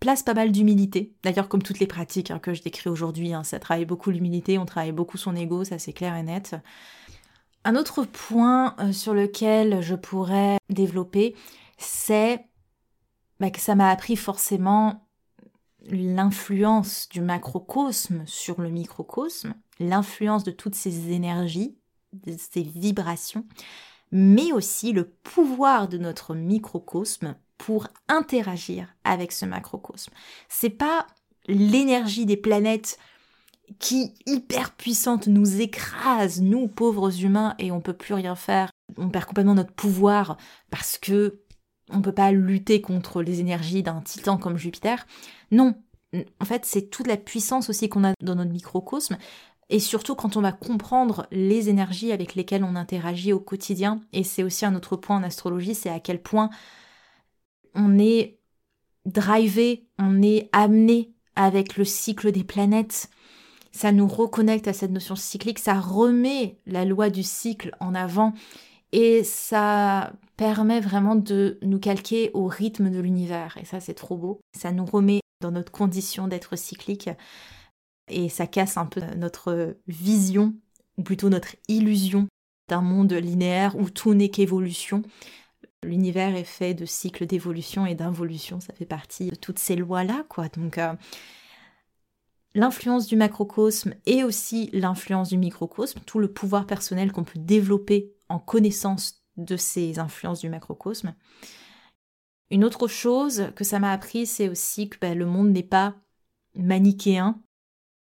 place 0.00 0.22
pas 0.22 0.34
mal 0.34 0.52
d'humilité. 0.52 1.14
D'ailleurs, 1.22 1.48
comme 1.48 1.62
toutes 1.62 1.78
les 1.78 1.86
pratiques 1.86 2.30
hein, 2.30 2.38
que 2.38 2.52
je 2.52 2.62
décris 2.62 2.90
aujourd'hui, 2.90 3.32
hein, 3.32 3.42
ça 3.42 3.58
travaille 3.58 3.86
beaucoup 3.86 4.10
l'humilité, 4.10 4.58
on 4.58 4.66
travaille 4.66 4.92
beaucoup 4.92 5.16
son 5.16 5.34
ego, 5.34 5.64
ça 5.64 5.78
c'est 5.78 5.94
clair 5.94 6.14
et 6.14 6.22
net. 6.22 6.56
Un 7.64 7.76
autre 7.76 8.04
point 8.04 8.74
euh, 8.80 8.92
sur 8.92 9.14
lequel 9.14 9.80
je 9.80 9.94
pourrais 9.94 10.58
développer, 10.68 11.34
c'est 11.78 12.44
bah, 13.40 13.50
que 13.50 13.60
ça 13.60 13.74
m'a 13.74 13.88
appris 13.90 14.16
forcément 14.16 15.03
l'influence 15.88 17.08
du 17.08 17.20
macrocosme 17.20 18.22
sur 18.26 18.60
le 18.60 18.70
microcosme, 18.70 19.54
l'influence 19.78 20.44
de 20.44 20.50
toutes 20.50 20.74
ces 20.74 21.12
énergies, 21.12 21.76
de 22.12 22.34
ces 22.38 22.62
vibrations, 22.62 23.44
mais 24.12 24.52
aussi 24.52 24.92
le 24.92 25.08
pouvoir 25.08 25.88
de 25.88 25.98
notre 25.98 26.34
microcosme 26.34 27.34
pour 27.58 27.88
interagir 28.08 28.88
avec 29.04 29.32
ce 29.32 29.44
macrocosme. 29.44 30.12
C'est 30.48 30.70
pas 30.70 31.06
l'énergie 31.46 32.26
des 32.26 32.36
planètes 32.36 32.98
qui, 33.78 34.14
hyper 34.26 34.72
puissante, 34.72 35.26
nous 35.26 35.60
écrase, 35.60 36.40
nous 36.40 36.68
pauvres 36.68 37.22
humains, 37.22 37.54
et 37.58 37.72
on 37.72 37.80
peut 37.80 37.94
plus 37.94 38.14
rien 38.14 38.34
faire. 38.34 38.70
On 38.98 39.08
perd 39.08 39.24
complètement 39.24 39.54
notre 39.54 39.72
pouvoir 39.72 40.36
parce 40.70 40.98
que 40.98 41.40
on 41.90 42.00
peut 42.00 42.12
pas 42.12 42.32
lutter 42.32 42.80
contre 42.80 43.22
les 43.22 43.40
énergies 43.40 43.82
d'un 43.82 44.00
titan 44.00 44.38
comme 44.38 44.56
Jupiter. 44.56 45.06
Non, 45.50 45.74
en 46.40 46.44
fait, 46.44 46.64
c'est 46.64 46.90
toute 46.90 47.06
la 47.06 47.16
puissance 47.16 47.68
aussi 47.68 47.88
qu'on 47.88 48.04
a 48.04 48.14
dans 48.20 48.34
notre 48.34 48.50
microcosme. 48.50 49.18
Et 49.70 49.80
surtout 49.80 50.14
quand 50.14 50.36
on 50.36 50.42
va 50.42 50.52
comprendre 50.52 51.26
les 51.30 51.68
énergies 51.68 52.12
avec 52.12 52.34
lesquelles 52.34 52.64
on 52.64 52.76
interagit 52.76 53.32
au 53.32 53.40
quotidien. 53.40 54.00
Et 54.12 54.22
c'est 54.22 54.42
aussi 54.42 54.66
un 54.66 54.74
autre 54.74 54.96
point 54.96 55.16
en 55.16 55.22
astrologie, 55.22 55.74
c'est 55.74 55.90
à 55.90 56.00
quel 56.00 56.22
point 56.22 56.50
on 57.74 57.98
est 57.98 58.38
drivé, 59.06 59.86
on 59.98 60.22
est 60.22 60.48
amené 60.52 61.12
avec 61.34 61.76
le 61.76 61.84
cycle 61.84 62.30
des 62.30 62.44
planètes. 62.44 63.10
Ça 63.72 63.90
nous 63.90 64.06
reconnecte 64.06 64.68
à 64.68 64.72
cette 64.72 64.92
notion 64.92 65.16
cyclique, 65.16 65.58
ça 65.58 65.80
remet 65.80 66.58
la 66.66 66.84
loi 66.84 67.10
du 67.10 67.22
cycle 67.22 67.74
en 67.80 67.94
avant 67.94 68.32
et 68.94 69.24
ça 69.24 70.12
permet 70.36 70.80
vraiment 70.80 71.16
de 71.16 71.58
nous 71.62 71.80
calquer 71.80 72.30
au 72.32 72.46
rythme 72.46 72.90
de 72.90 73.00
l'univers. 73.00 73.58
Et 73.60 73.64
ça, 73.64 73.80
c'est 73.80 73.94
trop 73.94 74.16
beau. 74.16 74.40
Ça 74.56 74.70
nous 74.70 74.84
remet 74.84 75.18
dans 75.40 75.50
notre 75.50 75.72
condition 75.72 76.28
d'être 76.28 76.54
cyclique 76.54 77.10
et 78.08 78.28
ça 78.28 78.46
casse 78.46 78.76
un 78.76 78.86
peu 78.86 79.00
notre 79.16 79.76
vision, 79.88 80.54
ou 80.96 81.02
plutôt 81.02 81.28
notre 81.28 81.56
illusion 81.66 82.28
d'un 82.68 82.82
monde 82.82 83.12
linéaire 83.14 83.74
où 83.76 83.90
tout 83.90 84.14
n'est 84.14 84.28
qu'évolution. 84.28 85.02
L'univers 85.82 86.36
est 86.36 86.44
fait 86.44 86.72
de 86.72 86.86
cycles 86.86 87.26
d'évolution 87.26 87.86
et 87.86 87.96
d'involution, 87.96 88.60
ça 88.60 88.74
fait 88.74 88.86
partie 88.86 89.28
de 89.28 89.34
toutes 89.34 89.58
ces 89.58 89.74
lois-là, 89.74 90.24
quoi. 90.28 90.48
Donc, 90.50 90.78
euh, 90.78 90.94
l'influence 92.54 93.08
du 93.08 93.16
macrocosme 93.16 93.94
et 94.06 94.22
aussi 94.22 94.70
l'influence 94.72 95.30
du 95.30 95.36
microcosme, 95.36 95.98
tout 96.06 96.20
le 96.20 96.32
pouvoir 96.32 96.64
personnel 96.64 97.10
qu'on 97.10 97.24
peut 97.24 97.40
développer 97.40 98.13
en 98.28 98.38
connaissance 98.38 99.24
de 99.36 99.56
ces 99.56 99.98
influences 99.98 100.40
du 100.40 100.48
macrocosme. 100.48 101.14
Une 102.50 102.64
autre 102.64 102.88
chose 102.88 103.50
que 103.56 103.64
ça 103.64 103.78
m'a 103.78 103.92
appris, 103.92 104.26
c'est 104.26 104.48
aussi 104.48 104.88
que 104.88 104.98
bah, 105.00 105.14
le 105.14 105.26
monde 105.26 105.50
n'est 105.50 105.62
pas 105.62 105.96
manichéen, 106.54 107.42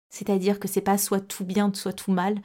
c'est-à-dire 0.08 0.58
que 0.58 0.68
c'est 0.68 0.80
pas 0.80 0.98
soit 0.98 1.20
tout 1.20 1.44
bien, 1.44 1.72
soit 1.74 1.92
tout 1.92 2.12
mal. 2.12 2.40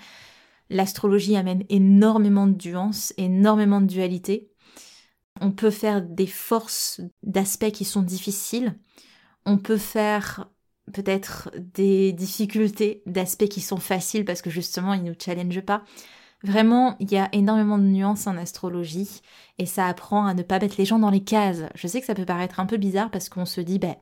L'astrologie 0.69 1.35
amène 1.35 1.63
énormément 1.69 2.47
de 2.47 2.67
nuances, 2.67 3.13
énormément 3.17 3.81
de 3.81 3.87
dualité. 3.87 4.51
On 5.41 5.51
peut 5.51 5.71
faire 5.71 6.01
des 6.01 6.27
forces 6.27 7.01
d'aspects 7.23 7.71
qui 7.71 7.85
sont 7.85 8.01
difficiles. 8.01 8.79
On 9.45 9.57
peut 9.57 9.77
faire 9.77 10.49
peut-être 10.93 11.51
des 11.57 12.13
difficultés 12.13 13.03
d'aspects 13.05 13.47
qui 13.47 13.61
sont 13.61 13.77
faciles 13.77 14.25
parce 14.25 14.41
que 14.41 14.49
justement 14.49 14.93
ils 14.93 15.03
ne 15.03 15.09
nous 15.09 15.15
challengent 15.19 15.61
pas. 15.61 15.83
Vraiment, 16.43 16.95
il 16.99 17.11
y 17.11 17.17
a 17.17 17.29
énormément 17.33 17.77
de 17.77 17.83
nuances 17.83 18.27
en 18.27 18.37
astrologie 18.37 19.21
et 19.57 19.65
ça 19.65 19.87
apprend 19.87 20.25
à 20.25 20.33
ne 20.33 20.43
pas 20.43 20.59
mettre 20.59 20.75
les 20.77 20.85
gens 20.85 20.99
dans 20.99 21.09
les 21.09 21.23
cases. 21.23 21.63
Je 21.73 21.87
sais 21.87 21.99
que 21.99 22.05
ça 22.05 22.15
peut 22.15 22.25
paraître 22.25 22.59
un 22.59 22.65
peu 22.65 22.77
bizarre 22.77 23.09
parce 23.09 23.29
qu'on 23.29 23.45
se 23.45 23.61
dit, 23.61 23.79
ben, 23.79 23.95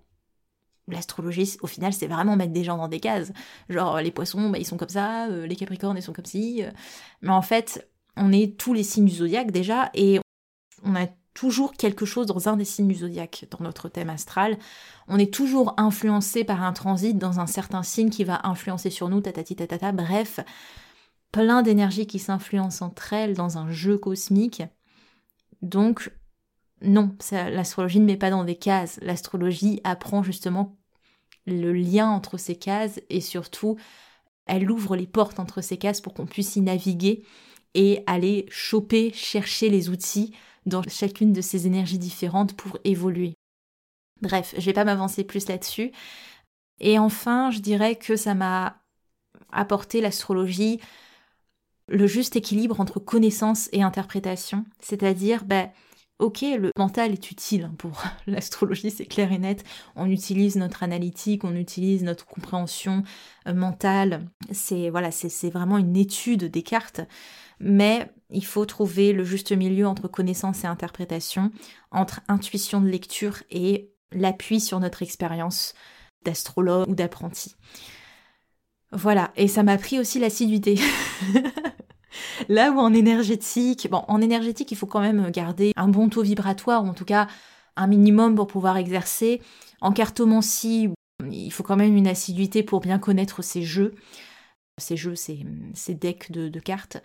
l'astrologie, 0.87 1.57
au 1.61 1.67
final, 1.67 1.93
c'est 1.93 2.07
vraiment 2.07 2.35
mettre 2.35 2.53
des 2.53 2.63
gens 2.63 2.77
dans 2.77 2.87
des 2.87 2.99
cases. 2.99 3.31
Genre, 3.69 4.01
les 4.01 4.11
poissons, 4.11 4.49
ben, 4.49 4.59
ils 4.59 4.65
sont 4.65 4.77
comme 4.77 4.89
ça, 4.89 5.27
euh, 5.27 5.47
les 5.47 5.55
capricornes, 5.55 5.97
ils 5.97 6.03
sont 6.03 6.13
comme 6.13 6.25
ci. 6.25 6.63
Euh. 6.63 6.71
Mais 7.21 7.31
en 7.31 7.41
fait, 7.41 7.89
on 8.17 8.31
est 8.31 8.57
tous 8.57 8.73
les 8.73 8.83
signes 8.83 9.05
du 9.05 9.15
zodiaque 9.15 9.51
déjà 9.51 9.89
et 9.93 10.19
on 10.83 10.95
a 10.95 11.07
toujours 11.33 11.73
quelque 11.73 12.05
chose 12.05 12.27
dans 12.27 12.47
un 12.47 12.57
des 12.57 12.65
signes 12.65 12.87
du 12.87 12.95
zodiaque 12.95 13.45
dans 13.51 13.63
notre 13.63 13.89
thème 13.89 14.09
astral. 14.09 14.57
On 15.07 15.17
est 15.17 15.33
toujours 15.33 15.73
influencé 15.77 16.43
par 16.43 16.63
un 16.63 16.73
transit 16.73 17.17
dans 17.17 17.39
un 17.39 17.47
certain 17.47 17.83
signe 17.83 18.09
qui 18.09 18.23
va 18.23 18.41
influencer 18.43 18.89
sur 18.89 19.09
nous, 19.09 19.21
tatati 19.21 19.55
tatata, 19.55 19.91
bref, 19.91 20.39
plein 21.33 21.63
d'énergies 21.63 22.07
qui 22.07 22.19
s'influencent 22.19 22.85
entre 22.85 23.11
elles 23.11 23.33
dans 23.33 23.57
un 23.57 23.69
jeu 23.69 23.97
cosmique. 23.97 24.63
Donc, 25.61 26.13
non, 26.81 27.15
l'astrologie 27.31 27.99
ne 27.99 28.05
met 28.05 28.17
pas 28.17 28.29
dans 28.29 28.45
des 28.45 28.55
cases. 28.55 28.99
L'astrologie 29.01 29.81
apprend 29.83 30.23
justement 30.23 30.77
le 31.45 31.73
lien 31.73 32.09
entre 32.09 32.37
ces 32.37 32.55
cases 32.55 33.01
et 33.09 33.19
surtout, 33.19 33.77
elle 34.45 34.71
ouvre 34.71 34.95
les 34.95 35.07
portes 35.07 35.39
entre 35.39 35.61
ces 35.61 35.77
cases 35.77 36.01
pour 36.01 36.13
qu'on 36.13 36.27
puisse 36.27 36.55
y 36.55 36.61
naviguer 36.61 37.25
et 37.73 38.03
aller 38.05 38.45
choper, 38.49 39.11
chercher 39.13 39.69
les 39.69 39.89
outils 39.89 40.33
dans 40.67 40.83
chacune 40.83 41.33
de 41.33 41.41
ces 41.41 41.65
énergies 41.65 41.97
différentes 41.97 42.55
pour 42.55 42.77
évoluer. 42.83 43.33
Bref, 44.21 44.53
je 44.57 44.65
vais 44.65 44.73
pas 44.73 44.85
m'avancer 44.85 45.23
plus 45.23 45.47
là-dessus. 45.47 45.91
Et 46.79 46.99
enfin, 46.99 47.49
je 47.49 47.59
dirais 47.59 47.95
que 47.95 48.15
ça 48.15 48.35
m'a 48.35 48.83
apporté 49.51 49.99
l'astrologie 49.99 50.79
le 51.87 52.07
juste 52.07 52.35
équilibre 52.35 52.79
entre 52.79 52.99
connaissance 52.99 53.69
et 53.71 53.81
interprétation, 53.83 54.65
c'est-à-dire 54.79 55.45
ben 55.45 55.69
Ok, 56.19 56.41
le 56.41 56.71
mental 56.77 57.11
est 57.11 57.31
utile 57.31 57.71
pour 57.77 58.03
l'astrologie, 58.27 58.91
c'est 58.91 59.07
clair 59.07 59.31
et 59.31 59.39
net. 59.39 59.63
On 59.95 60.09
utilise 60.09 60.55
notre 60.55 60.83
analytique, 60.83 61.43
on 61.43 61.55
utilise 61.55 62.03
notre 62.03 62.25
compréhension 62.25 63.03
euh, 63.47 63.53
mentale. 63.53 64.29
C'est 64.51 64.89
voilà, 64.89 65.11
c'est 65.11 65.49
vraiment 65.49 65.77
une 65.79 65.97
étude 65.97 66.45
des 66.45 66.63
cartes 66.63 67.01
mais 67.63 68.11
il 68.29 68.45
faut 68.45 68.65
trouver 68.65 69.13
le 69.13 69.23
juste 69.23 69.51
milieu 69.53 69.87
entre 69.87 70.07
connaissance 70.07 70.63
et 70.63 70.67
interprétation, 70.67 71.51
entre 71.91 72.19
intuition 72.27 72.81
de 72.81 72.87
lecture 72.87 73.37
et 73.49 73.89
l'appui 74.11 74.59
sur 74.59 74.79
notre 74.79 75.01
expérience 75.01 75.73
d'astrologue 76.25 76.89
ou 76.89 76.95
d'apprenti. 76.95 77.55
Voilà, 78.93 79.31
et 79.35 79.47
ça 79.47 79.63
m'a 79.63 79.77
pris 79.77 79.99
aussi 79.99 80.19
l'assiduité. 80.19 80.79
Là 82.49 82.71
où 82.71 82.79
en 82.79 82.93
énergétique, 82.93 83.87
bon, 83.89 84.03
en 84.07 84.21
énergétique, 84.21 84.71
il 84.71 84.77
faut 84.77 84.85
quand 84.85 85.01
même 85.01 85.31
garder 85.31 85.71
un 85.75 85.87
bon 85.87 86.09
taux 86.09 86.21
vibratoire, 86.21 86.83
ou 86.83 86.87
en 86.87 86.93
tout 86.93 87.05
cas 87.05 87.27
un 87.75 87.87
minimum 87.87 88.35
pour 88.35 88.47
pouvoir 88.47 88.77
exercer. 88.77 89.41
En 89.81 89.91
cartomancie, 89.91 90.89
il 91.31 91.51
faut 91.51 91.63
quand 91.63 91.75
même 91.75 91.97
une 91.97 92.07
assiduité 92.07 92.61
pour 92.61 92.81
bien 92.81 92.99
connaître 92.99 93.41
ces 93.41 93.63
jeux. 93.63 93.95
Ces 94.79 94.97
jeux, 94.97 95.15
ces, 95.15 95.43
decks 95.93 96.31
de 96.31 96.59
cartes. 96.59 96.97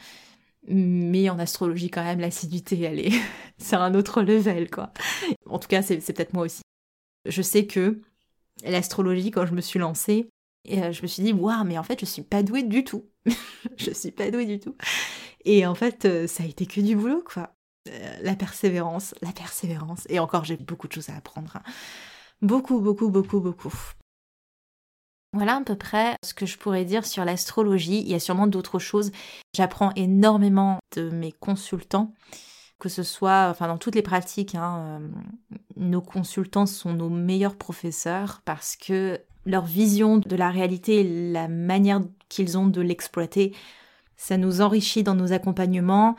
Mais 0.67 1.31
en 1.31 1.39
astrologie, 1.39 1.89
quand 1.89 2.05
même, 2.05 2.21
l'assiduité, 2.21 2.81
elle 2.83 3.01
est. 3.01 3.13
c'est 3.59 3.77
un 3.77 3.95
autre 3.95 4.23
level, 4.23 4.71
quoi. 4.71 4.93
En 5.47 5.59
tout 5.59 5.69
cas, 5.69 5.81
c'est 5.83 5.99
peut-être 5.99 6.35
moi 6.35 6.45
aussi. 6.45 6.63
Je 7.27 7.43
sais 7.43 7.67
que 7.67 8.01
l'astrologie, 8.65 9.31
quand 9.31 9.47
je 9.47 9.55
me 9.55 9.61
suis 9.63 9.79
lancée, 9.79 10.29
et 10.65 10.83
euh, 10.83 10.93
je 10.93 11.03
me 11.03 11.07
suis 11.07 11.23
dit, 11.23 11.33
waouh, 11.33 11.65
mais 11.65 11.79
en 11.79 11.83
fait, 11.83 12.01
je 12.01 12.05
suis 12.05 12.23
pas 12.23 12.43
douée 12.43 12.63
du 12.63 12.85
tout. 12.85 13.05
je 13.77 13.91
suis 13.91 14.11
pas 14.11 14.31
douée 14.31 14.47
du 14.47 14.61
tout. 14.61 14.77
Et 15.45 15.67
en 15.67 15.75
fait, 15.75 16.05
euh, 16.05 16.27
ça 16.27 16.43
a 16.43 16.47
été 16.47 16.67
que 16.67 16.81
du 16.81 16.97
boulot, 16.97 17.23
quoi. 17.25 17.55
Euh, 17.89 18.17
la 18.23 18.35
persévérance, 18.35 19.15
la 19.23 19.33
persévérance. 19.33 20.05
Et 20.09 20.19
encore, 20.19 20.45
j'ai 20.45 20.57
beaucoup 20.57 20.89
de 20.89 20.93
choses 20.93 21.09
à 21.09 21.17
apprendre. 21.17 21.57
Hein. 21.57 21.63
Beaucoup, 22.43 22.81
beaucoup, 22.81 23.09
beaucoup, 23.09 23.41
beaucoup. 23.41 23.75
Voilà 25.35 25.57
à 25.57 25.61
peu 25.63 25.77
près 25.77 26.17
ce 26.25 26.35
que 26.35 26.47
je 26.47 26.57
pourrais 26.57 26.85
dire 26.85 27.05
sur 27.07 27.25
l'astrologie. 27.25 28.01
Il 28.01 28.09
y 28.09 28.15
a 28.15 28.21
sûrement 28.21 28.47
d'autres 28.47 28.79
choses. 28.79 29.13
J'apprends 29.55 29.93
énormément 29.95 30.79
de 30.97 31.11
mes 31.11 31.33
consultants, 31.33 32.15
que 32.79 32.89
ce 32.89 33.03
soit 33.03 33.49
enfin, 33.51 33.69
dans 33.69 33.79
toutes 33.79 33.95
les 33.95 34.03
pratiques. 34.03 34.55
Hein, 34.55 35.01
euh, 35.03 35.09
nos 35.77 36.01
consultants 36.01 36.67
sont 36.67 36.93
nos 36.93 37.09
meilleurs 37.09 37.57
professeurs 37.57 38.43
parce 38.45 38.77
que 38.77 39.21
leur 39.45 39.65
vision 39.65 40.19
de 40.19 40.37
la 40.37 40.51
réalité 40.51 41.01
et 41.01 41.33
la 41.33 41.49
manière 41.49 42.01
qu'ils 42.29 42.59
ont 42.59 42.67
de 42.67 42.81
l'exploiter, 42.81 43.55
ça 44.17 44.37
nous 44.37 44.61
enrichit 44.61 45.03
dans 45.03 45.15
nos 45.15 45.33
accompagnements 45.33 46.17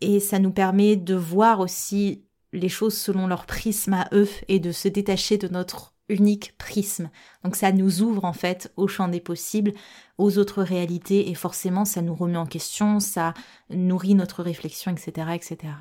et 0.00 0.20
ça 0.20 0.38
nous 0.38 0.52
permet 0.52 0.96
de 0.96 1.14
voir 1.14 1.60
aussi 1.60 2.24
les 2.52 2.68
choses 2.68 2.96
selon 2.96 3.26
leur 3.26 3.46
prisme 3.46 3.94
à 3.94 4.08
eux 4.12 4.28
et 4.48 4.58
de 4.58 4.72
se 4.72 4.88
détacher 4.88 5.38
de 5.38 5.48
notre 5.48 5.91
unique 6.08 6.56
prisme. 6.58 7.10
Donc 7.44 7.56
ça 7.56 7.72
nous 7.72 8.02
ouvre 8.02 8.24
en 8.24 8.32
fait 8.32 8.72
au 8.76 8.88
champ 8.88 9.08
des 9.08 9.20
possibles, 9.20 9.72
aux 10.18 10.38
autres 10.38 10.62
réalités 10.62 11.30
et 11.30 11.34
forcément 11.34 11.84
ça 11.84 12.02
nous 12.02 12.14
remet 12.14 12.36
en 12.36 12.46
question, 12.46 13.00
ça 13.00 13.34
nourrit 13.70 14.14
notre 14.14 14.42
réflexion, 14.42 14.92
etc. 14.92 15.28
etc. 15.34 15.72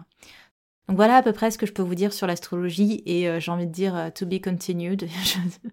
Donc 0.87 0.97
voilà 0.97 1.17
à 1.17 1.23
peu 1.23 1.31
près 1.31 1.51
ce 1.51 1.57
que 1.57 1.65
je 1.65 1.73
peux 1.73 1.83
vous 1.83 1.95
dire 1.95 2.13
sur 2.13 2.27
l'astrologie 2.27 3.01
et 3.05 3.29
euh, 3.29 3.39
j'ai 3.39 3.51
envie 3.51 3.67
de 3.67 3.71
dire 3.71 3.95
euh, 3.95 4.09
to 4.09 4.25
be 4.25 4.41
continued. 4.41 5.07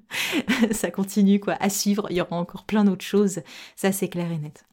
ça 0.70 0.90
continue 0.90 1.40
quoi, 1.40 1.56
à 1.60 1.70
suivre, 1.70 2.06
il 2.10 2.16
y 2.16 2.20
aura 2.20 2.36
encore 2.36 2.64
plein 2.64 2.84
d'autres 2.84 3.04
choses, 3.04 3.40
ça 3.74 3.92
c'est 3.92 4.08
clair 4.08 4.30
et 4.30 4.38
net. 4.38 4.64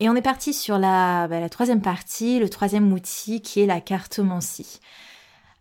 Et 0.00 0.08
on 0.08 0.16
est 0.16 0.22
parti 0.22 0.52
sur 0.52 0.78
la, 0.78 1.28
bah, 1.28 1.40
la, 1.40 1.48
troisième 1.48 1.82
partie, 1.82 2.40
le 2.40 2.48
troisième 2.48 2.92
outil 2.92 3.42
qui 3.42 3.60
est 3.60 3.66
la 3.66 3.80
cartomancie. 3.80 4.80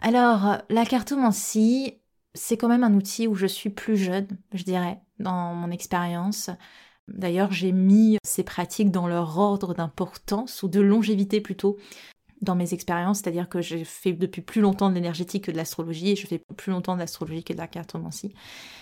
Alors, 0.01 0.57
la 0.69 0.85
cartomancie, 0.85 2.01
c'est 2.33 2.57
quand 2.57 2.67
même 2.67 2.83
un 2.83 2.93
outil 2.93 3.27
où 3.27 3.35
je 3.35 3.45
suis 3.45 3.69
plus 3.69 3.95
jeune, 3.95 4.27
je 4.53 4.63
dirais, 4.63 4.99
dans 5.19 5.53
mon 5.53 5.71
expérience. 5.71 6.49
D'ailleurs, 7.07 7.51
j'ai 7.51 7.71
mis 7.71 8.17
ces 8.25 8.43
pratiques 8.43 8.91
dans 8.91 9.07
leur 9.07 9.37
ordre 9.37 9.73
d'importance, 9.73 10.63
ou 10.63 10.67
de 10.67 10.81
longévité 10.81 11.41
plutôt, 11.41 11.77
dans 12.43 12.56
mes 12.56 12.73
expériences, 12.73 13.19
c'est-à-dire 13.19 13.49
que 13.49 13.62
j'ai 13.62 13.84
fait 13.84 14.13
depuis 14.13 14.41
plus 14.41 14.62
longtemps 14.62 14.89
de 14.89 14.95
l'énergétique 14.95 15.45
que 15.45 15.51
de 15.51 15.58
l'astrologie 15.58 16.12
et 16.12 16.15
je 16.15 16.27
fais 16.27 16.39
plus 16.58 16.71
longtemps 16.71 16.95
de 16.95 16.99
l'astrologie 16.99 17.43
que 17.43 17.53
de 17.53 17.58
la 17.58 17.67
cartomancie. 17.67 18.34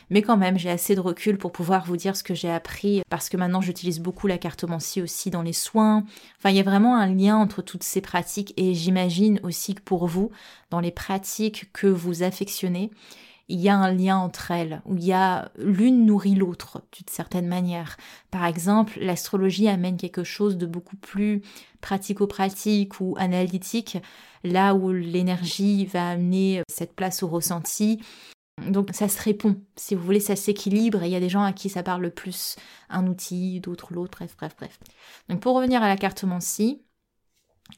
Mais 0.10 0.22
quand 0.22 0.38
même, 0.38 0.58
j'ai 0.58 0.70
assez 0.70 0.96
de 0.96 1.00
recul 1.00 1.38
pour 1.38 1.52
pouvoir 1.52 1.86
vous 1.86 1.98
dire 1.98 2.16
ce 2.16 2.24
que 2.24 2.34
j'ai 2.34 2.50
appris 2.50 3.02
parce 3.10 3.30
que 3.30 3.38
maintenant 3.38 3.62
j'utilise 3.62 4.00
beaucoup 4.00 4.28
la 4.28 4.38
cartomancie 4.38 5.02
aussi 5.02 5.30
dans 5.30 5.42
les 5.42 5.54
soins. 5.54 6.04
Enfin, 6.38 6.50
il 6.50 6.58
y 6.58 6.60
a 6.60 6.64
vraiment 6.64 6.98
un 6.98 7.08
lien 7.08 7.38
entre 7.38 7.62
toutes 7.62 7.84
ces 7.84 8.02
pratiques 8.02 8.54
et 8.58 8.74
j'imagine 8.74 9.40
aussi 9.44 9.76
que 9.76 9.82
pour 9.82 10.08
vous, 10.08 10.32
dans 10.70 10.80
les 10.80 10.92
pratiques 10.92 11.72
que 11.72 11.88
vous 11.88 12.24
affectionnez, 12.24 12.92
il 13.52 13.60
y 13.60 13.70
a 13.70 13.76
un 13.76 13.92
lien 13.92 14.18
entre 14.18 14.52
elles, 14.52 14.82
où 14.86 14.96
il 14.96 15.04
y 15.04 15.12
a 15.12 15.52
l'une 15.58 16.06
nourrit 16.06 16.36
l'autre 16.36 16.82
d'une 16.94 17.08
certaine 17.08 17.48
manière. 17.48 17.98
Par 18.32 18.46
exemple, 18.46 18.98
l'astrologie 19.02 19.68
amène 19.68 19.98
quelque 19.98 20.24
chose 20.24 20.58
de 20.58 20.66
beaucoup 20.66 20.96
plus 20.96 21.42
pratico-pratique 21.82 23.02
ou 23.02 23.16
analytique, 23.18 23.98
là 24.46 24.74
où 24.74 24.92
l'énergie 24.92 25.86
va 25.86 26.12
amener 26.12 26.64
cette 26.70 26.96
place 26.96 27.24
au 27.24 27.28
ressenti. 27.28 28.02
Donc 28.68 28.90
ça 28.94 29.10
se 29.10 29.22
répond, 29.22 29.62
si 29.76 29.96
vous 29.96 30.04
voulez, 30.04 30.20
ça 30.20 30.36
s'équilibre 30.38 31.04
et 31.04 31.08
il 31.08 31.12
y 31.12 31.16
a 31.16 31.20
des 31.20 31.30
gens 31.30 31.44
à 31.44 31.52
qui 31.52 31.68
ça 31.68 31.84
parle 31.84 32.04
le 32.04 32.12
plus 32.12 32.56
un 32.90 33.08
outil, 33.08 33.60
d'autres 33.60 33.94
l'autre, 33.94 34.18
bref, 34.20 34.36
bref, 34.38 34.56
bref. 34.56 34.80
Donc 35.28 35.42
pour 35.42 35.56
revenir 35.56 35.84
à 35.84 35.90
la 35.90 35.98
cartomancie, 35.98 36.82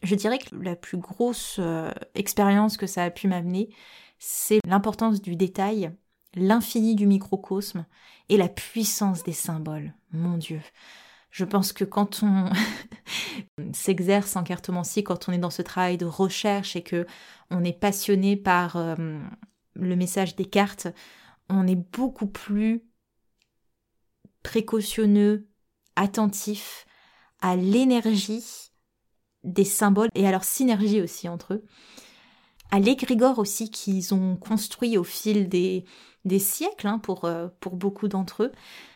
je 0.04 0.16
dirais 0.16 0.40
que 0.40 0.56
la 0.56 0.76
plus 0.76 0.98
grosse 0.98 1.58
euh, 1.60 1.92
expérience 2.16 2.78
que 2.78 2.88
ça 2.88 3.04
a 3.04 3.10
pu 3.12 3.28
m'amener, 3.28 3.70
c'est 4.26 4.62
l'importance 4.66 5.22
du 5.22 5.36
détail, 5.36 5.92
l'infini 6.34 6.96
du 6.96 7.08
microcosme 7.08 7.86
et 8.30 8.38
la 8.38 8.48
puissance 8.48 9.22
des 9.24 9.34
symboles. 9.34 9.94
Mon 10.14 10.38
Dieu. 10.38 10.62
Je 11.30 11.44
pense 11.44 11.74
que 11.74 11.84
quand 11.84 12.24
on 12.24 12.50
s'exerce 13.74 14.38
en 14.38 14.44
cartomancie, 14.44 15.04
quand 15.04 15.28
on 15.28 15.34
est 15.34 15.40
dans 15.40 15.50
ce 15.50 15.62
travail 15.62 15.98
de 15.98 16.06
recherche 16.06 16.78
et 16.78 16.84
que 16.84 17.06
on 17.50 17.66
est 17.66 17.78
passionné 17.78 18.38
par 18.38 18.78
euh, 18.78 18.96
le 19.74 19.96
message 19.98 20.38
des 20.38 20.46
cartes, 20.46 20.88
on 21.50 21.68
est 21.68 21.76
beaucoup 21.76 22.28
plus 22.28 22.82
précautionneux, 24.42 25.50
attentif 25.98 26.86
à 27.42 27.58
l'énergie 27.58 28.72
des 29.44 29.66
symboles 29.66 30.10
et 30.16 30.26
à 30.26 30.32
leur 30.32 30.46
synergie 30.46 31.02
aussi 31.02 31.28
entre 31.28 31.56
eux 31.56 31.66
à 32.72 32.80
l'égrégore 32.80 33.40
aussi 33.40 33.70
qu'ils 33.70 34.14
ont 34.14 34.36
construit 34.36 34.98
au 34.98 35.04
fil 35.04 35.48
des, 35.48 35.86
siècles 36.40 36.88
hein, 36.88 37.00
pour, 37.00 37.26
euh, 37.26 37.48
pour 37.60 37.76
beaucoup 37.76 38.08
d'entre 38.08 38.44
eux, 38.44 38.52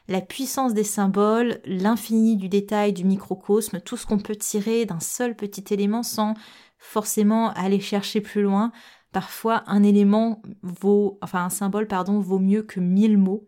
la 0.07 0.21
puissance 0.21 0.73
des 0.73 0.83
symboles, 0.83 1.59
l'infini 1.65 2.37
du 2.37 2.49
détail 2.49 2.93
du 2.93 3.03
microcosme, 3.03 3.79
tout 3.81 3.97
ce 3.97 4.05
qu'on 4.05 4.19
peut 4.19 4.35
tirer 4.35 4.85
d'un 4.85 4.99
seul 4.99 5.35
petit 5.35 5.73
élément 5.73 6.03
sans 6.03 6.33
forcément 6.77 7.51
aller 7.51 7.79
chercher 7.79 8.21
plus 8.21 8.41
loin. 8.41 8.71
Parfois, 9.11 9.63
un 9.67 9.83
élément 9.83 10.41
vaut, 10.61 11.17
enfin 11.21 11.43
un 11.43 11.49
symbole, 11.49 11.87
vaut 11.89 12.39
mieux 12.39 12.63
que 12.63 12.79
mille 12.79 13.17
mots. 13.17 13.47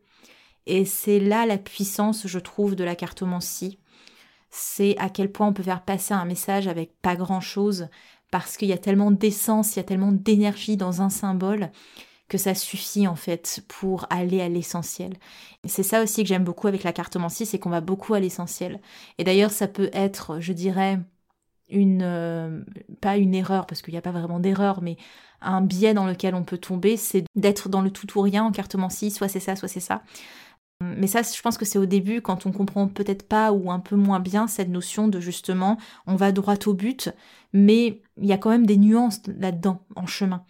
Et 0.66 0.86
c'est 0.86 1.20
là 1.20 1.46
la 1.46 1.58
puissance, 1.58 2.28
je 2.28 2.40
trouve, 2.40 2.76
de 2.76 2.84
la 2.84 2.96
cartomancie. 2.96 3.80
C'est 4.52 4.98
à 4.98 5.10
quel 5.10 5.32
point 5.32 5.48
on 5.48 5.54
peut 5.54 5.64
faire 5.64 5.84
passer 5.84 6.14
un 6.14 6.26
message 6.26 6.68
avec 6.68 7.00
pas 7.02 7.16
grand-chose, 7.16 7.88
parce 8.32 8.58
qu'il 8.58 8.68
y 8.68 8.74
a 8.74 8.78
tellement 8.78 9.12
d'essence, 9.12 9.76
il 9.76 9.78
y 9.78 9.80
a 9.80 9.84
tellement 9.84 10.12
d'énergie 10.12 10.78
dans 10.78 11.02
un 11.02 11.10
symbole 11.10 11.72
que 12.28 12.38
ça 12.38 12.54
suffit 12.54 13.08
en 13.08 13.16
fait 13.16 13.64
pour 13.68 14.06
aller 14.10 14.40
à 14.40 14.50
l'essentiel. 14.50 15.14
C'est 15.66 15.84
ça 15.84 16.04
aussi 16.04 16.24
que 16.24 16.30
j'aime 16.30 16.44
beaucoup 16.44 16.68
avec 16.68 16.84
la 16.84 16.94
cartomancie, 16.94 17.46
c'est 17.46 17.60
qu'on 17.60 17.72
va 17.72 17.82
beaucoup 17.82 18.14
à 18.14 18.20
l'essentiel. 18.20 18.80
Et 19.18 19.24
d'ailleurs, 19.24 19.52
ça 19.52 19.68
peut 19.68 19.90
être, 19.94 20.40
je 20.40 20.54
dirais, 20.54 21.00
une 21.70 22.02
euh, 22.04 22.62
pas 23.02 23.18
une 23.18 23.36
erreur 23.36 23.66
parce 23.66 23.82
qu'il 23.82 23.94
n'y 23.94 23.98
a 23.98 24.02
pas 24.02 24.12
vraiment 24.12 24.40
d'erreur, 24.40 24.82
mais 24.82 24.98
un 25.42 25.62
biais 25.62 25.94
dans 25.94 26.06
lequel 26.06 26.36
on 26.36 26.44
peut 26.44 26.58
tomber, 26.58 26.98
c'est 26.98 27.26
d'être 27.36 27.70
dans 27.70 27.82
le 27.82 27.92
tout 27.92 28.18
ou 28.18 28.22
rien 28.22 28.44
en 28.44 28.52
cartomancie, 28.52 29.12
soit 29.12 29.28
c'est 29.28 29.40
ça, 29.40 29.56
soit 29.56 29.68
c'est 29.68 29.80
ça. 29.80 30.04
Mais 30.82 31.08
ça, 31.08 31.22
je 31.24 31.42
pense 31.42 31.58
que 31.58 31.66
c'est 31.66 31.78
au 31.78 31.86
début, 31.86 32.22
quand 32.22 32.46
on 32.46 32.54
comprend 32.54 32.88
peut-être 32.88 33.28
pas 33.28 33.52
ou 33.52 33.70
un 33.70 33.80
peu 33.80 33.98
moins 33.98 34.22
bien 34.22 34.48
cette 34.48 34.70
notion 34.70 35.10
de 35.10 35.20
justement, 35.20 35.78
on 36.08 36.16
va 36.16 36.32
droit 36.32 36.56
au 36.68 36.74
but, 36.74 37.10
mais 37.52 38.02
il 38.18 38.26
y 38.26 38.32
a 38.32 38.38
quand 38.38 38.50
même 38.50 38.66
des 38.66 38.78
nuances 38.78 39.22
là-dedans, 39.28 39.82
en 39.98 40.06
chemin. 40.06 40.46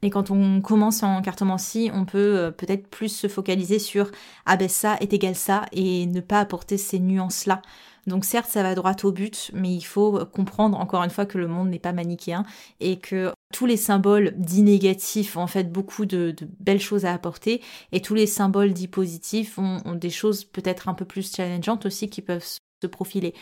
Et 0.00 0.08
quand 0.08 0.30
on 0.30 0.62
commence 0.62 1.02
en 1.02 1.20
cartomancie, 1.20 1.90
on 1.92 2.06
peut 2.06 2.38
euh, 2.38 2.50
peut-être 2.50 2.88
plus 2.88 3.08
se 3.08 3.28
focaliser 3.28 3.78
sur 3.78 4.10
ah 4.46 4.56
ben 4.56 4.68
ça 4.68 4.96
est 5.00 5.12
égal 5.12 5.34
ça 5.34 5.66
et 5.72 6.06
ne 6.06 6.20
pas 6.20 6.40
apporter 6.40 6.78
ces 6.78 6.98
nuances-là. 6.98 7.60
Donc 8.06 8.24
certes, 8.24 8.48
ça 8.48 8.62
va 8.62 8.74
droit 8.74 8.94
au 9.02 9.12
but, 9.12 9.50
mais 9.52 9.74
il 9.74 9.82
faut 9.82 10.24
comprendre 10.26 10.78
encore 10.78 11.02
une 11.02 11.10
fois 11.10 11.26
que 11.26 11.38
le 11.38 11.48
monde 11.48 11.70
n'est 11.70 11.78
pas 11.78 11.92
manichéen 11.92 12.44
et 12.80 12.98
que 12.98 13.32
tous 13.52 13.66
les 13.66 13.76
symboles 13.76 14.34
dits 14.36 14.62
négatifs 14.62 15.36
ont 15.36 15.42
en 15.42 15.46
fait 15.46 15.70
beaucoup 15.70 16.04
de, 16.04 16.34
belles 16.58 16.80
choses 16.80 17.04
à 17.04 17.12
apporter 17.12 17.62
et 17.92 18.02
tous 18.02 18.14
les 18.14 18.26
symboles 18.26 18.72
dits 18.72 18.88
positifs 18.88 19.58
ont, 19.58 19.80
des 19.94 20.10
choses 20.10 20.44
peut-être 20.44 20.88
un 20.88 20.94
peu 20.94 21.04
plus 21.04 21.34
challengeantes 21.34 21.86
aussi 21.86 22.10
qui 22.10 22.22
peuvent 22.22 22.44
se 22.44 22.86
profiler 22.86 23.34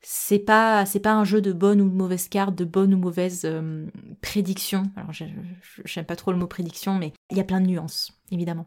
c'est 0.00 0.38
pas 0.38 0.86
c'est 0.86 1.00
pas 1.00 1.12
un 1.12 1.24
jeu 1.24 1.40
de 1.40 1.52
bonne 1.52 1.80
ou 1.80 1.88
de 1.88 1.94
mauvaise 1.94 2.28
carte, 2.28 2.54
de 2.54 2.64
bonne 2.64 2.94
ou 2.94 2.98
mauvaise 2.98 3.42
euh, 3.44 3.86
prédiction. 4.20 4.84
Alors 4.96 5.12
j'aime 5.12 6.04
pas 6.04 6.16
trop 6.16 6.32
le 6.32 6.38
mot 6.38 6.46
prédiction, 6.46 6.94
mais 6.94 7.12
il 7.30 7.36
y 7.36 7.40
a 7.40 7.44
plein 7.44 7.60
de 7.60 7.66
nuances, 7.66 8.12
évidemment. 8.30 8.66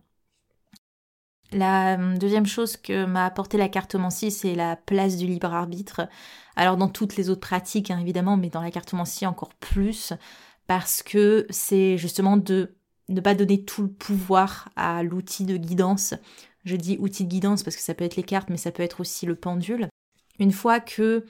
La 1.54 2.00
euh, 2.00 2.18
deuxième 2.18 2.46
chose 2.46 2.78
que 2.78 3.06
m'a 3.06 3.26
apporté 3.26 3.58
la 3.58 3.70
cartomancie, 3.70 4.32
c'est 4.32 4.56
la 4.56 4.76
place 4.76 5.18
du 5.18 5.26
libre 5.26 5.54
arbitre. 5.54 6.08
Alors 6.56 6.78
dans 6.78 6.90
toutes 6.90 7.16
les 7.16 7.30
autres 7.30 7.42
pratiques, 7.42 7.92
hein, 7.92 8.00
évidemment, 8.00 8.38
mais 8.38 8.50
dans 8.50 8.62
la 8.62 8.72
cartomancie 8.72 9.26
encore 9.26 9.54
plus, 9.56 10.14
parce 10.68 11.04
que 11.04 11.46
c'est 11.50 11.98
justement 11.98 12.38
de 12.38 12.76
ne 13.10 13.22
pas 13.22 13.36
donner 13.36 13.64
tout 13.64 13.84
le 13.84 13.92
pouvoir 13.92 14.70
à 14.76 15.04
l'outil 15.04 15.46
de 15.46 15.58
guidance. 15.58 16.14
Je 16.64 16.76
dis 16.76 16.98
outil 17.00 17.26
de 17.26 17.30
guidance 17.30 17.64
parce 17.64 17.76
que 17.76 17.82
ça 17.82 17.94
peut 17.94 18.06
être 18.06 18.16
les 18.16 18.24
cartes, 18.24 18.50
mais 18.50 18.58
ça 18.58 18.72
peut 18.72 18.84
être 18.84 19.02
aussi 19.02 19.26
le 19.26 19.36
pendule. 19.36 19.90
Une 20.40 20.52
fois 20.52 20.80
que 20.80 21.26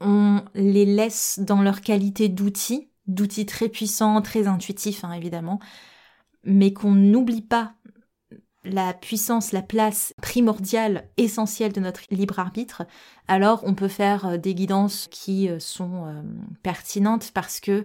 on 0.00 0.42
les 0.54 0.84
laisse 0.84 1.38
dans 1.40 1.62
leur 1.62 1.80
qualité 1.80 2.28
d'outils, 2.28 2.90
d'outils 3.06 3.46
très 3.46 3.68
puissants, 3.68 4.20
très 4.20 4.46
intuitifs 4.46 5.04
hein, 5.04 5.12
évidemment, 5.12 5.60
mais 6.44 6.72
qu'on 6.72 6.92
n'oublie 6.92 7.42
pas 7.42 7.74
la 8.64 8.94
puissance, 8.94 9.52
la 9.52 9.62
place 9.62 10.14
primordiale, 10.22 11.08
essentielle 11.16 11.72
de 11.72 11.80
notre 11.80 12.02
libre 12.10 12.38
arbitre, 12.38 12.84
alors 13.26 13.62
on 13.64 13.74
peut 13.74 13.88
faire 13.88 14.26
euh, 14.26 14.36
des 14.36 14.54
guidances 14.54 15.08
qui 15.10 15.48
euh, 15.48 15.58
sont 15.58 16.06
euh, 16.06 16.22
pertinentes 16.62 17.32
parce 17.34 17.60
que 17.60 17.84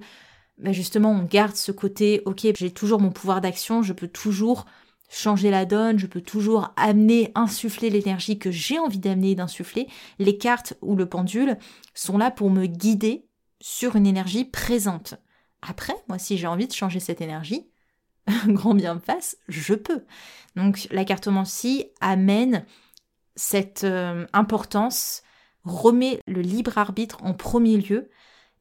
bah, 0.57 0.71
justement 0.71 1.11
on 1.11 1.23
garde 1.23 1.55
ce 1.55 1.71
côté, 1.71 2.21
ok, 2.25 2.47
j'ai 2.55 2.71
toujours 2.71 2.99
mon 2.99 3.11
pouvoir 3.11 3.41
d'action, 3.41 3.83
je 3.83 3.93
peux 3.93 4.07
toujours 4.07 4.65
changer 5.09 5.51
la 5.51 5.65
donne, 5.65 5.99
je 5.99 6.07
peux 6.07 6.21
toujours 6.21 6.73
amener, 6.75 7.31
insuffler 7.35 7.89
l'énergie 7.89 8.39
que 8.39 8.51
j'ai 8.51 8.77
envie 8.79 8.99
d'amener 8.99 9.35
d'insuffler. 9.35 9.87
Les 10.19 10.37
cartes 10.37 10.73
ou 10.81 10.95
le 10.95 11.05
pendule 11.05 11.57
sont 11.93 12.17
là 12.17 12.31
pour 12.31 12.49
me 12.49 12.65
guider 12.65 13.25
sur 13.61 13.95
une 13.95 14.05
énergie 14.05 14.45
présente. 14.45 15.15
Après, 15.61 15.95
moi, 16.07 16.19
si 16.19 16.37
j'ai 16.37 16.47
envie 16.47 16.67
de 16.67 16.73
changer 16.73 16.99
cette 16.99 17.21
énergie, 17.21 17.67
grand 18.47 18.75
bien 18.75 18.95
me 18.95 18.99
fasse, 18.99 19.37
je 19.47 19.73
peux. 19.73 20.03
Donc 20.55 20.87
la 20.91 21.05
cartomancie 21.05 21.85
amène 22.01 22.65
cette 23.35 23.83
euh, 23.83 24.25
importance, 24.33 25.23
remet 25.63 26.19
le 26.27 26.41
libre 26.41 26.77
arbitre 26.77 27.23
en 27.23 27.33
premier 27.33 27.77
lieu, 27.77 28.09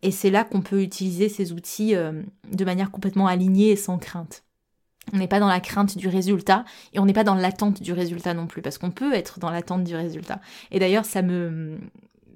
et 0.02 0.10
c'est 0.10 0.30
là 0.30 0.44
qu'on 0.44 0.60
peut 0.60 0.82
utiliser 0.82 1.28
ces 1.28 1.52
outils 1.52 1.94
euh, 1.94 2.22
de 2.52 2.64
manière 2.64 2.90
complètement 2.90 3.26
alignée 3.26 3.70
et 3.70 3.76
sans 3.76 3.98
crainte. 3.98 4.44
On 5.12 5.18
n'est 5.18 5.28
pas 5.28 5.40
dans 5.40 5.48
la 5.48 5.60
crainte 5.60 5.96
du 5.96 6.08
résultat 6.08 6.64
et 6.92 6.98
on 6.98 7.06
n'est 7.06 7.12
pas 7.12 7.24
dans 7.24 7.34
l'attente 7.34 7.80
du 7.82 7.92
résultat 7.92 8.34
non 8.34 8.46
plus, 8.46 8.60
parce 8.60 8.78
qu'on 8.78 8.90
peut 8.90 9.14
être 9.14 9.38
dans 9.38 9.50
l'attente 9.50 9.84
du 9.84 9.94
résultat. 9.94 10.40
Et 10.70 10.78
d'ailleurs, 10.78 11.04
ça 11.04 11.22
me 11.22 11.78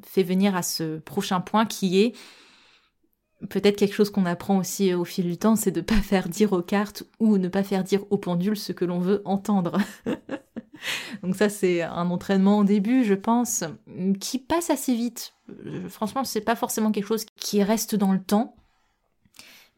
fait 0.05 0.23
venir 0.23 0.55
à 0.57 0.63
ce 0.63 0.99
prochain 0.99 1.41
point 1.41 1.67
qui 1.67 2.01
est 2.01 2.15
peut-être 3.49 3.77
quelque 3.77 3.95
chose 3.95 4.11
qu'on 4.11 4.27
apprend 4.27 4.59
aussi 4.59 4.93
au 4.95 5.05
fil 5.05 5.27
du 5.27 5.37
temps, 5.37 5.57
c'est 5.57 5.71
de 5.71 5.81
ne 5.81 5.85
pas 5.85 5.97
faire 5.97 6.29
dire 6.29 6.53
aux 6.53 6.63
cartes 6.63 7.05
ou 7.19 7.39
ne 7.39 7.49
pas 7.49 7.63
faire 7.63 7.85
dire 7.85 8.05
au 8.11 8.19
pendule 8.19 8.57
ce 8.57 8.73
que 8.73 8.85
l'on 8.85 8.99
veut 8.99 9.23
entendre. 9.25 9.79
Donc 11.23 11.37
ça 11.37 11.49
c'est 11.49 11.83
un 11.83 12.11
entraînement 12.11 12.59
au 12.59 12.65
début, 12.65 13.05
je 13.05 13.15
pense, 13.15 13.65
qui 14.21 14.39
passe 14.39 14.71
assez 14.71 14.95
vite. 14.95 15.35
Euh, 15.67 15.89
franchement, 15.89 16.25
c'est 16.25 16.41
pas 16.41 16.57
forcément 16.57 16.93
quelque 16.93 17.07
chose 17.07 17.27
qui 17.37 17.63
reste 17.63 17.95
dans 17.95 18.13
le 18.13 18.23
temps. 18.23 18.55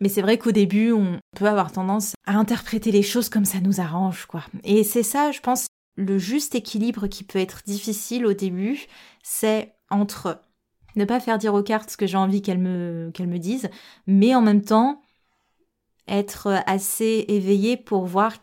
Mais 0.00 0.08
c'est 0.08 0.22
vrai 0.22 0.36
qu'au 0.36 0.50
début, 0.50 0.90
on 0.90 1.18
peut 1.36 1.46
avoir 1.46 1.70
tendance 1.70 2.14
à 2.26 2.36
interpréter 2.36 2.90
les 2.90 3.02
choses 3.02 3.28
comme 3.28 3.44
ça 3.44 3.60
nous 3.60 3.80
arrange, 3.80 4.26
quoi. 4.26 4.42
Et 4.64 4.82
c'est 4.82 5.04
ça, 5.04 5.30
je 5.30 5.40
pense, 5.40 5.68
le 5.96 6.18
juste 6.18 6.56
équilibre 6.56 7.06
qui 7.06 7.22
peut 7.22 7.38
être 7.38 7.62
difficile 7.64 8.26
au 8.26 8.32
début, 8.32 8.86
c'est 9.22 9.74
entre 9.90 10.42
ne 10.96 11.04
pas 11.04 11.20
faire 11.20 11.38
dire 11.38 11.54
aux 11.54 11.62
cartes 11.62 11.90
ce 11.90 11.96
que 11.96 12.06
j'ai 12.06 12.16
envie 12.16 12.42
qu'elles 12.42 12.58
me, 12.58 13.38
disent, 13.38 13.70
mais 14.06 14.34
en 14.34 14.42
même 14.42 14.62
temps, 14.62 15.02
être 16.08 16.62
assez 16.66 17.24
éveillé 17.28 17.76
pour 17.76 18.06
voir 18.06 18.36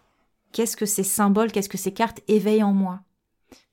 qu'est-ce 0.51 0.77
que 0.77 0.85
ces 0.85 1.03
symboles, 1.03 1.51
qu'est-ce 1.51 1.69
que 1.69 1.77
ces 1.77 1.93
cartes 1.93 2.21
éveillent 2.27 2.63
en 2.63 2.73
moi. 2.73 3.01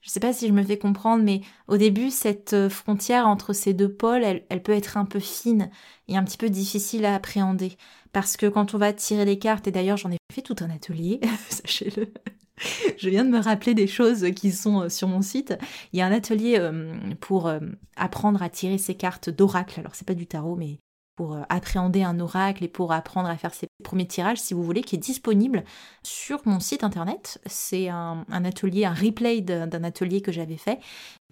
Je 0.00 0.10
ne 0.10 0.12
sais 0.12 0.20
pas 0.20 0.32
si 0.32 0.46
je 0.46 0.52
me 0.52 0.62
fais 0.62 0.78
comprendre, 0.78 1.24
mais 1.24 1.40
au 1.66 1.76
début, 1.76 2.10
cette 2.10 2.68
frontière 2.68 3.26
entre 3.26 3.52
ces 3.52 3.74
deux 3.74 3.92
pôles, 3.92 4.22
elle, 4.22 4.62
peut 4.62 4.72
être 4.72 4.96
un 4.96 5.04
peu 5.04 5.18
fine 5.18 5.70
et 6.06 6.16
un 6.16 6.22
petit 6.22 6.38
peu 6.38 6.48
difficile 6.48 7.04
à 7.04 7.14
appréhender. 7.14 7.76
Parce 8.12 8.36
que 8.36 8.46
quand 8.46 8.74
on 8.74 8.78
va 8.78 8.92
tirer 8.92 9.24
les 9.24 9.38
cartes, 9.38 9.66
et 9.66 9.72
d'ailleurs 9.72 9.96
j'en 9.96 10.12
ai 10.12 10.18
fait 10.32 10.42
tout 10.42 10.56
un 10.60 10.70
atelier, 10.70 11.20
sachez-le, 11.48 12.12
je 12.98 13.08
viens 13.08 13.24
de 13.24 13.30
me 13.30 13.40
rappeler 13.40 13.74
des 13.74 13.86
choses 13.86 14.26
qui 14.34 14.52
sont 14.52 14.82
euh, 14.82 14.88
sur 14.88 15.08
mon 15.08 15.22
site. 15.22 15.54
Il 15.92 15.98
y 15.98 16.02
a 16.02 16.06
un 16.06 16.12
atelier 16.12 16.56
euh, 16.58 16.94
pour 17.20 17.50
apprendre 17.96 18.42
à 18.42 18.48
tirer 18.48 18.78
ces 18.78 18.94
cartes 18.94 19.30
d'oracle. 19.30 19.80
Alors 19.80 19.94
c'est 19.94 20.06
pas 20.06 20.14
du 20.14 20.26
tarot, 20.26 20.56
mais 20.56 20.78
pour 21.16 21.32
euh, 21.32 21.42
appréhender 21.48 22.02
un 22.02 22.20
oracle 22.20 22.62
et 22.62 22.68
pour 22.68 22.92
apprendre 22.92 23.28
à 23.28 23.36
faire 23.36 23.54
ses 23.54 23.66
premiers 23.82 24.06
tirages, 24.06 24.38
si 24.38 24.54
vous 24.54 24.62
voulez, 24.62 24.82
qui 24.82 24.96
est 24.96 24.98
disponible 24.98 25.64
sur 26.04 26.40
mon 26.44 26.60
site 26.60 26.84
internet. 26.84 27.40
C'est 27.46 27.88
un, 27.88 28.24
atelier, 28.28 28.84
un 28.84 28.94
replay 28.94 29.40
d'un 29.40 29.84
atelier 29.84 30.20
que 30.20 30.30
j'avais 30.30 30.58
fait, 30.58 30.78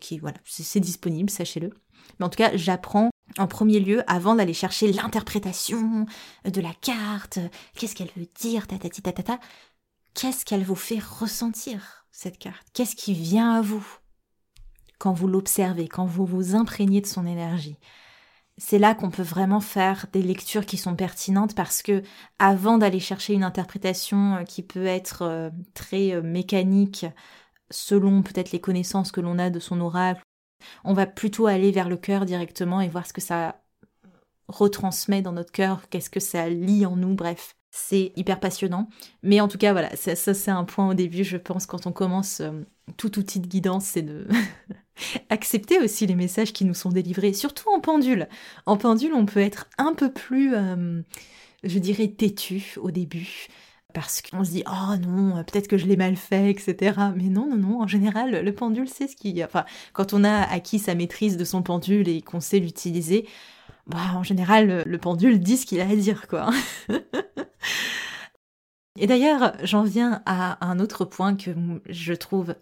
qui, 0.00 0.18
voilà, 0.18 0.38
c'est 0.44 0.80
disponible, 0.80 1.30
sachez-le. 1.30 1.70
Mais 2.18 2.26
en 2.26 2.28
tout 2.28 2.38
cas, 2.38 2.56
j'apprends 2.56 3.10
en 3.38 3.46
premier 3.46 3.80
lieu, 3.80 4.02
avant 4.06 4.34
d'aller 4.34 4.52
chercher 4.52 4.92
l'interprétation 4.92 6.06
de 6.44 6.60
la 6.60 6.72
carte, 6.80 7.38
qu'est-ce 7.74 7.94
qu'elle 7.94 8.10
veut 8.16 8.28
dire, 8.40 8.66
ta 8.66 8.78
ta 8.78 9.38
qu'est-ce 10.14 10.44
qu'elle 10.44 10.64
vous 10.64 10.74
fait 10.74 11.00
ressentir, 11.00 12.06
cette 12.10 12.38
carte? 12.38 12.66
Qu'est-ce 12.72 12.96
qui 12.96 13.12
vient 13.12 13.52
à 13.52 13.60
vous? 13.60 13.86
Quand 14.98 15.12
vous 15.12 15.28
l'observez, 15.28 15.88
quand 15.88 16.06
vous 16.06 16.24
vous 16.24 16.54
imprégnez 16.54 17.00
de 17.00 17.06
son 17.06 17.26
énergie. 17.26 17.78
C'est 18.56 18.78
là 18.78 18.94
qu'on 18.94 19.10
peut 19.10 19.22
vraiment 19.22 19.60
faire 19.60 20.06
des 20.12 20.22
lectures 20.22 20.64
qui 20.64 20.76
sont 20.76 20.94
pertinentes 20.94 21.56
parce 21.56 21.82
que 21.82 22.02
avant 22.38 22.78
d'aller 22.78 23.00
chercher 23.00 23.34
une 23.34 23.42
interprétation 23.42 24.36
euh, 24.36 24.44
qui 24.44 24.62
peut 24.62 24.86
être 24.86 25.22
euh, 25.22 25.50
très 25.74 26.12
euh, 26.12 26.22
mécanique 26.22 27.04
selon 27.70 28.22
peut-être 28.22 28.52
les 28.52 28.60
connaissances 28.60 29.10
que 29.10 29.20
l'on 29.20 29.40
a 29.40 29.50
de 29.50 29.58
son 29.58 29.80
oracle, 29.80 30.22
on 30.84 30.92
va 30.94 31.06
plutôt 31.06 31.46
aller 31.46 31.72
vers 31.72 31.88
le 31.88 31.96
cœur 31.96 32.24
directement 32.24 32.80
et 32.80 32.88
voir 32.88 33.06
ce 33.06 33.12
que 33.12 33.20
ça 33.20 33.60
retransmet 34.46 35.22
dans 35.22 35.32
notre 35.32 35.50
cœur, 35.50 35.88
qu'est-ce 35.88 36.10
que 36.10 36.20
ça 36.20 36.48
lit 36.48 36.86
en 36.86 36.96
nous, 36.96 37.14
bref. 37.14 37.56
C'est 37.76 38.12
hyper 38.14 38.38
passionnant. 38.38 38.88
Mais 39.24 39.40
en 39.40 39.48
tout 39.48 39.58
cas, 39.58 39.72
voilà, 39.72 39.96
ça, 39.96 40.14
c'est 40.14 40.50
un 40.52 40.62
point 40.62 40.88
au 40.88 40.94
début, 40.94 41.24
je 41.24 41.36
pense, 41.36 41.66
quand 41.66 41.88
on 41.88 41.92
commence 41.92 42.40
tout 42.96 43.18
outil 43.18 43.40
de 43.40 43.48
guidance, 43.48 43.84
c'est 43.84 44.02
de 44.02 44.28
accepter 45.28 45.80
aussi 45.80 46.06
les 46.06 46.14
messages 46.14 46.52
qui 46.52 46.64
nous 46.64 46.74
sont 46.74 46.90
délivrés, 46.90 47.32
surtout 47.32 47.68
en 47.70 47.80
pendule. 47.80 48.28
En 48.66 48.76
pendule, 48.76 49.12
on 49.12 49.26
peut 49.26 49.40
être 49.40 49.68
un 49.76 49.92
peu 49.92 50.12
plus, 50.12 50.54
euh, 50.54 51.02
je 51.64 51.78
dirais, 51.80 52.06
têtu 52.06 52.76
au 52.80 52.92
début. 52.92 53.48
Parce 53.92 54.22
qu'on 54.22 54.44
se 54.44 54.52
dit, 54.52 54.62
oh 54.68 54.96
non, 55.04 55.42
peut-être 55.42 55.66
que 55.66 55.76
je 55.76 55.86
l'ai 55.86 55.96
mal 55.96 56.14
fait, 56.14 56.50
etc. 56.50 56.96
Mais 57.16 57.28
non, 57.28 57.48
non, 57.48 57.56
non, 57.56 57.82
en 57.82 57.88
général, 57.88 58.44
le 58.44 58.54
pendule, 58.54 58.88
c'est 58.88 59.08
ce 59.08 59.16
qui. 59.16 59.42
Enfin, 59.42 59.64
quand 59.92 60.12
on 60.12 60.22
a 60.22 60.42
acquis 60.42 60.78
sa 60.78 60.94
maîtrise 60.94 61.36
de 61.36 61.44
son 61.44 61.62
pendule 61.62 62.08
et 62.08 62.22
qu'on 62.22 62.40
sait 62.40 62.60
l'utiliser, 62.60 63.26
bah, 63.86 64.12
en 64.14 64.22
général, 64.22 64.82
le 64.86 64.98
pendule 64.98 65.40
dit 65.40 65.56
ce 65.56 65.66
qu'il 65.66 65.80
a 65.80 65.88
à 65.88 65.96
dire, 65.96 66.26
quoi. 66.28 66.50
et 68.98 69.06
d'ailleurs, 69.06 69.54
j'en 69.62 69.82
viens 69.82 70.22
à 70.26 70.64
un 70.66 70.78
autre 70.78 71.04
point 71.04 71.36
que 71.36 71.50
je 71.88 72.14
trouve 72.14 72.54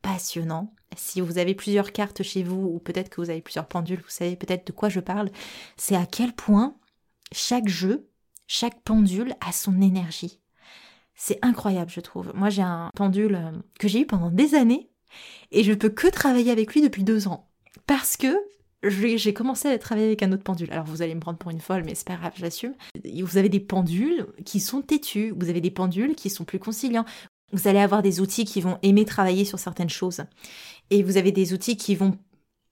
passionnant. 0.00 0.74
Si 0.96 1.20
vous 1.20 1.38
avez 1.38 1.54
plusieurs 1.54 1.92
cartes 1.92 2.22
chez 2.22 2.42
vous, 2.42 2.70
ou 2.74 2.78
peut-être 2.78 3.08
que 3.08 3.20
vous 3.20 3.30
avez 3.30 3.40
plusieurs 3.40 3.66
pendules, 3.66 4.00
vous 4.00 4.08
savez 4.08 4.36
peut-être 4.36 4.66
de 4.66 4.72
quoi 4.72 4.88
je 4.88 5.00
parle, 5.00 5.30
c'est 5.76 5.96
à 5.96 6.06
quel 6.06 6.32
point 6.32 6.76
chaque 7.32 7.68
jeu, 7.68 8.08
chaque 8.46 8.82
pendule 8.82 9.34
a 9.40 9.52
son 9.52 9.80
énergie. 9.80 10.40
C'est 11.14 11.38
incroyable, 11.42 11.90
je 11.90 12.00
trouve. 12.00 12.32
Moi, 12.34 12.50
j'ai 12.50 12.62
un 12.62 12.90
pendule 12.94 13.34
euh, 13.34 13.52
que 13.78 13.88
j'ai 13.88 14.00
eu 14.00 14.06
pendant 14.06 14.30
des 14.30 14.54
années, 14.54 14.90
et 15.50 15.62
je 15.62 15.72
peux 15.72 15.90
que 15.90 16.08
travailler 16.08 16.50
avec 16.50 16.74
lui 16.74 16.80
depuis 16.80 17.04
deux 17.04 17.28
ans. 17.28 17.50
Parce 17.86 18.16
que 18.16 18.34
j'ai 18.82 19.34
commencé 19.34 19.68
à 19.68 19.78
travailler 19.78 20.08
avec 20.08 20.22
un 20.22 20.32
autre 20.32 20.42
pendule. 20.42 20.72
Alors 20.72 20.86
vous 20.86 21.02
allez 21.02 21.14
me 21.14 21.20
prendre 21.20 21.38
pour 21.38 21.50
une 21.50 21.60
folle, 21.60 21.84
mais 21.84 21.94
c'est 21.94 22.06
pas 22.06 22.16
grave, 22.16 22.32
j'assume. 22.36 22.74
Vous 23.22 23.36
avez 23.36 23.48
des 23.48 23.60
pendules 23.60 24.26
qui 24.44 24.60
sont 24.60 24.82
têtus, 24.82 25.32
vous 25.36 25.48
avez 25.48 25.60
des 25.60 25.70
pendules 25.70 26.14
qui 26.14 26.30
sont 26.30 26.44
plus 26.44 26.58
conciliants. 26.58 27.04
Vous 27.52 27.68
allez 27.68 27.78
avoir 27.80 28.02
des 28.02 28.20
outils 28.20 28.44
qui 28.44 28.60
vont 28.60 28.78
aimer 28.82 29.04
travailler 29.04 29.44
sur 29.44 29.58
certaines 29.58 29.90
choses. 29.90 30.22
Et 30.90 31.02
vous 31.02 31.16
avez 31.16 31.32
des 31.32 31.52
outils 31.52 31.76
qui 31.76 31.94
vont 31.94 32.16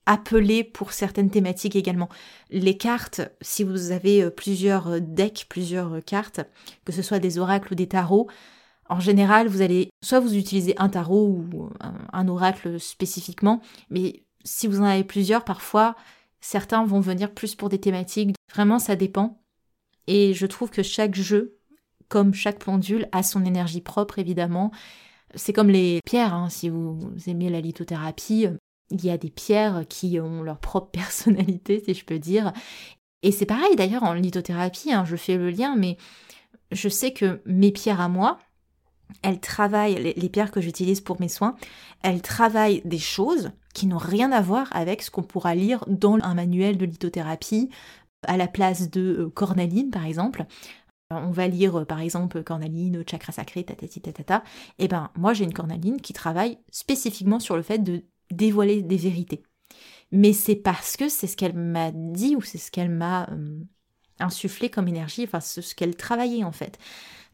appeler 0.05 0.63
pour 0.63 0.93
certaines 0.93 1.29
thématiques 1.29 1.75
également. 1.75 2.09
Les 2.49 2.77
cartes, 2.77 3.21
si 3.41 3.63
vous 3.63 3.91
avez 3.91 4.23
euh, 4.23 4.29
plusieurs 4.29 4.87
euh, 4.87 4.99
decks, 4.99 5.45
plusieurs 5.47 5.93
euh, 5.93 6.01
cartes, 6.01 6.41
que 6.85 6.91
ce 6.91 7.01
soit 7.01 7.19
des 7.19 7.37
oracles 7.37 7.73
ou 7.73 7.75
des 7.75 7.87
tarots, 7.87 8.27
en 8.89 8.99
général, 8.99 9.47
vous 9.47 9.61
allez 9.61 9.89
soit 10.03 10.19
vous 10.19 10.35
utilisez 10.35 10.73
un 10.77 10.89
tarot 10.89 11.27
ou 11.27 11.69
un 12.11 12.27
oracle 12.27 12.77
spécifiquement, 12.77 13.61
mais 13.89 14.23
si 14.43 14.67
vous 14.67 14.79
en 14.79 14.85
avez 14.85 15.03
plusieurs, 15.03 15.43
parfois, 15.43 15.95
certains 16.39 16.85
vont 16.85 16.99
venir 16.99 17.33
plus 17.33 17.55
pour 17.55 17.69
des 17.69 17.79
thématiques. 17.79 18.35
Vraiment, 18.53 18.79
ça 18.79 18.95
dépend. 18.95 19.41
Et 20.07 20.33
je 20.33 20.45
trouve 20.45 20.69
que 20.69 20.83
chaque 20.83 21.15
jeu, 21.15 21.57
comme 22.07 22.33
chaque 22.33 22.59
pendule, 22.59 23.07
a 23.11 23.23
son 23.23 23.45
énergie 23.45 23.81
propre, 23.81 24.19
évidemment. 24.19 24.71
C'est 25.35 25.53
comme 25.53 25.69
les 25.69 26.01
pierres, 26.05 26.33
hein. 26.33 26.49
si 26.49 26.69
vous 26.69 26.99
aimez 27.27 27.49
la 27.49 27.61
lithothérapie, 27.61 28.47
il 28.89 29.05
y 29.05 29.09
a 29.09 29.17
des 29.17 29.29
pierres 29.29 29.83
qui 29.87 30.19
ont 30.19 30.43
leur 30.43 30.59
propre 30.59 30.87
personnalité, 30.91 31.81
si 31.85 31.93
je 31.93 32.05
peux 32.05 32.19
dire. 32.19 32.51
Et 33.23 33.31
c'est 33.31 33.45
pareil 33.45 33.75
d'ailleurs 33.75 34.03
en 34.03 34.13
lithothérapie, 34.13 34.91
hein, 34.91 35.05
je 35.05 35.15
fais 35.15 35.37
le 35.37 35.51
lien, 35.51 35.75
mais 35.75 35.97
je 36.71 36.89
sais 36.89 37.13
que 37.13 37.41
mes 37.45 37.71
pierres 37.71 38.01
à 38.01 38.09
moi, 38.09 38.39
elles 39.21 39.39
travaillent, 39.39 40.15
les, 40.15 40.29
pierres 40.29 40.51
que 40.51 40.61
j'utilise 40.61 41.01
pour 41.01 41.19
mes 41.19 41.27
soins, 41.27 41.55
elles 42.01 42.21
travaillent 42.21 42.81
des 42.85 42.97
choses 42.97 43.51
qui 43.73 43.87
n'ont 43.87 43.97
rien 43.97 44.31
à 44.31 44.41
voir 44.41 44.67
avec 44.71 45.01
ce 45.01 45.11
qu'on 45.11 45.23
pourra 45.23 45.55
lire 45.55 45.83
dans 45.87 46.17
un 46.21 46.33
manuel 46.33 46.77
de 46.77 46.85
lithothérapie 46.85 47.69
à 48.27 48.37
la 48.37 48.47
place 48.47 48.89
de 48.89 49.01
euh, 49.01 49.29
cornaline 49.29 49.89
par 49.89 50.05
exemple. 50.05 50.45
On 51.09 51.31
va 51.31 51.47
lire 51.47 51.79
euh, 51.79 51.85
par 51.85 51.99
exemple 51.99 52.43
cornaline, 52.43 53.03
chakra 53.09 53.31
sacré, 53.31 53.63
tatati 53.63 54.01
tatata. 54.01 54.43
Et 54.79 54.85
eh 54.85 54.87
ben 54.87 55.09
moi 55.17 55.33
j'ai 55.33 55.43
une 55.43 55.53
cornaline 55.53 56.01
qui 56.01 56.13
travaille 56.13 56.57
spécifiquement 56.71 57.39
sur 57.39 57.55
le 57.55 57.63
fait 57.63 57.79
de 57.79 58.03
dévoiler 58.31 58.81
des 58.81 58.97
vérités. 58.97 59.43
Mais 60.11 60.33
c'est 60.33 60.55
parce 60.55 60.97
que 60.97 61.09
c'est 61.09 61.27
ce 61.27 61.37
qu'elle 61.37 61.55
m'a 61.55 61.91
dit 61.91 62.35
ou 62.35 62.41
c'est 62.41 62.57
ce 62.57 62.71
qu'elle 62.71 62.89
m'a 62.89 63.29
euh, 63.31 63.59
insufflé 64.19 64.69
comme 64.69 64.87
énergie, 64.87 65.23
enfin 65.23 65.39
ce 65.39 65.73
qu'elle 65.75 65.95
travaillait 65.95 66.43
en 66.43 66.51
fait. 66.51 66.77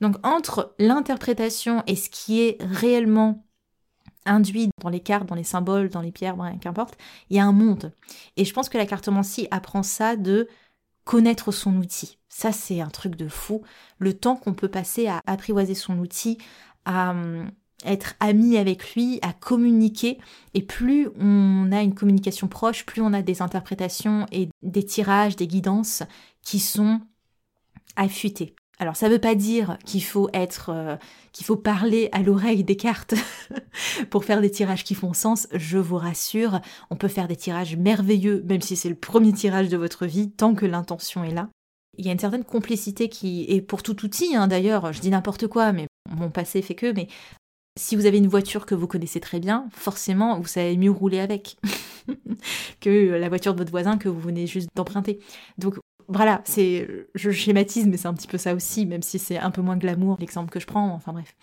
Donc 0.01 0.15
entre 0.23 0.75
l'interprétation 0.79 1.83
et 1.87 1.95
ce 1.95 2.09
qui 2.09 2.41
est 2.41 2.57
réellement 2.61 3.46
induit 4.27 4.69
dans 4.81 4.89
les 4.89 4.99
cartes, 4.99 5.27
dans 5.27 5.35
les 5.35 5.43
symboles, 5.43 5.89
dans 5.89 6.01
les 6.01 6.11
pierres, 6.11 6.35
qu'importe, 6.61 6.97
il 7.29 7.37
y 7.37 7.39
a 7.39 7.45
un 7.45 7.51
monde. 7.51 7.93
Et 8.35 8.45
je 8.45 8.53
pense 8.53 8.69
que 8.69 8.77
la 8.77 8.85
cartomancie 8.85 9.47
apprend 9.51 9.83
ça 9.83 10.15
de 10.15 10.47
connaître 11.03 11.51
son 11.51 11.77
outil. 11.77 12.17
Ça, 12.29 12.51
c'est 12.51 12.81
un 12.81 12.89
truc 12.89 13.15
de 13.15 13.27
fou. 13.27 13.63
Le 13.97 14.13
temps 14.13 14.35
qu'on 14.35 14.53
peut 14.53 14.67
passer 14.67 15.07
à 15.07 15.21
apprivoiser 15.25 15.73
son 15.73 15.97
outil, 15.99 16.37
à 16.85 17.11
hum, 17.11 17.49
être 17.85 18.15
ami 18.19 18.57
avec 18.57 18.93
lui, 18.93 19.19
à 19.21 19.33
communiquer. 19.33 20.17
Et 20.53 20.61
plus 20.61 21.09
on 21.19 21.71
a 21.71 21.81
une 21.81 21.95
communication 21.95 22.47
proche, 22.47 22.85
plus 22.85 23.01
on 23.01 23.13
a 23.13 23.21
des 23.21 23.41
interprétations 23.41 24.25
et 24.31 24.49
des 24.61 24.83
tirages, 24.83 25.35
des 25.35 25.47
guidances 25.47 26.03
qui 26.41 26.59
sont 26.59 27.01
affûtés. 27.95 28.55
Alors 28.79 28.95
ça 28.95 29.07
ne 29.07 29.13
veut 29.13 29.19
pas 29.19 29.35
dire 29.35 29.77
qu'il 29.85 30.03
faut 30.03 30.29
être, 30.33 30.69
euh, 30.69 30.97
qu'il 31.31 31.45
faut 31.45 31.55
parler 31.55 32.09
à 32.11 32.21
l'oreille 32.21 32.63
des 32.63 32.77
cartes 32.77 33.15
pour 34.09 34.25
faire 34.25 34.41
des 34.41 34.51
tirages 34.51 34.83
qui 34.83 34.95
font 34.95 35.13
sens. 35.13 35.47
Je 35.53 35.77
vous 35.77 35.97
rassure, 35.97 36.59
on 36.89 36.95
peut 36.95 37.07
faire 37.07 37.27
des 37.27 37.35
tirages 37.35 37.75
merveilleux, 37.75 38.43
même 38.47 38.61
si 38.61 38.75
c'est 38.75 38.89
le 38.89 38.95
premier 38.95 39.33
tirage 39.33 39.69
de 39.69 39.77
votre 39.77 40.05
vie, 40.05 40.31
tant 40.31 40.53
que 40.55 40.65
l'intention 40.65 41.23
est 41.23 41.33
là. 41.33 41.49
Il 41.97 42.05
y 42.05 42.09
a 42.09 42.11
une 42.11 42.19
certaine 42.19 42.43
complicité 42.43 43.09
qui 43.09 43.45
est 43.49 43.61
pour 43.61 43.81
tout 43.81 44.05
outil, 44.05 44.35
hein, 44.35 44.47
d'ailleurs, 44.47 44.93
je 44.93 45.01
dis 45.01 45.09
n'importe 45.09 45.47
quoi, 45.47 45.71
mais 45.71 45.87
mon 46.15 46.29
passé 46.29 46.61
fait 46.61 46.75
que, 46.75 46.91
mais 46.93 47.07
si 47.77 47.95
vous 47.95 48.05
avez 48.05 48.17
une 48.17 48.27
voiture 48.27 48.65
que 48.65 48.75
vous 48.75 48.87
connaissez 48.87 49.19
très 49.19 49.39
bien, 49.39 49.67
forcément, 49.71 50.39
vous 50.39 50.47
savez 50.47 50.77
mieux 50.77 50.91
rouler 50.91 51.19
avec 51.19 51.57
que 52.81 53.15
la 53.15 53.29
voiture 53.29 53.53
de 53.53 53.59
votre 53.59 53.71
voisin 53.71 53.97
que 53.97 54.09
vous 54.09 54.19
venez 54.19 54.47
juste 54.47 54.69
d'emprunter. 54.75 55.19
Donc 55.57 55.75
voilà, 56.07 56.41
c'est, 56.45 56.87
je 57.15 57.31
schématise, 57.31 57.87
mais 57.87 57.97
c'est 57.97 58.07
un 58.07 58.13
petit 58.13 58.27
peu 58.27 58.37
ça 58.37 58.55
aussi, 58.55 58.85
même 58.85 59.03
si 59.03 59.19
c'est 59.19 59.37
un 59.37 59.51
peu 59.51 59.61
moins 59.61 59.77
glamour 59.77 60.17
l'exemple 60.19 60.49
que 60.49 60.59
je 60.59 60.67
prends, 60.67 60.93
enfin 60.93 61.13
bref. 61.13 61.35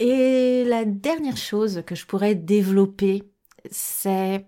Et 0.00 0.64
la 0.64 0.86
dernière 0.86 1.36
chose 1.36 1.82
que 1.86 1.94
je 1.94 2.06
pourrais 2.06 2.34
développer, 2.34 3.30
c'est 3.70 4.46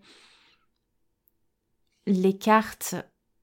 les 2.06 2.38
cartes, 2.38 2.94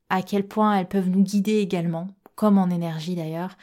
à 0.09 0.23
quel 0.23 0.47
point 0.47 0.75
elles 0.75 0.87
peuvent 0.87 1.09
nous 1.09 1.21
guider 1.21 1.59
également, 1.59 2.07
comme 2.33 2.57
en 2.57 2.71
énergie 2.71 3.15
d'ailleurs. 3.15 3.55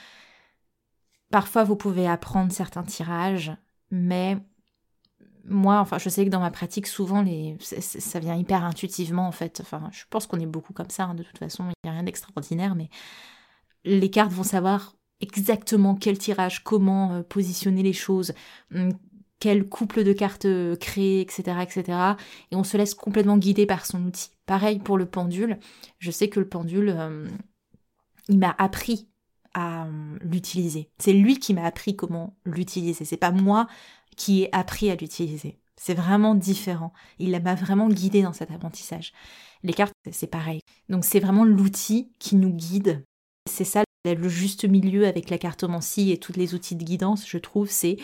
Parfois, 1.31 1.65
vous 1.65 1.75
pouvez 1.75 2.07
apprendre 2.07 2.53
certains 2.53 2.85
tirages, 2.85 3.53
mais 3.91 4.39
moi, 5.45 5.81
enfin, 5.81 5.99
je 5.99 6.09
sais 6.09 6.25
que 6.25 6.31
dans 6.31 6.41
ma 6.41 6.53
pratique, 6.53 6.87
souvent, 6.87 7.23
les, 7.23 7.57
ça 7.61 8.21
vient 8.21 8.37
hyper 8.37 8.63
intuitivement, 8.63 9.27
en 9.27 9.33
fait. 9.33 9.61
Enfin, 9.61 9.91
je 9.93 10.05
pense 10.09 10.29
qu'on 10.29 10.39
est 10.39 10.47
beaucoup 10.47 10.73
comme 10.73 10.91
ça, 10.91 11.05
hein, 11.05 11.15
de 11.15 11.25
toute 11.25 11.39
façon, 11.39 11.65
il 11.65 11.75
n'y 11.85 11.91
a 11.91 11.95
rien 11.95 12.05
d'extraordinaire, 12.05 12.77
mais 12.77 12.91
les 13.85 14.11
cartes 14.11 14.33
vont 14.33 14.45
savoir 14.45 14.95
exactement 15.21 15.95
quel 15.95 16.19
tirage, 16.19 16.63
comment 16.63 17.13
euh, 17.13 17.23
positionner 17.23 17.83
les 17.83 17.93
choses, 17.93 18.33
hum, 18.75 18.93
quel 19.39 19.69
couple 19.69 20.05
de 20.05 20.13
cartes 20.13 20.47
euh, 20.47 20.77
créer, 20.77 21.21
etc., 21.21 21.59
etc. 21.63 21.99
Et 22.51 22.57
on 22.57 22.65
se 22.65 22.77
laisse 22.77 22.95
complètement 22.95 23.39
guider 23.39 23.67
par 23.67 23.87
son 23.87 24.05
outil. 24.05 24.31
Pareil 24.47 24.79
pour 24.79 24.99
le 24.99 25.07
pendule. 25.07 25.59
Je 25.99 26.11
sais 26.11 26.29
que 26.29 26.41
le 26.41 26.49
pendule, 26.49 26.91
hum, 26.91 27.29
il 28.29 28.39
m'a 28.39 28.55
appris 28.59 29.09
à 29.55 29.83
hum, 29.85 30.19
l'utiliser. 30.23 30.91
C'est 30.99 31.13
lui 31.13 31.39
qui 31.39 31.55
m'a 31.55 31.65
appris 31.65 31.97
comment 31.97 32.37
l'utiliser. 32.45 33.05
C'est 33.05 33.17
pas 33.17 33.31
moi 33.31 33.67
qui 34.17 34.43
ai 34.43 34.55
appris 34.55 34.91
à 34.91 34.97
l'utiliser. 34.97 35.59
C'est 35.77 35.95
vraiment 35.95 36.35
différent. 36.35 36.93
Il 37.19 37.39
m'a 37.43 37.55
vraiment 37.55 37.89
guidé 37.89 38.23
dans 38.23 38.33
cet 38.33 38.51
apprentissage. 38.51 39.13
Les 39.63 39.75
cartes, 39.75 39.93
c'est 40.11 40.27
pareil. 40.27 40.61
Donc 40.89 41.05
c'est 41.05 41.21
vraiment 41.21 41.45
l'outil 41.45 42.11
qui 42.19 42.37
nous 42.37 42.53
guide. 42.53 43.05
C'est 43.47 43.65
ça 43.65 43.85
le 44.15 44.29
juste 44.29 44.65
milieu 44.65 45.07
avec 45.07 45.31
la 45.31 45.39
cartomancie 45.39 46.11
et 46.11 46.19
tous 46.19 46.33
les 46.33 46.55
outils 46.55 46.77
de 46.77 46.85
guidance, 46.85 47.29
je 47.29 47.39
trouve, 47.39 47.71
c'est 47.71 47.97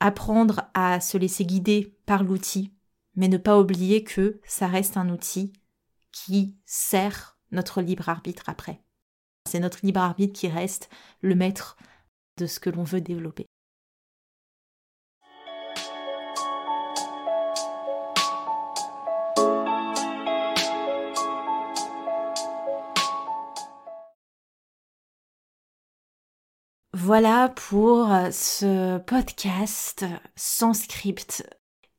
apprendre 0.00 0.62
à 0.74 1.00
se 1.00 1.16
laisser 1.16 1.44
guider 1.44 1.94
par 2.06 2.24
l'outil, 2.24 2.72
mais 3.14 3.28
ne 3.28 3.36
pas 3.36 3.60
oublier 3.60 4.02
que 4.02 4.40
ça 4.44 4.66
reste 4.66 4.96
un 4.96 5.10
outil 5.10 5.52
qui 6.10 6.56
sert 6.66 7.38
notre 7.52 7.82
libre 7.82 8.08
arbitre 8.08 8.44
après. 8.48 8.82
C'est 9.48 9.60
notre 9.60 9.84
libre 9.84 10.00
arbitre 10.00 10.32
qui 10.32 10.48
reste 10.48 10.90
le 11.20 11.34
maître 11.34 11.76
de 12.38 12.46
ce 12.46 12.60
que 12.60 12.70
l'on 12.70 12.84
veut 12.84 13.00
développer. 13.00 13.46
Voilà 26.94 27.48
pour 27.48 28.12
euh, 28.12 28.30
ce 28.30 28.98
podcast 28.98 30.04
sans 30.36 30.74
script. 30.74 31.42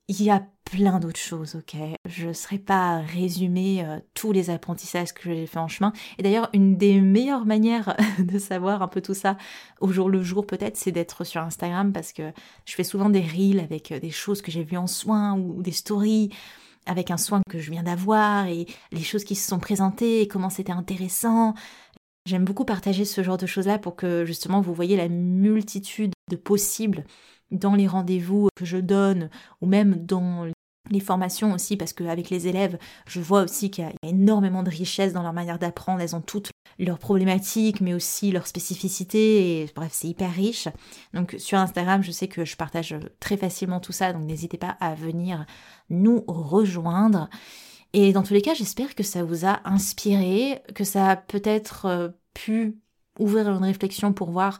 Il 0.07 0.21
y 0.21 0.29
a 0.29 0.45
plein 0.65 0.99
d'autres 0.99 1.19
choses, 1.19 1.55
ok? 1.55 1.75
Je 2.05 2.27
ne 2.27 2.33
serai 2.33 2.59
pas 2.59 2.99
résumer 2.99 3.83
euh, 3.83 3.99
tous 4.13 4.31
les 4.31 4.51
apprentissages 4.51 5.11
que 5.11 5.33
j'ai 5.33 5.47
fait 5.47 5.57
en 5.57 5.67
chemin. 5.67 5.93
Et 6.19 6.23
d'ailleurs, 6.23 6.47
une 6.53 6.77
des 6.77 7.01
meilleures 7.01 7.47
manières 7.47 7.97
de 8.19 8.37
savoir 8.37 8.83
un 8.83 8.87
peu 8.87 9.01
tout 9.01 9.15
ça 9.15 9.35
au 9.81 9.91
jour 9.91 10.09
le 10.09 10.21
jour, 10.21 10.45
peut-être, 10.45 10.77
c'est 10.77 10.91
d'être 10.91 11.23
sur 11.23 11.41
Instagram 11.41 11.91
parce 11.91 12.13
que 12.13 12.31
je 12.65 12.75
fais 12.75 12.83
souvent 12.83 13.09
des 13.09 13.21
reels 13.21 13.61
avec 13.61 13.91
euh, 13.91 13.99
des 13.99 14.11
choses 14.11 14.43
que 14.43 14.51
j'ai 14.51 14.63
vues 14.63 14.77
en 14.77 14.87
soins 14.87 15.33
ou 15.33 15.63
des 15.63 15.71
stories 15.71 16.29
avec 16.85 17.11
un 17.11 17.17
soin 17.17 17.41
que 17.49 17.59
je 17.59 17.71
viens 17.71 17.83
d'avoir 17.83 18.45
et 18.47 18.67
les 18.91 19.03
choses 19.03 19.23
qui 19.23 19.35
se 19.35 19.47
sont 19.47 19.59
présentées 19.59 20.21
et 20.21 20.27
comment 20.27 20.49
c'était 20.49 20.71
intéressant. 20.71 21.55
J'aime 22.26 22.45
beaucoup 22.45 22.65
partager 22.65 23.03
ce 23.03 23.21
genre 23.21 23.38
de 23.38 23.45
choses-là 23.45 23.80
pour 23.80 23.95
que 23.95 24.24
justement 24.26 24.61
vous 24.61 24.74
voyez 24.74 24.95
la 24.95 25.09
multitude 25.09 26.13
de 26.32 26.36
possibles 26.38 27.03
dans 27.51 27.76
les 27.76 27.88
rendez-vous 27.88 28.47
que 28.55 28.65
je 28.65 28.78
donne 28.78 29.30
ou 29.61 29.67
même 29.67 30.05
dans 30.05 30.47
les 30.89 30.99
formations 30.99 31.53
aussi, 31.53 31.78
parce 31.78 31.93
qu'avec 31.93 32.30
les 32.30 32.47
élèves, 32.47 32.78
je 33.07 33.21
vois 33.21 33.43
aussi 33.43 33.71
qu'il 33.71 33.86
y 33.86 33.88
a 33.88 33.93
énormément 34.03 34.63
de 34.63 34.69
richesse 34.69 35.13
dans 35.13 35.24
leur 35.24 35.34
manière 35.34 35.59
d'apprendre. 35.59 36.01
Elles 36.01 36.15
ont 36.15 36.21
toutes 36.21 36.51
leurs 36.78 36.99
problématiques, 36.99 37.80
mais 37.82 37.93
aussi 37.93 38.32
leurs 38.32 38.47
spécificités. 38.47 39.61
Et 39.61 39.69
bref, 39.76 39.91
c'est 39.93 40.07
hyper 40.07 40.32
riche. 40.32 40.67
Donc 41.13 41.36
sur 41.39 41.57
Instagram, 41.57 42.03
je 42.03 42.11
sais 42.11 42.28
que 42.28 42.43
je 42.45 42.57
partage 42.57 42.95
très 43.19 43.38
facilement 43.38 43.80
tout 43.80 43.93
ça, 43.93 44.13
donc 44.13 44.24
n'hésitez 44.24 44.57
pas 44.57 44.78
à 44.80 44.93
venir 44.93 45.45
nous 45.89 46.24
rejoindre. 46.28 47.30
Et 47.93 48.11
dans 48.11 48.23
tous 48.23 48.33
les 48.33 48.41
cas, 48.41 48.55
j'espère 48.55 48.95
que 48.95 49.03
ça 49.03 49.23
vous 49.23 49.45
a 49.45 49.61
inspiré, 49.65 50.63
que 50.73 50.83
ça 50.83 51.09
a 51.09 51.15
peut-être 51.15 51.85
euh, 51.85 52.09
pu 52.33 52.79
ouvrir 53.19 53.47
une 53.49 53.63
réflexion 53.63 54.13
pour 54.13 54.31
voir 54.31 54.59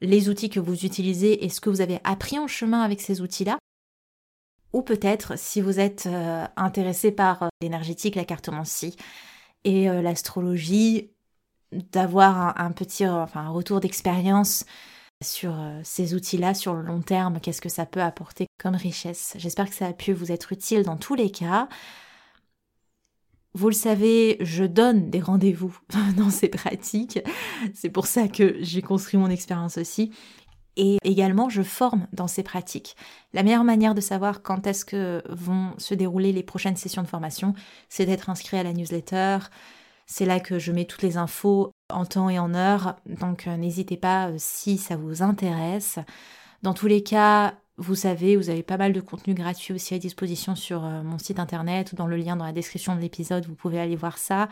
les 0.00 0.30
outils 0.30 0.48
que 0.48 0.60
vous 0.60 0.86
utilisez 0.86 1.44
et 1.44 1.50
ce 1.50 1.60
que 1.60 1.68
vous 1.68 1.82
avez 1.82 2.00
appris 2.04 2.38
en 2.38 2.46
chemin 2.46 2.80
avec 2.80 3.02
ces 3.02 3.20
outils-là. 3.20 3.58
Ou 4.72 4.80
peut-être, 4.80 5.38
si 5.38 5.60
vous 5.60 5.78
êtes 5.78 6.06
euh, 6.06 6.46
intéressé 6.56 7.12
par 7.12 7.42
euh, 7.42 7.48
l'énergétique, 7.60 8.14
la 8.14 8.24
cartomancie 8.24 8.96
et 9.64 9.88
l'astrologie, 9.88 11.10
d'avoir 11.92 12.58
un, 12.58 12.72
petit 12.72 13.06
retour 13.06 13.80
d'expérience 13.80 14.64
sur 15.22 15.54
ces 15.84 16.14
outils-là 16.14 16.54
sur 16.54 16.72
le 16.72 16.80
long 16.80 17.02
terme, 17.02 17.40
qu'est-ce 17.40 17.60
que 17.60 17.68
ça 17.68 17.84
peut 17.84 18.00
apporter 18.00 18.46
comme 18.58 18.74
richesse. 18.74 19.34
J'espère 19.36 19.68
que 19.68 19.74
ça 19.74 19.88
a 19.88 19.92
pu 19.92 20.14
vous 20.14 20.32
être 20.32 20.50
utile 20.52 20.82
dans 20.82 20.96
tous 20.96 21.14
les 21.14 21.30
cas. 21.30 21.68
Vous 23.52 23.68
le 23.68 23.74
savez, 23.74 24.36
je 24.40 24.64
donne 24.64 25.10
des 25.10 25.20
rendez-vous 25.20 25.76
dans 26.16 26.30
ces 26.30 26.48
pratiques. 26.48 27.18
C'est 27.74 27.90
pour 27.90 28.06
ça 28.06 28.28
que 28.28 28.56
j'ai 28.60 28.82
construit 28.82 29.18
mon 29.18 29.28
expérience 29.28 29.76
aussi 29.76 30.12
et 30.76 30.98
également 31.02 31.48
je 31.48 31.62
forme 31.62 32.06
dans 32.12 32.28
ces 32.28 32.42
pratiques. 32.42 32.96
La 33.32 33.42
meilleure 33.42 33.64
manière 33.64 33.94
de 33.94 34.00
savoir 34.00 34.42
quand 34.42 34.66
est-ce 34.66 34.84
que 34.84 35.22
vont 35.28 35.72
se 35.78 35.94
dérouler 35.94 36.32
les 36.32 36.42
prochaines 36.42 36.76
sessions 36.76 37.02
de 37.02 37.08
formation, 37.08 37.54
c'est 37.88 38.06
d'être 38.06 38.30
inscrit 38.30 38.56
à 38.56 38.62
la 38.62 38.72
newsletter. 38.72 39.38
C'est 40.06 40.26
là 40.26 40.40
que 40.40 40.58
je 40.58 40.72
mets 40.72 40.86
toutes 40.86 41.02
les 41.02 41.16
infos 41.16 41.72
en 41.90 42.04
temps 42.04 42.30
et 42.30 42.38
en 42.38 42.54
heure, 42.54 42.96
donc 43.06 43.46
euh, 43.46 43.56
n'hésitez 43.56 43.96
pas 43.96 44.28
euh, 44.28 44.36
si 44.38 44.76
ça 44.78 44.96
vous 44.96 45.22
intéresse. 45.22 45.98
Dans 46.62 46.74
tous 46.74 46.86
les 46.86 47.02
cas, 47.02 47.54
vous 47.80 47.94
savez, 47.94 48.36
vous 48.36 48.50
avez 48.50 48.62
pas 48.62 48.76
mal 48.76 48.92
de 48.92 49.00
contenu 49.00 49.32
gratuit 49.32 49.72
aussi 49.72 49.94
à 49.94 49.98
disposition 49.98 50.54
sur 50.54 50.84
euh, 50.84 51.02
mon 51.02 51.16
site 51.16 51.38
internet 51.38 51.92
ou 51.92 51.96
dans 51.96 52.06
le 52.06 52.16
lien 52.16 52.36
dans 52.36 52.44
la 52.44 52.52
description 52.52 52.94
de 52.94 53.00
l'épisode, 53.00 53.46
vous 53.46 53.54
pouvez 53.54 53.80
aller 53.80 53.96
voir 53.96 54.18
ça 54.18 54.50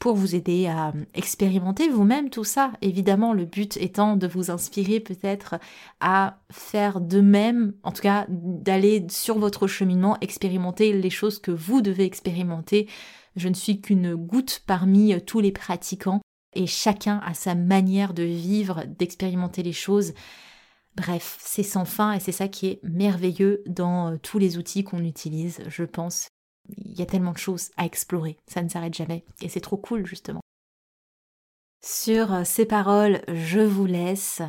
pour 0.00 0.16
vous 0.16 0.34
aider 0.34 0.66
à 0.66 0.92
expérimenter 1.14 1.88
vous-même 1.88 2.30
tout 2.30 2.42
ça. 2.42 2.72
Évidemment, 2.82 3.32
le 3.32 3.44
but 3.44 3.76
étant 3.76 4.16
de 4.16 4.26
vous 4.26 4.50
inspirer 4.50 4.98
peut-être 4.98 5.54
à 6.00 6.40
faire 6.50 7.00
de 7.00 7.20
même, 7.20 7.74
en 7.84 7.92
tout 7.92 8.02
cas 8.02 8.26
d'aller 8.28 9.06
sur 9.08 9.38
votre 9.38 9.68
cheminement, 9.68 10.18
expérimenter 10.20 10.92
les 10.92 11.10
choses 11.10 11.38
que 11.38 11.52
vous 11.52 11.80
devez 11.80 12.04
expérimenter. 12.04 12.88
Je 13.36 13.48
ne 13.48 13.54
suis 13.54 13.80
qu'une 13.80 14.16
goutte 14.16 14.64
parmi 14.66 15.14
tous 15.22 15.38
les 15.38 15.52
pratiquants 15.52 16.20
et 16.54 16.66
chacun 16.66 17.20
a 17.24 17.34
sa 17.34 17.54
manière 17.54 18.14
de 18.14 18.24
vivre, 18.24 18.82
d'expérimenter 18.98 19.62
les 19.62 19.72
choses. 19.72 20.12
Bref, 20.96 21.38
c'est 21.40 21.64
sans 21.64 21.84
fin 21.84 22.12
et 22.12 22.20
c'est 22.20 22.32
ça 22.32 22.48
qui 22.48 22.68
est 22.68 22.80
merveilleux 22.84 23.62
dans 23.66 24.16
tous 24.18 24.38
les 24.38 24.58
outils 24.58 24.84
qu'on 24.84 25.04
utilise, 25.04 25.60
je 25.68 25.84
pense 25.84 26.28
il 26.68 26.98
y 26.98 27.02
a 27.02 27.06
tellement 27.06 27.32
de 27.32 27.38
choses 27.38 27.70
à 27.76 27.84
explorer, 27.84 28.38
ça 28.46 28.62
ne 28.62 28.68
s'arrête 28.68 28.94
jamais, 28.94 29.24
et 29.42 29.48
c'est 29.48 29.60
trop 29.60 29.76
cool 29.76 30.06
justement. 30.06 30.40
Sur 31.84 32.32
euh, 32.32 32.42
ces 32.44 32.64
paroles, 32.64 33.20
je 33.28 33.60
vous 33.60 33.84
laisse. 33.84 34.40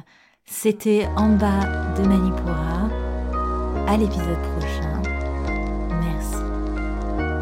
C'était 0.46 1.08
en 1.18 1.36
bas 1.36 1.94
de 1.96 2.08
Manipura. 2.08 2.90
À 3.88 3.98
l'épisode 3.98 4.42
prochain. 4.54 5.02
Merci. 5.90 6.38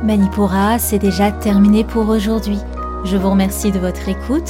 Manipura, 0.04 0.80
c'est 0.80 0.98
déjà 0.98 1.32
terminé 1.32 1.84
pour 1.84 2.10
aujourd'hui. 2.10 2.58
Je 3.04 3.18
vous 3.18 3.30
remercie 3.30 3.72
de 3.72 3.78
votre 3.78 4.10
écoute 4.10 4.50